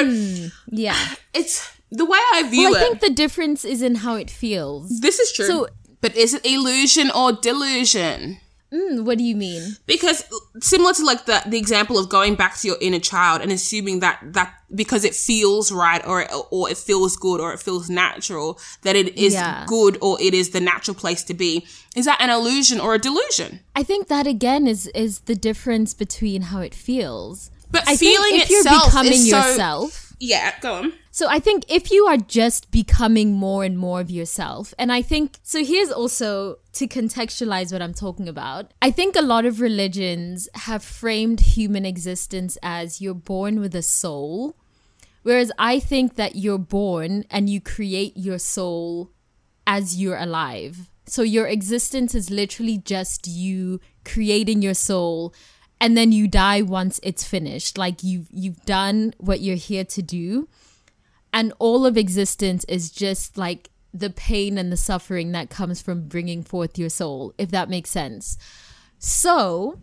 Yeah. 0.69 0.97
it's 1.33 1.69
the 1.91 2.05
way 2.05 2.19
I 2.33 2.43
view 2.49 2.69
Well, 2.71 2.75
I 2.77 2.79
it. 2.79 2.83
think 2.87 2.99
the 3.01 3.09
difference 3.23 3.65
is 3.65 3.81
in 3.81 3.95
how 3.95 4.15
it 4.15 4.29
feels. 4.29 4.99
this 5.01 5.19
is 5.19 5.31
true. 5.31 5.47
So- 5.47 5.67
but 6.01 6.15
is 6.15 6.33
it 6.35 6.45
illusion 6.45 7.09
or 7.09 7.31
delusion? 7.31 8.37
Mm, 8.73 9.05
what 9.05 9.17
do 9.17 9.23
you 9.23 9.35
mean? 9.35 9.77
because 9.85 10.23
similar 10.59 10.91
to 10.93 11.03
like 11.05 11.25
the 11.25 11.41
the 11.45 11.57
example 11.57 11.97
of 11.97 12.09
going 12.09 12.35
back 12.35 12.57
to 12.59 12.67
your 12.67 12.77
inner 12.81 12.99
child 12.99 13.41
and 13.41 13.51
assuming 13.51 14.01
that 14.01 14.19
that 14.33 14.53
because 14.73 15.03
it 15.05 15.15
feels 15.15 15.71
right 15.71 16.05
or 16.05 16.25
or 16.51 16.69
it 16.69 16.77
feels 16.77 17.15
good 17.15 17.39
or 17.39 17.53
it 17.53 17.59
feels 17.59 17.89
natural 17.89 18.59
that 18.81 18.95
it 18.95 19.15
is 19.17 19.33
Yeah. 19.33 19.65
good 19.67 19.97
or 20.01 20.19
it 20.19 20.33
is 20.33 20.49
the 20.49 20.59
natural 20.59 20.95
place 20.95 21.23
to 21.29 21.33
be 21.33 21.65
is 21.95 22.05
that 22.05 22.19
an 22.19 22.29
illusion 22.29 22.79
or 22.79 22.95
a 22.95 22.99
delusion 22.99 23.59
I 23.75 23.83
think 23.83 24.07
that 24.07 24.27
again 24.27 24.67
is 24.67 24.87
is 24.95 25.19
the 25.21 25.35
difference 25.35 25.93
between 25.93 26.41
how 26.51 26.59
it 26.61 26.75
feels. 26.75 27.51
But 27.75 27.87
I 27.87 27.95
feeling 27.97 28.31
think 28.31 28.43
if 28.43 28.49
you're 28.49 28.63
becoming 28.63 29.13
is 29.13 29.29
so- 29.29 29.37
yourself, 29.37 30.13
yeah 30.19 30.53
go 30.61 30.75
on 30.75 30.93
So 31.11 31.27
I 31.29 31.39
think 31.39 31.63
if 31.69 31.91
you 31.91 32.07
are 32.07 32.17
just 32.17 32.71
becoming 32.71 33.31
more 33.31 33.63
and 33.63 33.77
more 33.77 34.01
of 34.01 34.09
yourself, 34.11 34.73
and 34.77 34.91
I 34.91 35.01
think, 35.01 35.37
so 35.43 35.63
here's 35.63 35.89
also 35.89 36.57
to 36.73 36.87
contextualize 36.87 37.71
what 37.71 37.81
I'm 37.81 37.93
talking 37.93 38.27
about. 38.27 38.73
I 38.81 38.91
think 38.91 39.15
a 39.15 39.21
lot 39.21 39.45
of 39.45 39.61
religions 39.61 40.49
have 40.67 40.83
framed 40.83 41.39
human 41.39 41.85
existence 41.85 42.57
as 42.61 42.99
you're 42.99 43.21
born 43.33 43.61
with 43.61 43.73
a 43.75 43.81
soul, 43.81 44.57
whereas 45.23 45.53
I 45.57 45.79
think 45.79 46.15
that 46.15 46.35
you're 46.35 46.65
born 46.81 47.23
and 47.31 47.49
you 47.49 47.61
create 47.61 48.17
your 48.17 48.39
soul 48.39 49.11
as 49.65 49.95
you're 49.95 50.17
alive. 50.17 50.89
So 51.07 51.21
your 51.21 51.47
existence 51.47 52.13
is 52.13 52.29
literally 52.29 52.77
just 52.77 53.25
you 53.25 53.79
creating 54.03 54.61
your 54.61 54.73
soul 54.73 55.33
and 55.85 55.95
then 55.95 56.11
you 56.11 56.27
die 56.27 56.63
once 56.63 56.99
it's 57.03 57.23
finished. 57.23 57.77
Like 57.77 58.03
you've 58.03 58.27
you've 58.31 58.65
done 58.65 59.13
what 59.19 59.39
you're 59.39 59.55
here 59.55 59.85
to 59.85 60.01
do 60.01 60.49
and 61.35 61.51
all 61.59 61.85
of 61.85 61.97
existence 61.97 62.63
is 62.63 62.89
just 62.89 63.37
like 63.37 63.69
the 63.93 64.09
pain 64.09 64.57
and 64.57 64.71
the 64.71 64.77
suffering 64.77 65.33
that 65.33 65.49
comes 65.49 65.81
from 65.81 66.07
bringing 66.07 66.41
forth 66.41 66.79
your 66.79 66.89
soul 66.89 67.33
if 67.37 67.51
that 67.51 67.69
makes 67.69 67.89
sense 67.89 68.37
so 68.97 69.79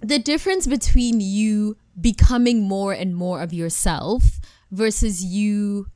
the 0.00 0.18
difference 0.18 0.66
between 0.66 1.20
you 1.20 1.76
becoming 2.00 2.62
more 2.62 2.92
and 2.92 3.16
more 3.16 3.42
of 3.42 3.52
yourself 3.52 4.38
versus 4.70 5.24
you 5.24 5.86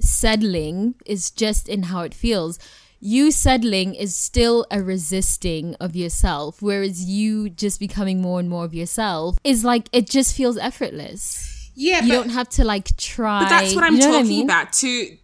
settling 0.00 0.94
is 1.06 1.30
just 1.30 1.68
in 1.68 1.84
how 1.84 2.02
it 2.02 2.12
feels 2.14 2.58
you 3.00 3.30
settling 3.30 3.94
is 3.94 4.16
still 4.16 4.66
a 4.70 4.82
resisting 4.82 5.74
of 5.80 5.94
yourself 5.94 6.62
whereas 6.62 7.04
you 7.04 7.48
just 7.50 7.78
becoming 7.78 8.20
more 8.20 8.40
and 8.40 8.48
more 8.48 8.64
of 8.64 8.74
yourself 8.74 9.38
is 9.44 9.64
like 9.64 9.88
it 9.92 10.08
just 10.08 10.34
feels 10.36 10.56
effortless 10.56 11.70
yeah 11.74 12.02
you 12.02 12.10
don't 12.12 12.30
have 12.30 12.48
to 12.48 12.64
like 12.64 12.96
try. 12.96 13.40
But 13.42 13.50
that's 13.50 13.74
what 13.74 13.84
I'm 13.84 13.94
you 13.94 14.00
know 14.00 14.06
talking 14.12 14.20
I 14.20 14.28
mean? 14.28 14.40
Mm. 14.42 14.44
about. 14.44 14.72
To 14.72 15.16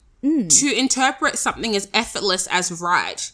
to 0.48 0.78
interpret 0.78 1.36
something 1.38 1.74
as 1.74 1.88
effortless 1.94 2.46
as 2.48 2.70
right, 2.80 3.32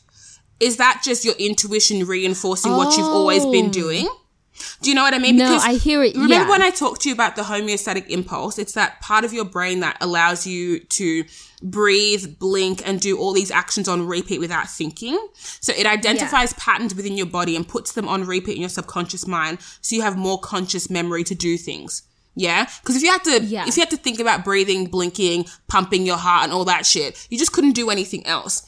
is 0.61 0.76
that 0.78 1.03
just 1.05 1.24
your 1.24 1.34
intuition 1.39 2.07
reinforcing 2.07 2.72
what 2.72 2.97
you've 2.97 3.07
always 3.07 3.45
been 3.45 3.66
Oh. 3.66 3.70
doing? 3.70 4.09
Do 4.83 4.91
you 4.91 4.95
know 4.95 5.03
what 5.03 5.15
I 5.15 5.19
mean? 5.19 5.37
No, 5.37 5.57
I 5.57 5.75
hear 5.75 6.03
it, 6.03 6.15
Remember 6.15 6.35
yeah. 6.35 6.49
when 6.49 6.63
I 6.63 6.71
talked 6.71 7.03
to 7.03 7.09
you 7.09 7.15
about 7.15 7.37
the 7.37 7.43
homeostatic 7.43 8.09
impulse? 8.09 8.59
It's 8.59 8.73
that 8.73 9.01
part 9.01 9.25
of 9.25 9.33
your 9.33 9.45
brain 9.45 9.81
that 9.81 9.97
allows 10.01 10.47
you 10.47 10.81
to 10.81 11.25
breathe, 11.63 12.39
blink, 12.39 12.83
and 12.87 13.01
do 13.01 13.19
all 13.19 13.33
these 13.33 13.51
actions 13.51 13.89
on 13.89 14.07
repeat 14.07 14.39
without 14.39 14.69
thinking. 14.69 15.19
So 15.35 15.73
it 15.77 15.87
identifies 15.87 16.53
patterns 16.55 16.95
within 16.95 17.17
your 17.17 17.27
body 17.27 17.57
and 17.57 17.67
puts 17.67 17.93
them 17.93 18.07
on 18.09 18.25
repeat 18.25 18.55
in 18.55 18.61
your 18.61 18.69
subconscious 18.69 19.27
mind, 19.27 19.59
so 19.81 19.97
you 19.97 20.03
have 20.03 20.17
more 20.17 20.39
conscious 20.39 20.89
memory 20.89 21.25
to 21.25 21.35
do 21.35 21.57
things. 21.57 22.03
Yeah, 22.37 22.69
because 22.83 22.95
if 22.95 23.03
you 23.03 23.11
had 23.11 23.25
to, 23.25 23.43
Yeah. 23.43 23.67
if 23.67 23.77
you 23.77 23.81
had 23.81 23.91
to 23.91 23.97
think 23.97 24.21
about 24.21 24.45
breathing, 24.45 24.87
blinking, 24.87 25.47
pumping 25.67 26.07
your 26.07 26.19
heart, 26.19 26.45
and 26.45 26.53
all 26.53 26.65
that 26.67 26.87
shit, 26.87 27.27
you 27.31 27.37
just 27.37 27.51
couldn't 27.51 27.73
do 27.73 27.91
anything 27.91 28.25
else. 28.27 28.63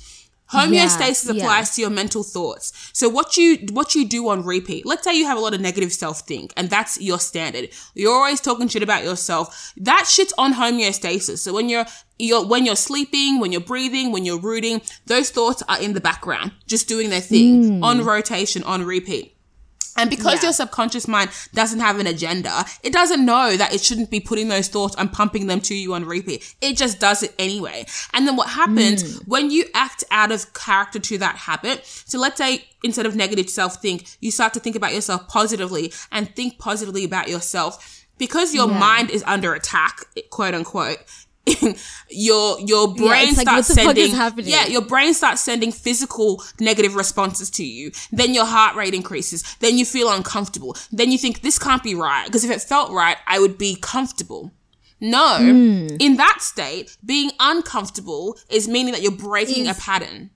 Homeostasis 0.53 1.27
Yeah, 1.27 1.33
yeah. 1.33 1.43
applies 1.45 1.75
to 1.75 1.81
your 1.81 1.91
mental 1.91 2.23
thoughts. 2.23 2.73
So 2.93 3.09
what 3.09 3.37
you 3.37 3.59
what 3.73 3.95
you 3.95 4.07
do 4.09 4.29
on 4.29 4.45
repeat. 4.45 4.85
Let's 4.87 5.05
say 5.05 5.15
you 5.17 5.27
have 5.27 5.39
a 5.39 5.41
lot 5.41 5.55
of 5.55 5.61
negative 5.61 5.93
self 5.93 6.21
think, 6.21 6.53
and 6.57 6.69
that's 6.71 7.01
your 7.01 7.19
standard. 7.19 7.71
You're 7.95 8.13
always 8.15 8.41
talking 8.41 8.69
shit 8.69 8.83
about 8.83 9.05
yourself. 9.05 9.73
That 9.77 10.07
shit's 10.09 10.33
on 10.39 10.55
homeostasis. 10.55 11.39
So 11.39 11.53
when 11.53 11.69
you're 11.69 11.87
you're 12.19 12.45
when 12.47 12.67
you're 12.67 12.77
sleeping, 12.77 13.39
when 13.41 13.53
you're 13.53 13.61
breathing, 13.61 14.13
when 14.13 14.25
you're 14.25 14.41
rooting, 14.41 14.83
those 15.07 15.31
thoughts 15.31 15.63
are 15.69 15.81
in 15.81 15.93
the 15.95 16.01
background, 16.01 16.53
just 16.67 16.89
doing 16.89 17.11
their 17.11 17.21
thing 17.21 17.79
Hmm. 17.79 17.85
on 17.85 18.05
rotation, 18.05 18.63
on 18.65 18.85
repeat. 18.85 19.37
And 19.97 20.11
because 20.11 20.43
your 20.43 20.53
subconscious 20.53 21.09
mind 21.09 21.31
doesn't 21.55 21.81
have 21.81 21.99
an 21.99 22.07
agenda, 22.07 22.65
it 22.83 22.93
doesn't 22.93 23.25
know 23.25 23.57
that 23.57 23.75
it 23.75 23.81
shouldn't 23.81 24.11
be 24.11 24.21
putting 24.21 24.49
those 24.49 24.69
thoughts 24.69 24.95
and 24.97 25.13
pumping 25.13 25.47
them 25.47 25.61
to 25.63 25.75
you 25.75 25.95
on 25.95 26.05
repeat. 26.05 26.55
It 26.61 26.77
just 26.77 27.01
does 27.01 27.23
it 27.23 27.35
anyway. 27.39 27.87
And 28.13 28.27
then 28.27 28.37
what 28.37 28.49
happens 28.51 29.03
mm. 29.03 29.29
when 29.29 29.51
you 29.51 29.65
act 29.75 30.05
out 30.11 30.33
of 30.33 30.53
character 30.55 30.99
to 30.99 31.19
that 31.19 31.37
habit? 31.37 31.85
So 31.85 32.19
let's 32.19 32.39
say 32.39 32.65
instead 32.85 33.07
of 33.07 33.17
negative 33.17 33.51
self 33.51 33.81
think, 33.83 34.07
you 34.21 34.31
start 34.31 34.55
to 34.55 34.61
think 34.61 34.77
about 34.77 34.95
yourself 34.95 35.29
positively 35.29 35.93
and 36.13 36.35
think 36.35 36.59
positively 36.59 37.05
about 37.05 37.29
yourself. 37.29 37.97
Because 38.19 38.55
your 38.55 38.69
mind 38.69 39.09
is 39.11 39.25
under 39.27 39.55
attack, 39.55 40.05
quote 40.29 40.53
unquote, 40.53 40.99
your 42.11 42.61
your 42.61 42.95
brain 42.95 43.35
like, 43.35 43.41
starts 43.41 43.69
what 43.71 43.77
the 43.77 43.83
fuck 43.83 43.97
is 43.97 44.13
sending 44.13 44.47
yeah 44.47 44.67
your 44.67 44.83
brain 44.83 45.15
starts 45.15 45.41
sending 45.41 45.73
physical 45.73 46.43
negative 46.61 46.95
responses 46.95 47.51
to 47.51 47.65
you. 47.65 47.91
Then 48.13 48.35
your 48.35 48.45
heart 48.45 48.77
rate 48.77 48.95
increases. 48.95 49.43
Then 49.61 49.79
you 49.79 49.85
feel 49.85 50.11
uncomfortable. 50.11 50.77
Then 50.93 51.11
you 51.11 51.19
think 51.19 51.41
this 51.41 51.59
can't 51.59 51.83
be 51.83 51.95
right. 51.95 52.27
Because 52.27 52.45
if 52.45 52.51
it 52.51 52.61
felt 52.63 52.91
right 52.93 53.17
i 53.27 53.39
would 53.39 53.59
be 53.59 53.77
comfortable. 53.81 54.53
No. 55.03 55.39
Hmm. 55.39 55.97
in 55.99 56.17
that 56.17 56.39
state 56.41 56.95
being 57.03 57.31
uncomfortable 57.41 58.37
is 58.51 58.69
meaning 58.69 58.93
that 58.93 59.01
you're 59.03 59.13
breaking 59.13 59.67
a 59.67 59.73
pattern 59.73 60.31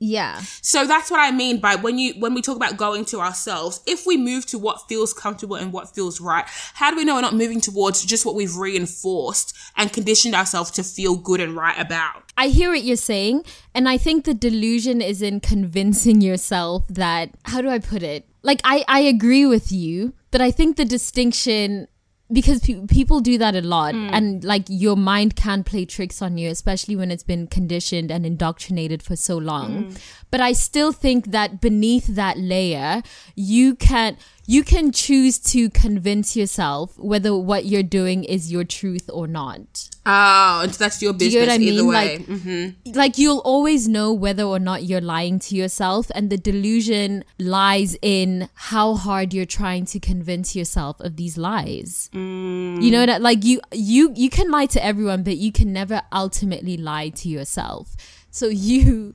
Yeah. 0.00 0.40
so 0.62 0.86
that's 0.86 1.10
what 1.10 1.20
I 1.20 1.30
mean 1.30 1.58
by 1.58 1.74
when 1.74 1.98
you 1.98 2.14
when 2.18 2.34
we 2.34 2.42
talk 2.42 2.56
about 2.56 2.76
going 2.76 3.04
to 3.06 3.20
ourselves, 3.20 3.80
if 3.86 4.06
we 4.06 4.16
move 4.16 4.46
to 4.46 4.58
what 4.58 4.88
feels 4.88 5.12
comfortable 5.12 5.56
and 5.56 5.72
what 5.72 5.94
feels 5.94 6.20
right, 6.20 6.44
how 6.74 6.90
do 6.90 6.96
we 6.96 7.04
know 7.04 7.16
we're 7.16 7.20
not 7.20 7.34
moving 7.34 7.60
towards 7.60 8.04
just 8.04 8.24
what 8.24 8.34
we've 8.34 8.56
reinforced 8.56 9.56
and 9.76 9.92
conditioned 9.92 10.34
ourselves 10.34 10.70
to 10.72 10.82
feel 10.82 11.16
good 11.16 11.40
and 11.40 11.56
right 11.56 11.78
about? 11.78 12.28
I 12.36 12.48
hear 12.48 12.70
what 12.70 12.84
you're 12.84 12.96
saying. 12.96 13.44
And 13.74 13.88
I 13.88 13.98
think 13.98 14.24
the 14.24 14.34
delusion 14.34 15.00
is 15.00 15.20
in 15.22 15.40
convincing 15.40 16.20
yourself 16.20 16.86
that, 16.88 17.30
how 17.44 17.60
do 17.60 17.68
I 17.68 17.80
put 17.80 18.02
it? 18.02 18.26
Like, 18.42 18.60
I, 18.62 18.84
I 18.86 19.00
agree 19.00 19.44
with 19.44 19.72
you, 19.72 20.14
but 20.30 20.40
I 20.40 20.52
think 20.52 20.76
the 20.76 20.84
distinction, 20.84 21.88
because 22.30 22.60
pe- 22.60 22.86
people 22.86 23.20
do 23.20 23.38
that 23.38 23.54
a 23.54 23.62
lot, 23.62 23.94
hmm. 23.94 24.10
and 24.12 24.44
like 24.44 24.64
your 24.68 24.96
mind 24.96 25.36
can 25.36 25.64
play 25.64 25.84
tricks 25.84 26.20
on 26.20 26.36
you, 26.36 26.50
especially 26.50 26.96
when 26.96 27.10
it's 27.10 27.22
been 27.22 27.46
conditioned 27.46 28.10
and 28.10 28.26
indoctrinated 28.26 29.02
for 29.02 29.16
so 29.16 29.36
long. 29.36 29.84
Hmm. 29.84 29.96
But 30.30 30.40
I 30.40 30.52
still 30.52 30.92
think 30.92 31.30
that 31.30 31.60
beneath 31.60 32.06
that 32.06 32.38
layer, 32.38 33.02
you 33.34 33.74
can. 33.74 34.16
You 34.50 34.64
can 34.64 34.92
choose 34.92 35.38
to 35.52 35.68
convince 35.68 36.34
yourself 36.34 36.98
whether 36.98 37.36
what 37.36 37.66
you're 37.66 37.82
doing 37.82 38.24
is 38.24 38.50
your 38.50 38.64
truth 38.64 39.10
or 39.12 39.26
not. 39.26 39.90
Oh, 40.06 40.64
that's 40.78 41.02
your 41.02 41.12
business. 41.12 41.34
Do 41.34 41.38
you 41.38 41.44
get 41.44 41.52
what 41.52 41.60
I 41.60 41.62
either 41.62 41.82
mean? 41.82 41.86
way. 41.86 42.16
Like- 42.16 42.26
hmm 42.40 42.94
like 42.98 43.18
you'll 43.18 43.40
always 43.40 43.86
know 43.86 44.10
whether 44.14 44.44
or 44.44 44.58
not 44.58 44.84
you're 44.84 45.02
lying 45.02 45.38
to 45.40 45.54
yourself 45.54 46.10
and 46.14 46.30
the 46.30 46.38
delusion 46.38 47.24
lies 47.38 47.94
in 48.00 48.48
how 48.54 48.94
hard 48.94 49.34
you're 49.34 49.44
trying 49.60 49.84
to 49.84 50.00
convince 50.00 50.56
yourself 50.56 50.98
of 51.00 51.16
these 51.16 51.36
lies 51.36 52.08
you 52.14 52.90
know 52.90 53.04
that 53.04 53.20
like 53.20 53.44
you 53.44 53.60
you 53.72 54.12
you 54.16 54.30
can 54.30 54.50
lie 54.50 54.64
to 54.66 54.82
everyone 54.82 55.22
but 55.22 55.36
you 55.36 55.52
can 55.52 55.72
never 55.72 56.00
ultimately 56.12 56.76
lie 56.78 57.10
to 57.10 57.28
yourself 57.28 57.94
so 58.30 58.46
you 58.48 59.14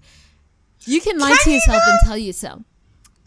you 0.86 1.02
can 1.02 1.18
lie 1.18 1.36
to 1.44 1.50
you 1.50 1.56
yourself 1.56 1.82
and 1.88 2.00
tell 2.06 2.18
yourself 2.18 2.62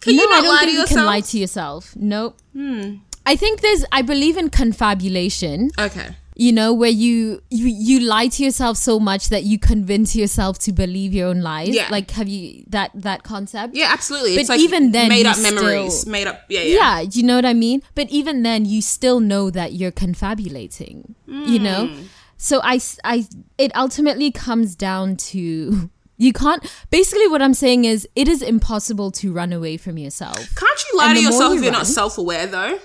Can 0.07 0.17
no 0.17 0.23
you 0.23 0.31
not 0.31 0.39
i 0.39 0.43
don't 0.43 0.55
lie 0.55 0.61
think 0.61 0.71
to 0.73 0.81
you 0.81 0.87
can 0.97 1.05
lie 1.07 1.21
to 1.21 1.39
yourself 1.39 1.95
nope 1.97 2.39
hmm. 2.53 2.95
i 3.27 3.37
think 3.37 3.61
there's 3.61 3.85
i 3.93 4.03
believe 4.03 4.37
in 4.37 4.49
confabulation 4.51 5.71
Okay. 5.79 6.09
you 6.37 6.53
know 6.53 6.73
where 6.73 6.91
you 7.05 7.43
you 7.51 7.67
you 7.67 8.01
lie 8.01 8.29
to 8.29 8.45
yourself 8.45 8.77
so 8.77 8.99
much 9.01 9.29
that 9.31 9.45
you 9.45 9.59
convince 9.59 10.15
yourself 10.15 10.59
to 10.61 10.73
believe 10.73 11.13
your 11.19 11.29
own 11.29 11.41
lies 11.41 11.71
Yeah. 11.75 11.89
like 11.91 12.11
have 12.13 12.29
you 12.29 12.65
that 12.69 12.91
that 12.95 13.23
concept 13.23 13.75
Yeah, 13.75 13.89
absolutely. 13.93 14.35
But 14.37 14.41
it's 14.41 14.49
like 14.51 14.61
even 14.61 14.93
then, 14.93 15.09
made 15.09 15.27
up 15.27 15.39
memories, 15.39 16.01
still- 16.01 16.13
made 16.13 16.27
up. 16.27 16.43
Yeah, 16.49 16.61
yeah. 16.63 16.77
yeah 16.77 17.01
you 17.11 17.23
know 17.23 17.37
what 17.37 17.47
i 17.47 17.55
mean 17.55 17.83
but 17.95 18.07
even 18.11 18.43
then 18.43 18.65
you 18.65 18.81
still 18.83 19.19
know 19.21 19.51
that 19.51 19.73
you're 19.73 19.97
confabulating 20.05 21.15
you 21.53 21.59
know 21.59 21.87
hmm. 21.89 22.03
So 22.39 22.61
I 22.63 22.79
I 23.03 23.27
it 23.57 23.73
ultimately 23.75 24.31
comes 24.31 24.77
down 24.77 25.17
to 25.33 25.89
you 26.17 26.33
can't 26.33 26.65
basically 26.91 27.29
what 27.29 27.43
i'm 27.43 27.55
saying 27.55 27.85
is 27.85 28.09
it 28.15 28.29
is 28.29 28.43
impossible 28.43 29.11
to 29.11 29.33
run 29.33 29.53
away 29.53 29.77
from 29.77 29.99
yourself 29.99 30.39
Can't 30.57 30.85
you 30.91 30.99
lie 30.99 31.09
And 31.11 31.19
to 31.19 31.23
yourself 31.25 31.53
you 31.53 31.59
if 31.59 31.65
you're 31.65 31.73
not 31.73 31.87
self-aware 31.87 32.47
though? 32.47 32.79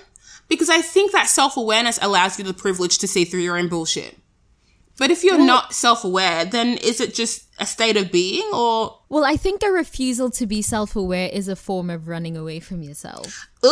Because 0.48 0.68
I 0.68 0.82
think 0.82 1.12
that 1.12 1.28
self-awareness 1.28 1.98
allows 2.02 2.38
you 2.38 2.44
the 2.44 2.52
privilege 2.52 2.98
to 2.98 3.08
see 3.08 3.24
through 3.24 3.40
your 3.40 3.56
own 3.56 3.68
bullshit. 3.68 4.18
But 4.98 5.10
if 5.10 5.24
you're 5.24 5.38
not 5.38 5.72
self-aware, 5.72 6.44
then 6.44 6.76
is 6.76 7.00
it 7.00 7.14
just 7.14 7.46
a 7.58 7.66
state 7.66 7.96
of 7.96 8.10
being 8.10 8.48
or 8.52 8.98
well 9.08 9.24
i 9.24 9.36
think 9.36 9.62
a 9.62 9.70
refusal 9.70 10.30
to 10.30 10.46
be 10.46 10.60
self-aware 10.60 11.28
is 11.32 11.46
a 11.48 11.54
form 11.54 11.90
of 11.90 12.08
running 12.08 12.36
away 12.36 12.58
from 12.58 12.82
yourself 12.82 13.46
Ooh! 13.64 13.70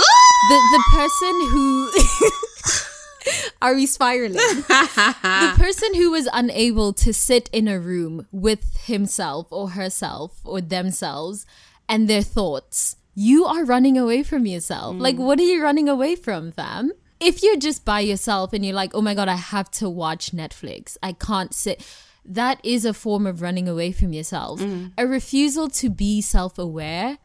the 0.48 0.58
the 0.76 0.82
person 0.92 1.34
who 1.50 1.90
are 3.62 3.74
we 3.74 3.86
spiraling 3.86 4.34
the 4.36 5.54
person 5.58 5.94
who 5.94 6.10
was 6.10 6.28
unable 6.32 6.92
to 6.92 7.12
sit 7.12 7.48
in 7.52 7.68
a 7.68 7.78
room 7.78 8.26
with 8.32 8.76
himself 8.84 9.46
or 9.50 9.70
herself 9.70 10.40
or 10.44 10.60
themselves 10.60 11.46
and 11.88 12.08
their 12.08 12.22
thoughts 12.22 12.96
you 13.14 13.44
are 13.44 13.64
running 13.64 13.98
away 13.98 14.22
from 14.22 14.46
yourself. 14.46 14.96
Like, 14.98 15.16
mm. 15.16 15.24
what 15.26 15.38
are 15.38 15.42
you 15.42 15.62
running 15.62 15.88
away 15.88 16.16
from, 16.16 16.52
fam? 16.52 16.92
If 17.18 17.42
you're 17.42 17.58
just 17.58 17.84
by 17.84 18.00
yourself 18.00 18.52
and 18.52 18.64
you're 18.64 18.74
like, 18.74 18.94
oh 18.94 19.02
my 19.02 19.14
God, 19.14 19.28
I 19.28 19.36
have 19.36 19.70
to 19.72 19.90
watch 19.90 20.32
Netflix, 20.32 20.96
I 21.02 21.12
can't 21.12 21.52
sit. 21.52 21.86
That 22.24 22.60
is 22.64 22.84
a 22.84 22.94
form 22.94 23.26
of 23.26 23.42
running 23.42 23.68
away 23.68 23.92
from 23.92 24.12
yourself. 24.12 24.60
Mm. 24.60 24.92
A 24.96 25.06
refusal 25.06 25.68
to 25.70 25.90
be 25.90 26.22
self 26.22 26.58
aware 26.58 27.18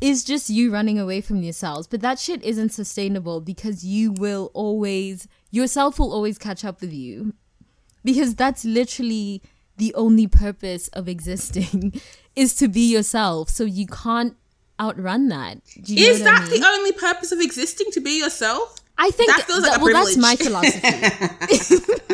is 0.00 0.22
just 0.22 0.50
you 0.50 0.70
running 0.70 0.98
away 0.98 1.20
from 1.20 1.42
yourselves. 1.42 1.86
But 1.86 2.00
that 2.02 2.18
shit 2.18 2.42
isn't 2.42 2.70
sustainable 2.70 3.40
because 3.40 3.84
you 3.84 4.12
will 4.12 4.50
always, 4.54 5.28
yourself 5.50 5.98
will 5.98 6.12
always 6.12 6.38
catch 6.38 6.64
up 6.64 6.80
with 6.80 6.92
you. 6.92 7.34
Because 8.04 8.34
that's 8.34 8.64
literally 8.64 9.42
the 9.76 9.94
only 9.94 10.26
purpose 10.26 10.88
of 10.88 11.08
existing 11.08 12.00
is 12.36 12.54
to 12.56 12.68
be 12.68 12.90
yourself. 12.92 13.48
So 13.50 13.64
you 13.64 13.86
can't 13.86 14.36
outrun 14.80 15.28
that. 15.28 15.58
Is 15.88 16.20
what 16.20 16.28
I 16.28 16.38
that 16.40 16.50
mean? 16.50 16.60
the 16.60 16.66
only 16.66 16.92
purpose 16.92 17.32
of 17.32 17.40
existing 17.40 17.90
to 17.92 18.00
be 18.00 18.18
yourself? 18.18 18.76
I 18.96 19.10
think 19.10 19.30
That 19.30 19.42
feels 19.46 19.62
like 19.62 19.72
that- 19.72 19.80
a 19.80 19.84
well, 19.84 19.92
that's 19.92 20.16
my 20.16 20.36
philosophy. 20.36 22.08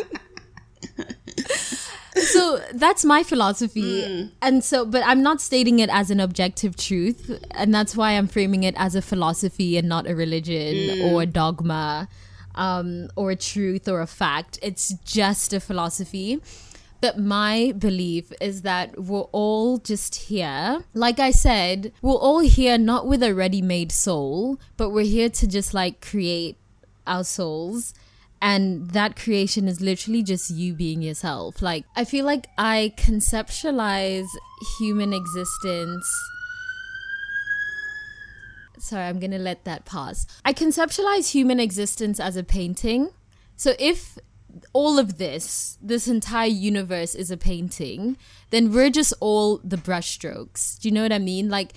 so 2.17 2.61
that's 2.75 3.05
my 3.05 3.23
philosophy, 3.23 4.05
Hmm. 4.07 4.27
and 4.41 4.63
so, 4.65 4.85
but 4.87 5.03
I'm 5.05 5.23
not 5.23 5.41
stating 5.41 5.79
it 5.81 5.91
as 5.91 6.11
an 6.11 6.21
objective 6.21 6.77
truth, 6.77 7.39
and 7.53 7.75
that's 7.75 7.97
why 7.97 8.13
I'm 8.13 8.29
framing 8.29 8.63
it 8.63 8.75
as 8.79 8.95
a 8.95 9.03
philosophy 9.03 9.77
and 9.77 9.89
not 9.89 10.07
a 10.07 10.15
religion 10.15 10.99
Hmm. 10.99 11.05
or 11.07 11.23
a 11.23 11.27
dogma, 11.27 12.09
um, 12.55 13.09
or 13.17 13.31
a 13.31 13.37
truth 13.37 13.89
or 13.89 14.01
a 14.01 14.07
fact. 14.07 14.59
It's 14.63 14.95
just 15.05 15.53
a 15.53 15.61
philosophy. 15.61 16.41
But 17.01 17.19
my 17.19 17.75
belief 17.77 18.33
is 18.41 18.63
that 18.63 18.99
we're 18.99 19.29
all 19.33 19.77
just 19.77 20.15
here. 20.15 20.85
Like 20.95 21.19
I 21.19 21.33
said, 21.33 21.93
we're 22.01 22.15
all 22.15 22.39
here 22.39 22.79
not 22.79 23.07
with 23.07 23.23
a 23.23 23.35
ready 23.35 23.61
made 23.61 23.93
soul, 23.93 24.59
but 24.79 24.89
we're 24.89 25.05
here 25.05 25.29
to 25.29 25.47
just 25.47 25.75
like 25.75 26.01
create 26.01 26.57
our 27.07 27.25
souls. 27.25 27.93
And 28.41 28.91
that 28.93 29.17
creation 29.17 29.69
is 29.69 29.81
literally 29.81 30.23
just 30.23 30.51
you 30.51 30.75
being 30.75 31.03
yourself. 31.03 31.61
Like, 31.61 31.85
I 31.97 32.05
feel 32.05 32.25
like 32.25 32.47
I 32.57 32.93
conceptualize 32.97 34.29
human 34.79 35.13
existence. 35.13 36.07
Sorry, 38.95 39.07
I'm 39.07 39.19
gonna 39.19 39.41
let 39.41 39.65
that 39.65 39.85
pass. 39.85 40.25
I 40.45 40.53
conceptualize 40.53 41.33
human 41.33 41.59
existence 41.59 42.21
as 42.21 42.37
a 42.37 42.45
painting. 42.45 43.11
So 43.57 43.73
if 43.81 44.17
all 44.73 45.01
of 45.01 45.19
this, 45.19 45.79
this 45.83 46.07
entire 46.07 46.47
universe 46.47 47.17
is 47.17 47.33
a 47.33 47.37
painting, 47.37 48.17
then 48.51 48.71
we're 48.73 48.91
just 48.91 49.13
all 49.19 49.59
the 49.65 49.77
brushstrokes. 49.77 50.79
Do 50.79 50.87
you 50.89 50.95
know 50.95 51.03
what 51.03 51.13
I 51.13 51.19
mean? 51.19 51.49
Like 51.49 51.73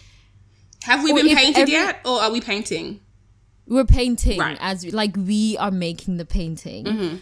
Have 0.84 1.04
we 1.04 1.12
been 1.12 1.36
painted 1.36 1.62
every- 1.62 1.74
yet, 1.74 2.02
or 2.06 2.22
are 2.22 2.30
we 2.32 2.40
painting? 2.40 3.00
we're 3.66 3.84
painting 3.84 4.40
Right. 4.40 4.58
as 4.62 4.86
like 4.94 5.16
we 5.18 5.58
are 5.58 5.72
making 5.72 6.18
the 6.18 6.26
painting. 6.26 6.86
Mm-hmm. 6.86 7.16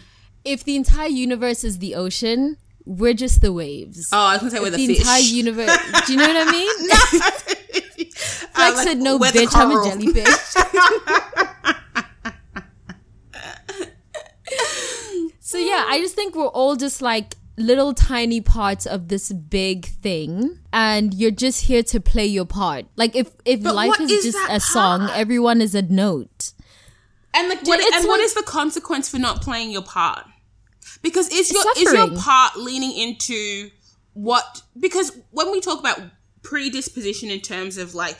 If 0.44 0.62
the 0.62 0.76
entire 0.76 1.08
universe 1.08 1.64
is 1.64 1.78
the 1.78 1.94
ocean, 1.94 2.58
we're 2.84 3.14
just 3.14 3.40
the 3.40 3.50
waves. 3.52 4.10
Oh, 4.12 4.18
I 4.26 4.32
was 4.34 4.40
gonna 4.40 4.50
say 4.50 4.60
we're 4.60 4.66
If 4.68 4.74
the, 4.74 4.86
the 4.88 4.94
fish. 4.94 4.98
entire 5.00 5.20
universe. 5.22 5.78
Do 6.06 6.12
you 6.12 6.18
know 6.18 6.28
what 6.28 6.48
I 6.48 6.52
mean? 6.52 7.56
Flex 8.56 8.76
like, 8.76 8.88
said, 8.88 8.98
"No, 8.98 9.18
bitch, 9.18 9.54
I'm 9.54 9.70
a 9.70 9.74
coral." 9.74 9.90
jellyfish." 9.90 10.26
so 15.40 15.58
yeah, 15.58 15.84
I 15.88 15.98
just 16.00 16.14
think 16.14 16.34
we're 16.34 16.46
all 16.46 16.76
just 16.76 17.02
like 17.02 17.34
little 17.58 17.94
tiny 17.94 18.40
parts 18.40 18.86
of 18.86 19.08
this 19.08 19.32
big 19.32 19.86
thing, 19.86 20.58
and 20.72 21.14
you're 21.14 21.30
just 21.30 21.64
here 21.64 21.82
to 21.84 22.00
play 22.00 22.26
your 22.26 22.44
part. 22.46 22.86
Like 22.96 23.14
if 23.16 23.30
if 23.44 23.62
But 23.62 23.74
life 23.74 23.88
what 23.90 24.00
is 24.00 24.10
is 24.10 24.32
just 24.32 24.50
a 24.50 24.60
song, 24.60 25.00
part? 25.00 25.16
everyone 25.16 25.60
is 25.60 25.74
a 25.74 25.82
note. 25.82 26.52
And 27.34 27.50
like, 27.50 27.62
what, 27.66 27.80
and 27.94 28.06
what 28.06 28.18
like- 28.18 28.24
is 28.24 28.34
the 28.34 28.42
consequence 28.42 29.10
for 29.10 29.18
not 29.18 29.42
playing 29.42 29.70
your 29.70 29.82
part? 29.82 30.24
Because 31.02 31.28
is 31.28 31.52
your 31.52 31.62
is 31.76 31.92
your 31.92 32.16
part 32.16 32.56
leaning 32.56 32.96
into 32.96 33.70
what? 34.14 34.62
Because 34.78 35.12
when 35.30 35.52
we 35.52 35.60
talk 35.60 35.78
about 35.78 36.00
predisposition 36.50 37.30
in 37.30 37.40
terms 37.40 37.76
of 37.76 37.94
like 37.94 38.16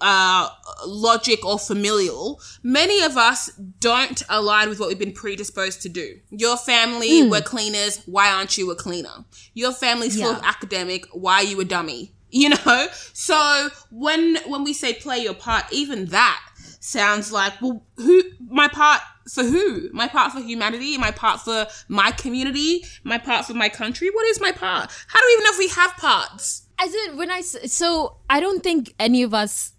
uh 0.00 0.48
logic 0.86 1.44
or 1.44 1.58
familial 1.58 2.40
many 2.62 3.02
of 3.02 3.16
us 3.16 3.50
don't 3.80 4.22
align 4.28 4.68
with 4.68 4.78
what 4.78 4.88
we've 4.88 4.98
been 4.98 5.12
predisposed 5.12 5.80
to 5.82 5.88
do. 5.88 6.18
Your 6.30 6.56
family 6.56 7.22
Hmm. 7.22 7.30
were 7.30 7.40
cleaners. 7.40 8.00
Why 8.06 8.30
aren't 8.30 8.56
you 8.58 8.70
a 8.70 8.76
cleaner? 8.76 9.16
Your 9.54 9.72
family's 9.72 10.20
full 10.20 10.32
of 10.32 10.42
academic. 10.42 11.06
Why 11.12 11.36
are 11.36 11.44
you 11.44 11.60
a 11.60 11.64
dummy? 11.64 12.12
You 12.34 12.48
know? 12.50 12.88
So 13.12 13.68
when 13.92 14.36
when 14.52 14.64
we 14.64 14.72
say 14.72 14.92
play 14.94 15.18
your 15.18 15.34
part 15.34 15.64
even 15.70 16.06
that 16.06 16.40
sounds 16.80 17.30
like 17.30 17.54
well 17.62 17.86
who 17.96 18.22
my 18.60 18.66
part 18.66 19.00
for 19.32 19.44
who? 19.44 19.88
My 19.92 20.08
part 20.08 20.32
for 20.32 20.40
humanity? 20.40 20.98
My 20.98 21.12
part 21.12 21.40
for 21.40 21.66
my 21.88 22.10
community? 22.10 22.84
My 23.04 23.18
part 23.18 23.46
for 23.46 23.54
my 23.54 23.68
country? 23.68 24.10
What 24.10 24.26
is 24.26 24.40
my 24.40 24.50
part? 24.52 24.90
How 25.12 25.18
do 25.20 25.26
we 25.26 25.32
even 25.34 25.44
know 25.44 25.50
if 25.52 25.58
we 25.58 25.68
have 25.68 25.92
parts 25.96 26.63
As 26.80 26.94
in, 26.94 27.16
when 27.16 27.30
I 27.30 27.40
so 27.40 28.16
I 28.28 28.40
don't 28.40 28.62
think 28.62 28.94
any 28.98 29.22
of 29.22 29.32
us, 29.32 29.72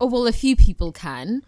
or 0.00 0.08
well, 0.08 0.26
a 0.26 0.32
few 0.32 0.56
people 0.56 0.92
can, 0.92 1.42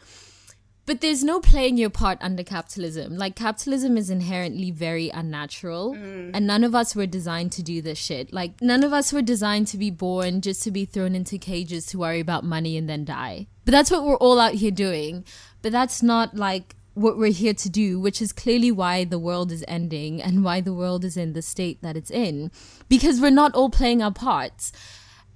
but 0.86 1.00
there's 1.00 1.24
no 1.24 1.40
playing 1.40 1.78
your 1.78 1.90
part 1.90 2.18
under 2.20 2.42
capitalism. 2.42 3.16
Like 3.16 3.34
capitalism 3.34 3.96
is 3.96 4.10
inherently 4.10 4.70
very 4.70 5.08
unnatural, 5.08 5.94
mm. 5.94 6.30
and 6.34 6.46
none 6.46 6.64
of 6.64 6.74
us 6.74 6.94
were 6.94 7.06
designed 7.06 7.52
to 7.52 7.62
do 7.62 7.80
this 7.80 7.98
shit. 7.98 8.32
Like 8.32 8.60
none 8.60 8.84
of 8.84 8.92
us 8.92 9.12
were 9.12 9.22
designed 9.22 9.66
to 9.68 9.78
be 9.78 9.90
born 9.90 10.40
just 10.40 10.62
to 10.64 10.70
be 10.70 10.84
thrown 10.84 11.14
into 11.14 11.38
cages 11.38 11.86
to 11.86 11.98
worry 11.98 12.20
about 12.20 12.44
money 12.44 12.76
and 12.76 12.88
then 12.88 13.04
die. 13.04 13.46
But 13.64 13.72
that's 13.72 13.90
what 13.90 14.04
we're 14.04 14.16
all 14.16 14.38
out 14.38 14.54
here 14.54 14.70
doing. 14.70 15.24
But 15.62 15.72
that's 15.72 16.02
not 16.02 16.36
like 16.36 16.76
what 16.94 17.18
we're 17.18 17.32
here 17.32 17.54
to 17.54 17.68
do, 17.68 18.00
which 18.00 18.22
is 18.22 18.32
clearly 18.32 18.70
why 18.70 19.04
the 19.04 19.18
world 19.18 19.52
is 19.52 19.64
ending 19.68 20.22
and 20.22 20.44
why 20.44 20.60
the 20.60 20.72
world 20.72 21.04
is 21.04 21.16
in 21.16 21.32
the 21.32 21.42
state 21.42 21.82
that 21.82 21.96
it's 21.96 22.10
in. 22.10 22.50
Because 22.88 23.20
we're 23.20 23.30
not 23.30 23.54
all 23.54 23.70
playing 23.70 24.02
our 24.02 24.12
parts. 24.12 24.72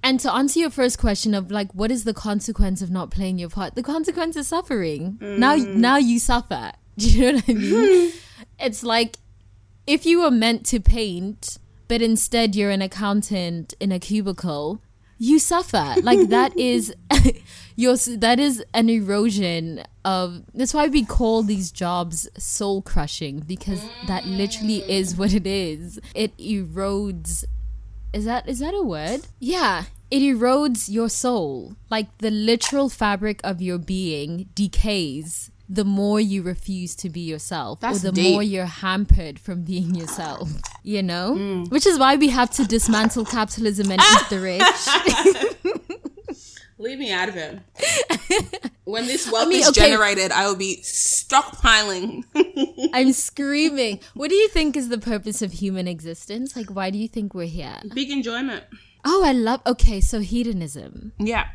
And 0.01 0.19
to 0.21 0.33
answer 0.33 0.59
your 0.59 0.69
first 0.69 0.97
question 0.97 1.33
of 1.33 1.51
like 1.51 1.73
what 1.73 1.91
is 1.91 2.05
the 2.05 2.13
consequence 2.13 2.81
of 2.81 2.89
not 2.89 3.11
playing 3.11 3.37
your 3.37 3.49
part? 3.49 3.75
The 3.75 3.83
consequence 3.83 4.37
is 4.37 4.47
suffering. 4.47 5.17
Now 5.19 5.55
mm. 5.57 5.75
now 5.75 5.97
you 5.97 6.19
suffer. 6.19 6.71
Do 6.97 7.09
you 7.09 7.31
know 7.31 7.37
what 7.37 7.49
I 7.49 7.53
mean? 7.53 8.13
it's 8.59 8.83
like 8.83 9.17
if 9.85 10.05
you 10.05 10.21
were 10.21 10.31
meant 10.31 10.65
to 10.67 10.79
paint, 10.79 11.57
but 11.89 12.01
instead 12.01 12.55
you're 12.55 12.69
an 12.69 12.81
accountant 12.81 13.73
in 13.79 13.91
a 13.91 13.99
cubicle, 13.99 14.81
you 15.19 15.37
suffer. 15.37 15.95
Like 16.01 16.29
that 16.29 16.57
is 16.57 16.93
your 17.75 17.95
that 17.97 18.39
is 18.39 18.63
an 18.73 18.89
erosion 18.89 19.83
of 20.03 20.43
that's 20.55 20.73
why 20.73 20.87
we 20.87 21.05
call 21.05 21.43
these 21.43 21.71
jobs 21.71 22.27
soul 22.37 22.81
crushing 22.81 23.41
because 23.41 23.83
that 24.07 24.25
literally 24.25 24.89
is 24.89 25.15
what 25.15 25.33
it 25.33 25.45
is. 25.45 25.99
It 26.15 26.35
erodes 26.37 27.43
is 28.13 28.25
that 28.25 28.49
is 28.49 28.59
that 28.59 28.73
a 28.73 28.81
word? 28.81 29.21
Yeah. 29.39 29.83
It 30.09 30.21
erodes 30.21 30.89
your 30.89 31.09
soul. 31.09 31.75
Like 31.91 32.17
the 32.17 32.31
literal 32.31 32.89
fabric 32.89 33.41
of 33.43 33.61
your 33.61 33.77
being 33.77 34.49
decays 34.55 35.51
the 35.69 35.85
more 35.85 36.19
you 36.19 36.41
refuse 36.41 36.95
to 36.95 37.09
be 37.09 37.19
yourself 37.19 37.79
That's 37.79 37.99
or 37.99 38.07
the 38.07 38.11
deep. 38.11 38.33
more 38.33 38.41
you're 38.41 38.65
hampered 38.65 39.39
from 39.39 39.63
being 39.63 39.93
yourself. 39.93 40.49
You 40.83 41.03
know? 41.03 41.35
Mm. 41.37 41.69
Which 41.69 41.85
is 41.85 41.99
why 41.99 42.15
we 42.15 42.29
have 42.29 42.49
to 42.51 42.65
dismantle 42.65 43.25
capitalism 43.25 43.91
and 43.91 44.01
eat 44.01 44.29
the 44.29 44.39
rich. 44.39 44.61
Leave 46.79 46.97
me 46.97 47.11
out 47.11 47.29
of 47.29 47.35
it. 47.35 48.71
when 48.85 49.05
this 49.05 49.31
wealth 49.31 49.49
mean, 49.49 49.59
is 49.59 49.69
okay. 49.69 49.89
generated, 49.89 50.31
I 50.31 50.47
will 50.47 50.55
be 50.55 50.79
stockpiling. 50.81 52.23
I'm 52.93 53.11
screaming. 53.11 53.99
What 54.13 54.29
do 54.29 54.35
you 54.35 54.47
think 54.47 54.77
is 54.77 54.89
the 54.89 54.97
purpose 54.97 55.41
of 55.41 55.51
human 55.51 55.87
existence? 55.87 56.55
Like 56.55 56.73
why 56.73 56.89
do 56.89 56.97
you 56.97 57.07
think 57.07 57.35
we're 57.35 57.47
here? 57.47 57.77
Big 57.93 58.09
enjoyment. 58.09 58.63
Oh, 59.05 59.23
I 59.23 59.33
love 59.33 59.61
Okay, 59.67 60.01
so 60.01 60.19
hedonism. 60.19 61.11
Yeah. 61.19 61.47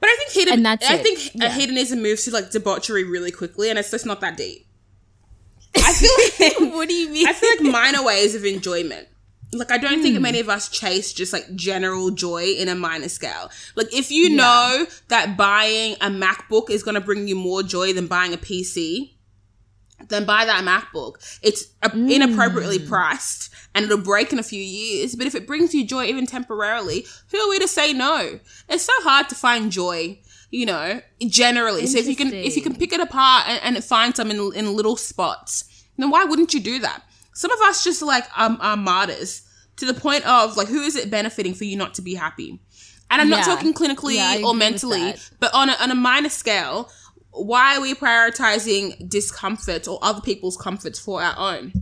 But 0.00 0.08
I 0.10 0.16
think 0.18 0.48
hedon- 0.48 0.52
And 0.54 0.66
that's 0.66 0.88
I 0.88 0.94
it. 0.94 1.02
think 1.02 1.18
uh, 1.18 1.46
Yeah. 1.46 1.52
hedonism 1.52 2.02
moves 2.02 2.24
to 2.24 2.30
like 2.30 2.50
debauchery 2.50 3.04
really 3.04 3.30
quickly, 3.30 3.68
and 3.70 3.78
it's 3.78 3.90
just 3.90 4.06
not 4.06 4.20
that 4.22 4.36
deep. 4.36 4.66
I 5.76 5.92
feel 5.92 6.10
like 6.64 6.74
what 6.74 6.88
do 6.88 6.94
you 6.94 7.10
mean? 7.10 7.28
I 7.28 7.32
feel 7.32 7.50
like 7.50 7.72
minor 7.72 8.02
ways 8.02 8.34
of 8.34 8.44
enjoyment. 8.44 9.08
Like 9.52 9.70
I 9.72 9.78
don't 9.78 9.96
Hmm. 9.96 10.02
think 10.02 10.20
many 10.20 10.38
of 10.40 10.48
us 10.48 10.68
chase 10.68 11.12
just 11.12 11.32
like 11.32 11.54
general 11.56 12.10
joy 12.12 12.44
in 12.56 12.68
a 12.68 12.74
minor 12.74 13.08
scale. 13.08 13.50
Like 13.74 13.92
if 13.92 14.10
you 14.10 14.30
know 14.30 14.86
that 15.08 15.36
buying 15.36 15.94
a 16.00 16.06
MacBook 16.08 16.70
is 16.70 16.82
going 16.84 16.94
to 16.94 17.00
bring 17.00 17.26
you 17.28 17.34
more 17.36 17.62
joy 17.62 17.92
than 17.92 18.06
buying 18.06 18.32
a 18.32 18.36
PC, 18.38 19.10
then 20.08 20.24
buy 20.24 20.44
that 20.44 20.64
MacBook. 20.64 21.16
It's 21.42 21.66
Hmm. 21.92 22.10
inappropriately 22.10 22.78
priced 22.78 23.50
and 23.74 23.84
it'll 23.84 23.98
break 23.98 24.32
in 24.32 24.38
a 24.38 24.42
few 24.42 24.62
years, 24.62 25.14
but 25.14 25.26
if 25.26 25.34
it 25.34 25.46
brings 25.46 25.74
you 25.74 25.84
joy 25.86 26.04
even 26.06 26.26
temporarily, 26.26 27.06
who 27.30 27.38
are 27.38 27.48
we 27.50 27.58
to 27.58 27.68
say 27.68 27.92
no? 27.92 28.40
It's 28.68 28.84
so 28.84 28.92
hard 29.02 29.28
to 29.28 29.34
find 29.34 29.70
joy, 29.70 30.18
you 30.50 30.66
know, 30.66 31.00
generally. 31.26 31.86
So 31.86 31.98
if 31.98 32.06
you 32.06 32.16
can 32.16 32.32
if 32.32 32.56
you 32.56 32.62
can 32.62 32.74
pick 32.74 32.92
it 32.92 33.00
apart 33.00 33.46
and, 33.48 33.76
and 33.76 33.84
find 33.84 34.14
some 34.16 34.30
in, 34.30 34.52
in 34.54 34.74
little 34.74 34.96
spots, 34.96 35.64
then 35.96 36.10
why 36.10 36.24
wouldn't 36.24 36.54
you 36.54 36.60
do 36.60 36.78
that? 36.80 37.02
Some 37.34 37.52
of 37.52 37.60
us 37.62 37.84
just 37.84 38.02
like 38.02 38.26
um, 38.36 38.58
are 38.60 38.76
martyrs 38.76 39.42
to 39.76 39.86
the 39.86 39.94
point 39.94 40.26
of 40.26 40.56
like 40.56 40.68
who 40.68 40.82
is 40.82 40.96
it 40.96 41.10
benefiting 41.10 41.54
for 41.54 41.64
you 41.64 41.76
not 41.76 41.94
to 41.94 42.02
be 42.02 42.14
happy? 42.14 42.60
And 43.12 43.20
I'm 43.20 43.28
not 43.28 43.44
talking 43.44 43.74
clinically 43.74 44.14
Yeah, 44.14 44.46
or 44.46 44.54
mentally, 44.54 45.14
but 45.40 45.52
on 45.52 45.68
a, 45.68 45.72
on 45.80 45.90
a 45.90 45.96
minor 45.96 46.28
scale, 46.28 46.88
why 47.32 47.76
are 47.76 47.80
we 47.80 47.94
prioritizing 47.94 49.08
discomfort 49.08 49.86
or 49.88 49.98
other 50.02 50.20
people's 50.20 50.56
comforts 50.56 50.98
for 50.98 51.22
our 51.22 51.34
own? 51.36 51.72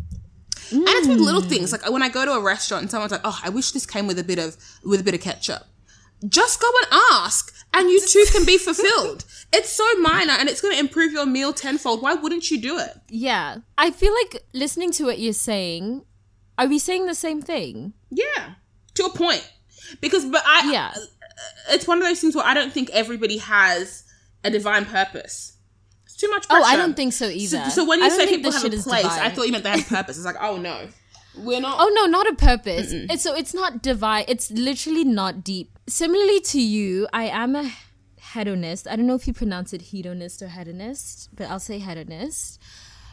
And 0.70 0.86
it's 0.86 1.09
with 1.09 1.18
little 1.18 1.40
things 1.40 1.72
like 1.72 1.88
when 1.90 2.03
I 2.03 2.11
go 2.11 2.26
to 2.26 2.32
a 2.32 2.40
restaurant 2.42 2.82
and 2.82 2.90
someone's 2.90 3.12
like, 3.12 3.22
"Oh, 3.24 3.40
I 3.42 3.49
wish 3.49 3.70
this 3.72 3.86
came 3.86 4.07
with 4.07 4.18
a 4.18 4.24
bit 4.24 4.38
of 4.38 4.57
with 4.84 5.01
a 5.01 5.03
bit 5.03 5.14
of 5.14 5.20
ketchup." 5.20 5.64
Just 6.28 6.61
go 6.61 6.68
and 6.82 7.01
ask, 7.12 7.55
and 7.72 7.88
you 7.88 8.01
too 8.07 8.24
can 8.32 8.44
be 8.44 8.59
fulfilled. 8.59 9.24
It's 9.51 9.72
so 9.72 9.86
minor, 10.01 10.32
and 10.32 10.46
it's 10.46 10.61
going 10.61 10.74
to 10.74 10.80
improve 10.80 11.11
your 11.11 11.24
meal 11.24 11.55
tenfold. 11.55 12.03
Why 12.03 12.12
wouldn't 12.12 12.51
you 12.51 12.61
do 12.61 12.78
it? 12.78 12.90
Yeah. 13.09 13.61
I 13.78 13.90
feel 13.90 14.12
like 14.12 14.44
listening 14.53 14.90
to 14.92 15.05
what 15.07 15.18
you're 15.18 15.32
saying, 15.32 16.05
are 16.59 16.66
we 16.66 16.78
saying 16.78 17.07
the 17.07 17.14
same 17.14 17.40
thing? 17.40 17.94
Yeah, 18.11 18.57
to 18.96 19.05
a 19.07 19.11
point. 19.11 19.51
Because, 20.03 20.26
but 20.26 20.42
I, 20.44 20.70
Yeah. 20.70 20.92
Uh, 20.94 21.01
it's 21.70 21.86
one 21.86 21.96
of 21.96 22.05
those 22.05 22.20
things 22.20 22.36
where 22.36 22.44
I 22.44 22.53
don't 22.53 22.74
think 22.74 22.90
everybody 22.90 23.38
has 23.38 24.05
a 24.49 24.51
divine 24.51 24.84
purpose. 24.84 25.57
It's 26.05 26.16
too 26.16 26.28
much 26.30 26.49
pressure. 26.49 26.64
Oh. 26.64 26.68
I 26.68 26.76
don't 26.76 26.94
think 26.94 27.12
so 27.12 27.26
either. 27.26 27.64
So, 27.64 27.68
so 27.70 27.84
when 27.84 28.01
you 28.01 28.11
say 28.11 28.26
people 28.26 28.51
have 28.53 28.64
a 28.64 28.70
place, 28.70 29.05
I 29.05 29.30
thought 29.30 29.46
you 29.46 29.53
meant 29.53 29.64
they 29.64 29.70
had 29.70 29.80
a 29.80 29.84
purpose. 29.96 30.16
It's 30.16 30.26
like, 30.26 30.36
oh 30.40 30.57
no, 30.57 30.88
we're 31.36 31.61
not. 31.61 31.76
Oh 31.80 31.90
no, 31.94 32.07
not 32.07 32.26
a 32.28 32.34
purpose. 32.34 32.90
It's 32.92 33.22
so 33.22 33.34
it's 33.34 33.55
not 33.55 33.82
divine. 33.82 34.24
It's 34.28 34.51
literally 34.51 35.05
not 35.05 35.44
deep. 35.44 35.78
Similarly 35.88 36.40
to 36.40 36.61
you, 36.61 37.09
I 37.12 37.24
am 37.24 37.55
a 37.55 37.70
hedonist. 38.32 38.86
I 38.88 38.96
don't 38.96 39.07
know 39.07 39.14
if 39.14 39.26
you 39.26 39.32
pronounce 39.32 39.72
it 39.72 39.82
hedonist 39.82 40.42
or 40.42 40.49
hedonist, 40.49 41.30
but 41.34 41.49
I'll 41.49 41.61
say 41.61 41.78
hedonist. 41.78 42.61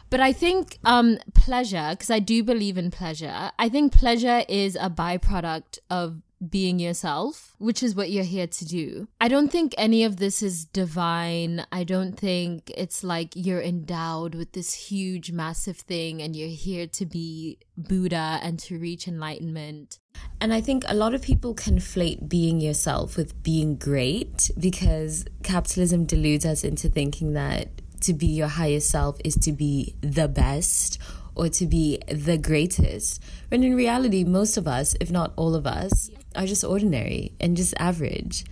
But 0.08 0.20
I 0.20 0.32
think 0.32 0.78
um 0.84 1.18
pleasure, 1.34 1.88
because 1.90 2.10
I 2.10 2.18
do 2.18 2.42
believe 2.42 2.78
in 2.78 2.90
pleasure. 2.90 3.50
I 3.58 3.68
think 3.68 3.92
pleasure 3.92 4.44
is 4.48 4.76
a 4.76 4.90
byproduct 4.90 5.78
of 5.90 6.22
being 6.48 6.78
yourself, 6.78 7.54
which 7.58 7.82
is 7.82 7.94
what 7.94 8.10
you're 8.10 8.24
here 8.24 8.46
to 8.46 8.64
do. 8.64 9.08
I 9.20 9.28
don't 9.28 9.50
think 9.50 9.74
any 9.78 10.04
of 10.04 10.16
this 10.18 10.42
is 10.42 10.64
divine. 10.66 11.64
I 11.72 11.84
don't 11.84 12.12
think 12.12 12.70
it's 12.76 13.02
like 13.02 13.32
you're 13.34 13.62
endowed 13.62 14.34
with 14.34 14.52
this 14.52 14.74
huge, 14.74 15.32
massive 15.32 15.78
thing 15.78 16.20
and 16.20 16.36
you're 16.36 16.48
here 16.48 16.86
to 16.88 17.06
be 17.06 17.58
Buddha 17.76 18.38
and 18.42 18.58
to 18.60 18.78
reach 18.78 19.08
enlightenment. 19.08 19.98
And 20.40 20.52
I 20.52 20.60
think 20.60 20.84
a 20.86 20.94
lot 20.94 21.14
of 21.14 21.22
people 21.22 21.54
conflate 21.54 22.28
being 22.28 22.60
yourself 22.60 23.16
with 23.16 23.42
being 23.42 23.76
great 23.76 24.50
because 24.58 25.24
capitalism 25.42 26.04
deludes 26.04 26.44
us 26.44 26.64
into 26.64 26.88
thinking 26.88 27.32
that 27.34 27.68
to 28.02 28.12
be 28.12 28.26
your 28.26 28.48
highest 28.48 28.90
self 28.90 29.16
is 29.24 29.36
to 29.36 29.52
be 29.52 29.94
the 30.00 30.28
best 30.28 31.00
or 31.34 31.48
to 31.50 31.66
be 31.66 31.98
the 32.08 32.38
greatest. 32.38 33.22
When 33.48 33.62
in 33.62 33.74
reality, 33.74 34.24
most 34.24 34.56
of 34.56 34.66
us, 34.66 34.96
if 35.00 35.10
not 35.10 35.32
all 35.36 35.54
of 35.54 35.66
us, 35.66 36.10
are 36.36 36.46
just 36.46 36.64
ordinary 36.64 37.32
and 37.40 37.56
just 37.56 37.74
average. 37.78 38.44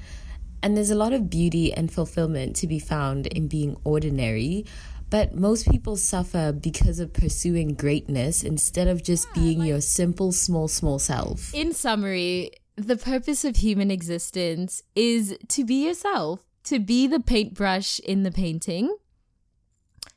And 0.63 0.77
there's 0.77 0.91
a 0.91 0.95
lot 0.95 1.13
of 1.13 1.29
beauty 1.29 1.73
and 1.73 1.93
fulfillment 1.93 2.57
to 2.57 2.67
be 2.67 2.79
found 2.79 3.27
in 3.27 3.49
being 3.49 3.77
ordinary. 3.85 4.65
But 5.11 5.35
most 5.35 5.71
people 5.71 5.97
suffer 5.97 6.53
because 6.53 6.99
of 6.99 7.13
pursuing 7.13 7.75
greatness 7.75 8.43
instead 8.43 8.89
of 8.89 9.03
just 9.03 9.33
being 9.35 9.63
your 9.63 9.81
simple, 9.81 10.33
small, 10.33 10.67
small 10.67 10.99
self. 10.99 11.55
In 11.55 11.73
summary, 11.73 12.51
the 12.77 12.97
purpose 12.97 13.45
of 13.45 13.57
human 13.57 13.91
existence 13.91 14.83
is 14.97 15.37
to 15.49 15.65
be 15.65 15.87
yourself, 15.87 16.41
to 16.65 16.79
be 16.79 17.07
the 17.07 17.21
paintbrush 17.21 18.01
in 18.01 18.23
the 18.23 18.33
painting. 18.33 18.97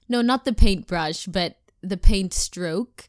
No, 0.10 0.22
not 0.22 0.46
the 0.46 0.54
paintbrush, 0.54 1.26
but 1.26 1.58
the 1.82 1.98
paint 1.98 2.34
stroke. 2.34 3.08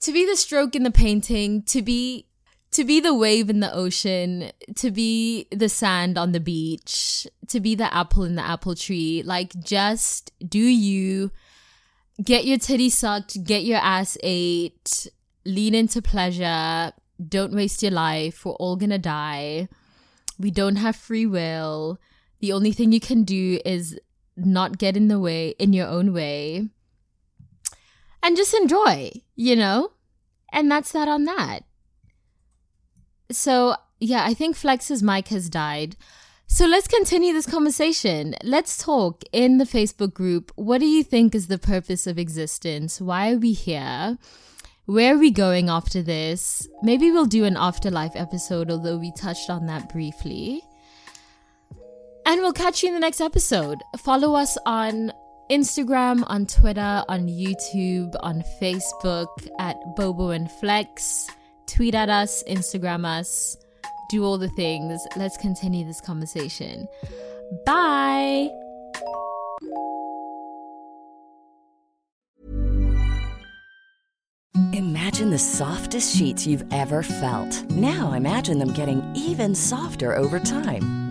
To 0.00 0.12
be 0.12 0.26
the 0.26 0.36
stroke 0.36 0.76
in 0.76 0.82
the 0.82 0.90
painting, 0.90 1.62
to 1.62 1.80
be 1.80 2.26
to 2.74 2.84
be 2.84 2.98
the 2.98 3.14
wave 3.14 3.48
in 3.48 3.60
the 3.60 3.72
ocean, 3.72 4.50
to 4.74 4.90
be 4.90 5.46
the 5.52 5.68
sand 5.68 6.18
on 6.18 6.32
the 6.32 6.40
beach, 6.40 7.24
to 7.46 7.60
be 7.60 7.76
the 7.76 7.92
apple 7.94 8.24
in 8.24 8.34
the 8.34 8.42
apple 8.42 8.74
tree. 8.74 9.22
Like 9.24 9.54
just 9.60 10.32
do 10.46 10.58
you 10.58 11.30
get 12.22 12.44
your 12.44 12.58
titty 12.58 12.90
sucked, 12.90 13.44
get 13.44 13.62
your 13.62 13.78
ass 13.78 14.18
ate, 14.24 15.06
lean 15.44 15.74
into 15.74 16.02
pleasure, 16.02 16.92
don't 17.28 17.54
waste 17.54 17.80
your 17.80 17.92
life. 17.92 18.44
We're 18.44 18.52
all 18.52 18.74
gonna 18.74 18.98
die. 18.98 19.68
We 20.36 20.50
don't 20.50 20.76
have 20.76 20.96
free 20.96 21.26
will. 21.26 22.00
The 22.40 22.52
only 22.52 22.72
thing 22.72 22.90
you 22.90 23.00
can 23.00 23.22
do 23.22 23.60
is 23.64 23.96
not 24.36 24.78
get 24.78 24.96
in 24.96 25.06
the 25.06 25.20
way, 25.20 25.50
in 25.60 25.72
your 25.72 25.86
own 25.86 26.12
way, 26.12 26.68
and 28.20 28.36
just 28.36 28.52
enjoy, 28.52 29.12
you 29.36 29.54
know? 29.54 29.92
And 30.52 30.68
that's 30.68 30.90
that 30.90 31.06
on 31.06 31.24
that. 31.24 31.60
So, 33.30 33.76
yeah, 34.00 34.24
I 34.24 34.34
think 34.34 34.56
Flex's 34.56 35.02
mic 35.02 35.28
has 35.28 35.48
died. 35.48 35.96
So 36.46 36.66
let's 36.66 36.86
continue 36.86 37.32
this 37.32 37.46
conversation. 37.46 38.36
Let's 38.44 38.78
talk 38.78 39.22
in 39.32 39.58
the 39.58 39.64
Facebook 39.64 40.12
group. 40.12 40.52
What 40.56 40.78
do 40.78 40.86
you 40.86 41.02
think 41.02 41.34
is 41.34 41.46
the 41.48 41.58
purpose 41.58 42.06
of 42.06 42.18
existence? 42.18 43.00
Why 43.00 43.32
are 43.32 43.38
we 43.38 43.52
here? 43.52 44.18
Where 44.86 45.14
are 45.14 45.18
we 45.18 45.30
going 45.30 45.70
after 45.70 46.02
this? 46.02 46.68
Maybe 46.82 47.10
we'll 47.10 47.24
do 47.24 47.44
an 47.44 47.56
afterlife 47.56 48.14
episode, 48.14 48.70
although 48.70 48.98
we 48.98 49.12
touched 49.12 49.48
on 49.48 49.66
that 49.66 49.88
briefly. 49.90 50.62
And 52.26 52.40
we'll 52.42 52.52
catch 52.52 52.82
you 52.82 52.88
in 52.88 52.94
the 52.94 53.00
next 53.00 53.22
episode. 53.22 53.78
Follow 53.98 54.34
us 54.34 54.58
on 54.66 55.12
Instagram, 55.50 56.24
on 56.26 56.46
Twitter, 56.46 57.02
on 57.08 57.26
YouTube, 57.26 58.14
on 58.20 58.42
Facebook 58.60 59.48
at 59.58 59.76
Bobo 59.96 60.30
and 60.30 60.50
Flex. 60.50 61.28
Tweet 61.66 61.94
at 61.94 62.08
us, 62.08 62.42
Instagram 62.44 63.04
us, 63.04 63.56
do 64.10 64.24
all 64.24 64.38
the 64.38 64.48
things. 64.50 65.00
Let's 65.16 65.36
continue 65.36 65.84
this 65.84 66.00
conversation. 66.00 66.86
Bye. 67.66 68.50
Imagine 74.72 75.30
the 75.30 75.38
softest 75.38 76.16
sheets 76.16 76.46
you've 76.46 76.64
ever 76.72 77.02
felt. 77.02 77.70
Now 77.70 78.12
imagine 78.12 78.58
them 78.58 78.72
getting 78.72 79.02
even 79.14 79.54
softer 79.54 80.16
over 80.16 80.38
time. 80.40 81.03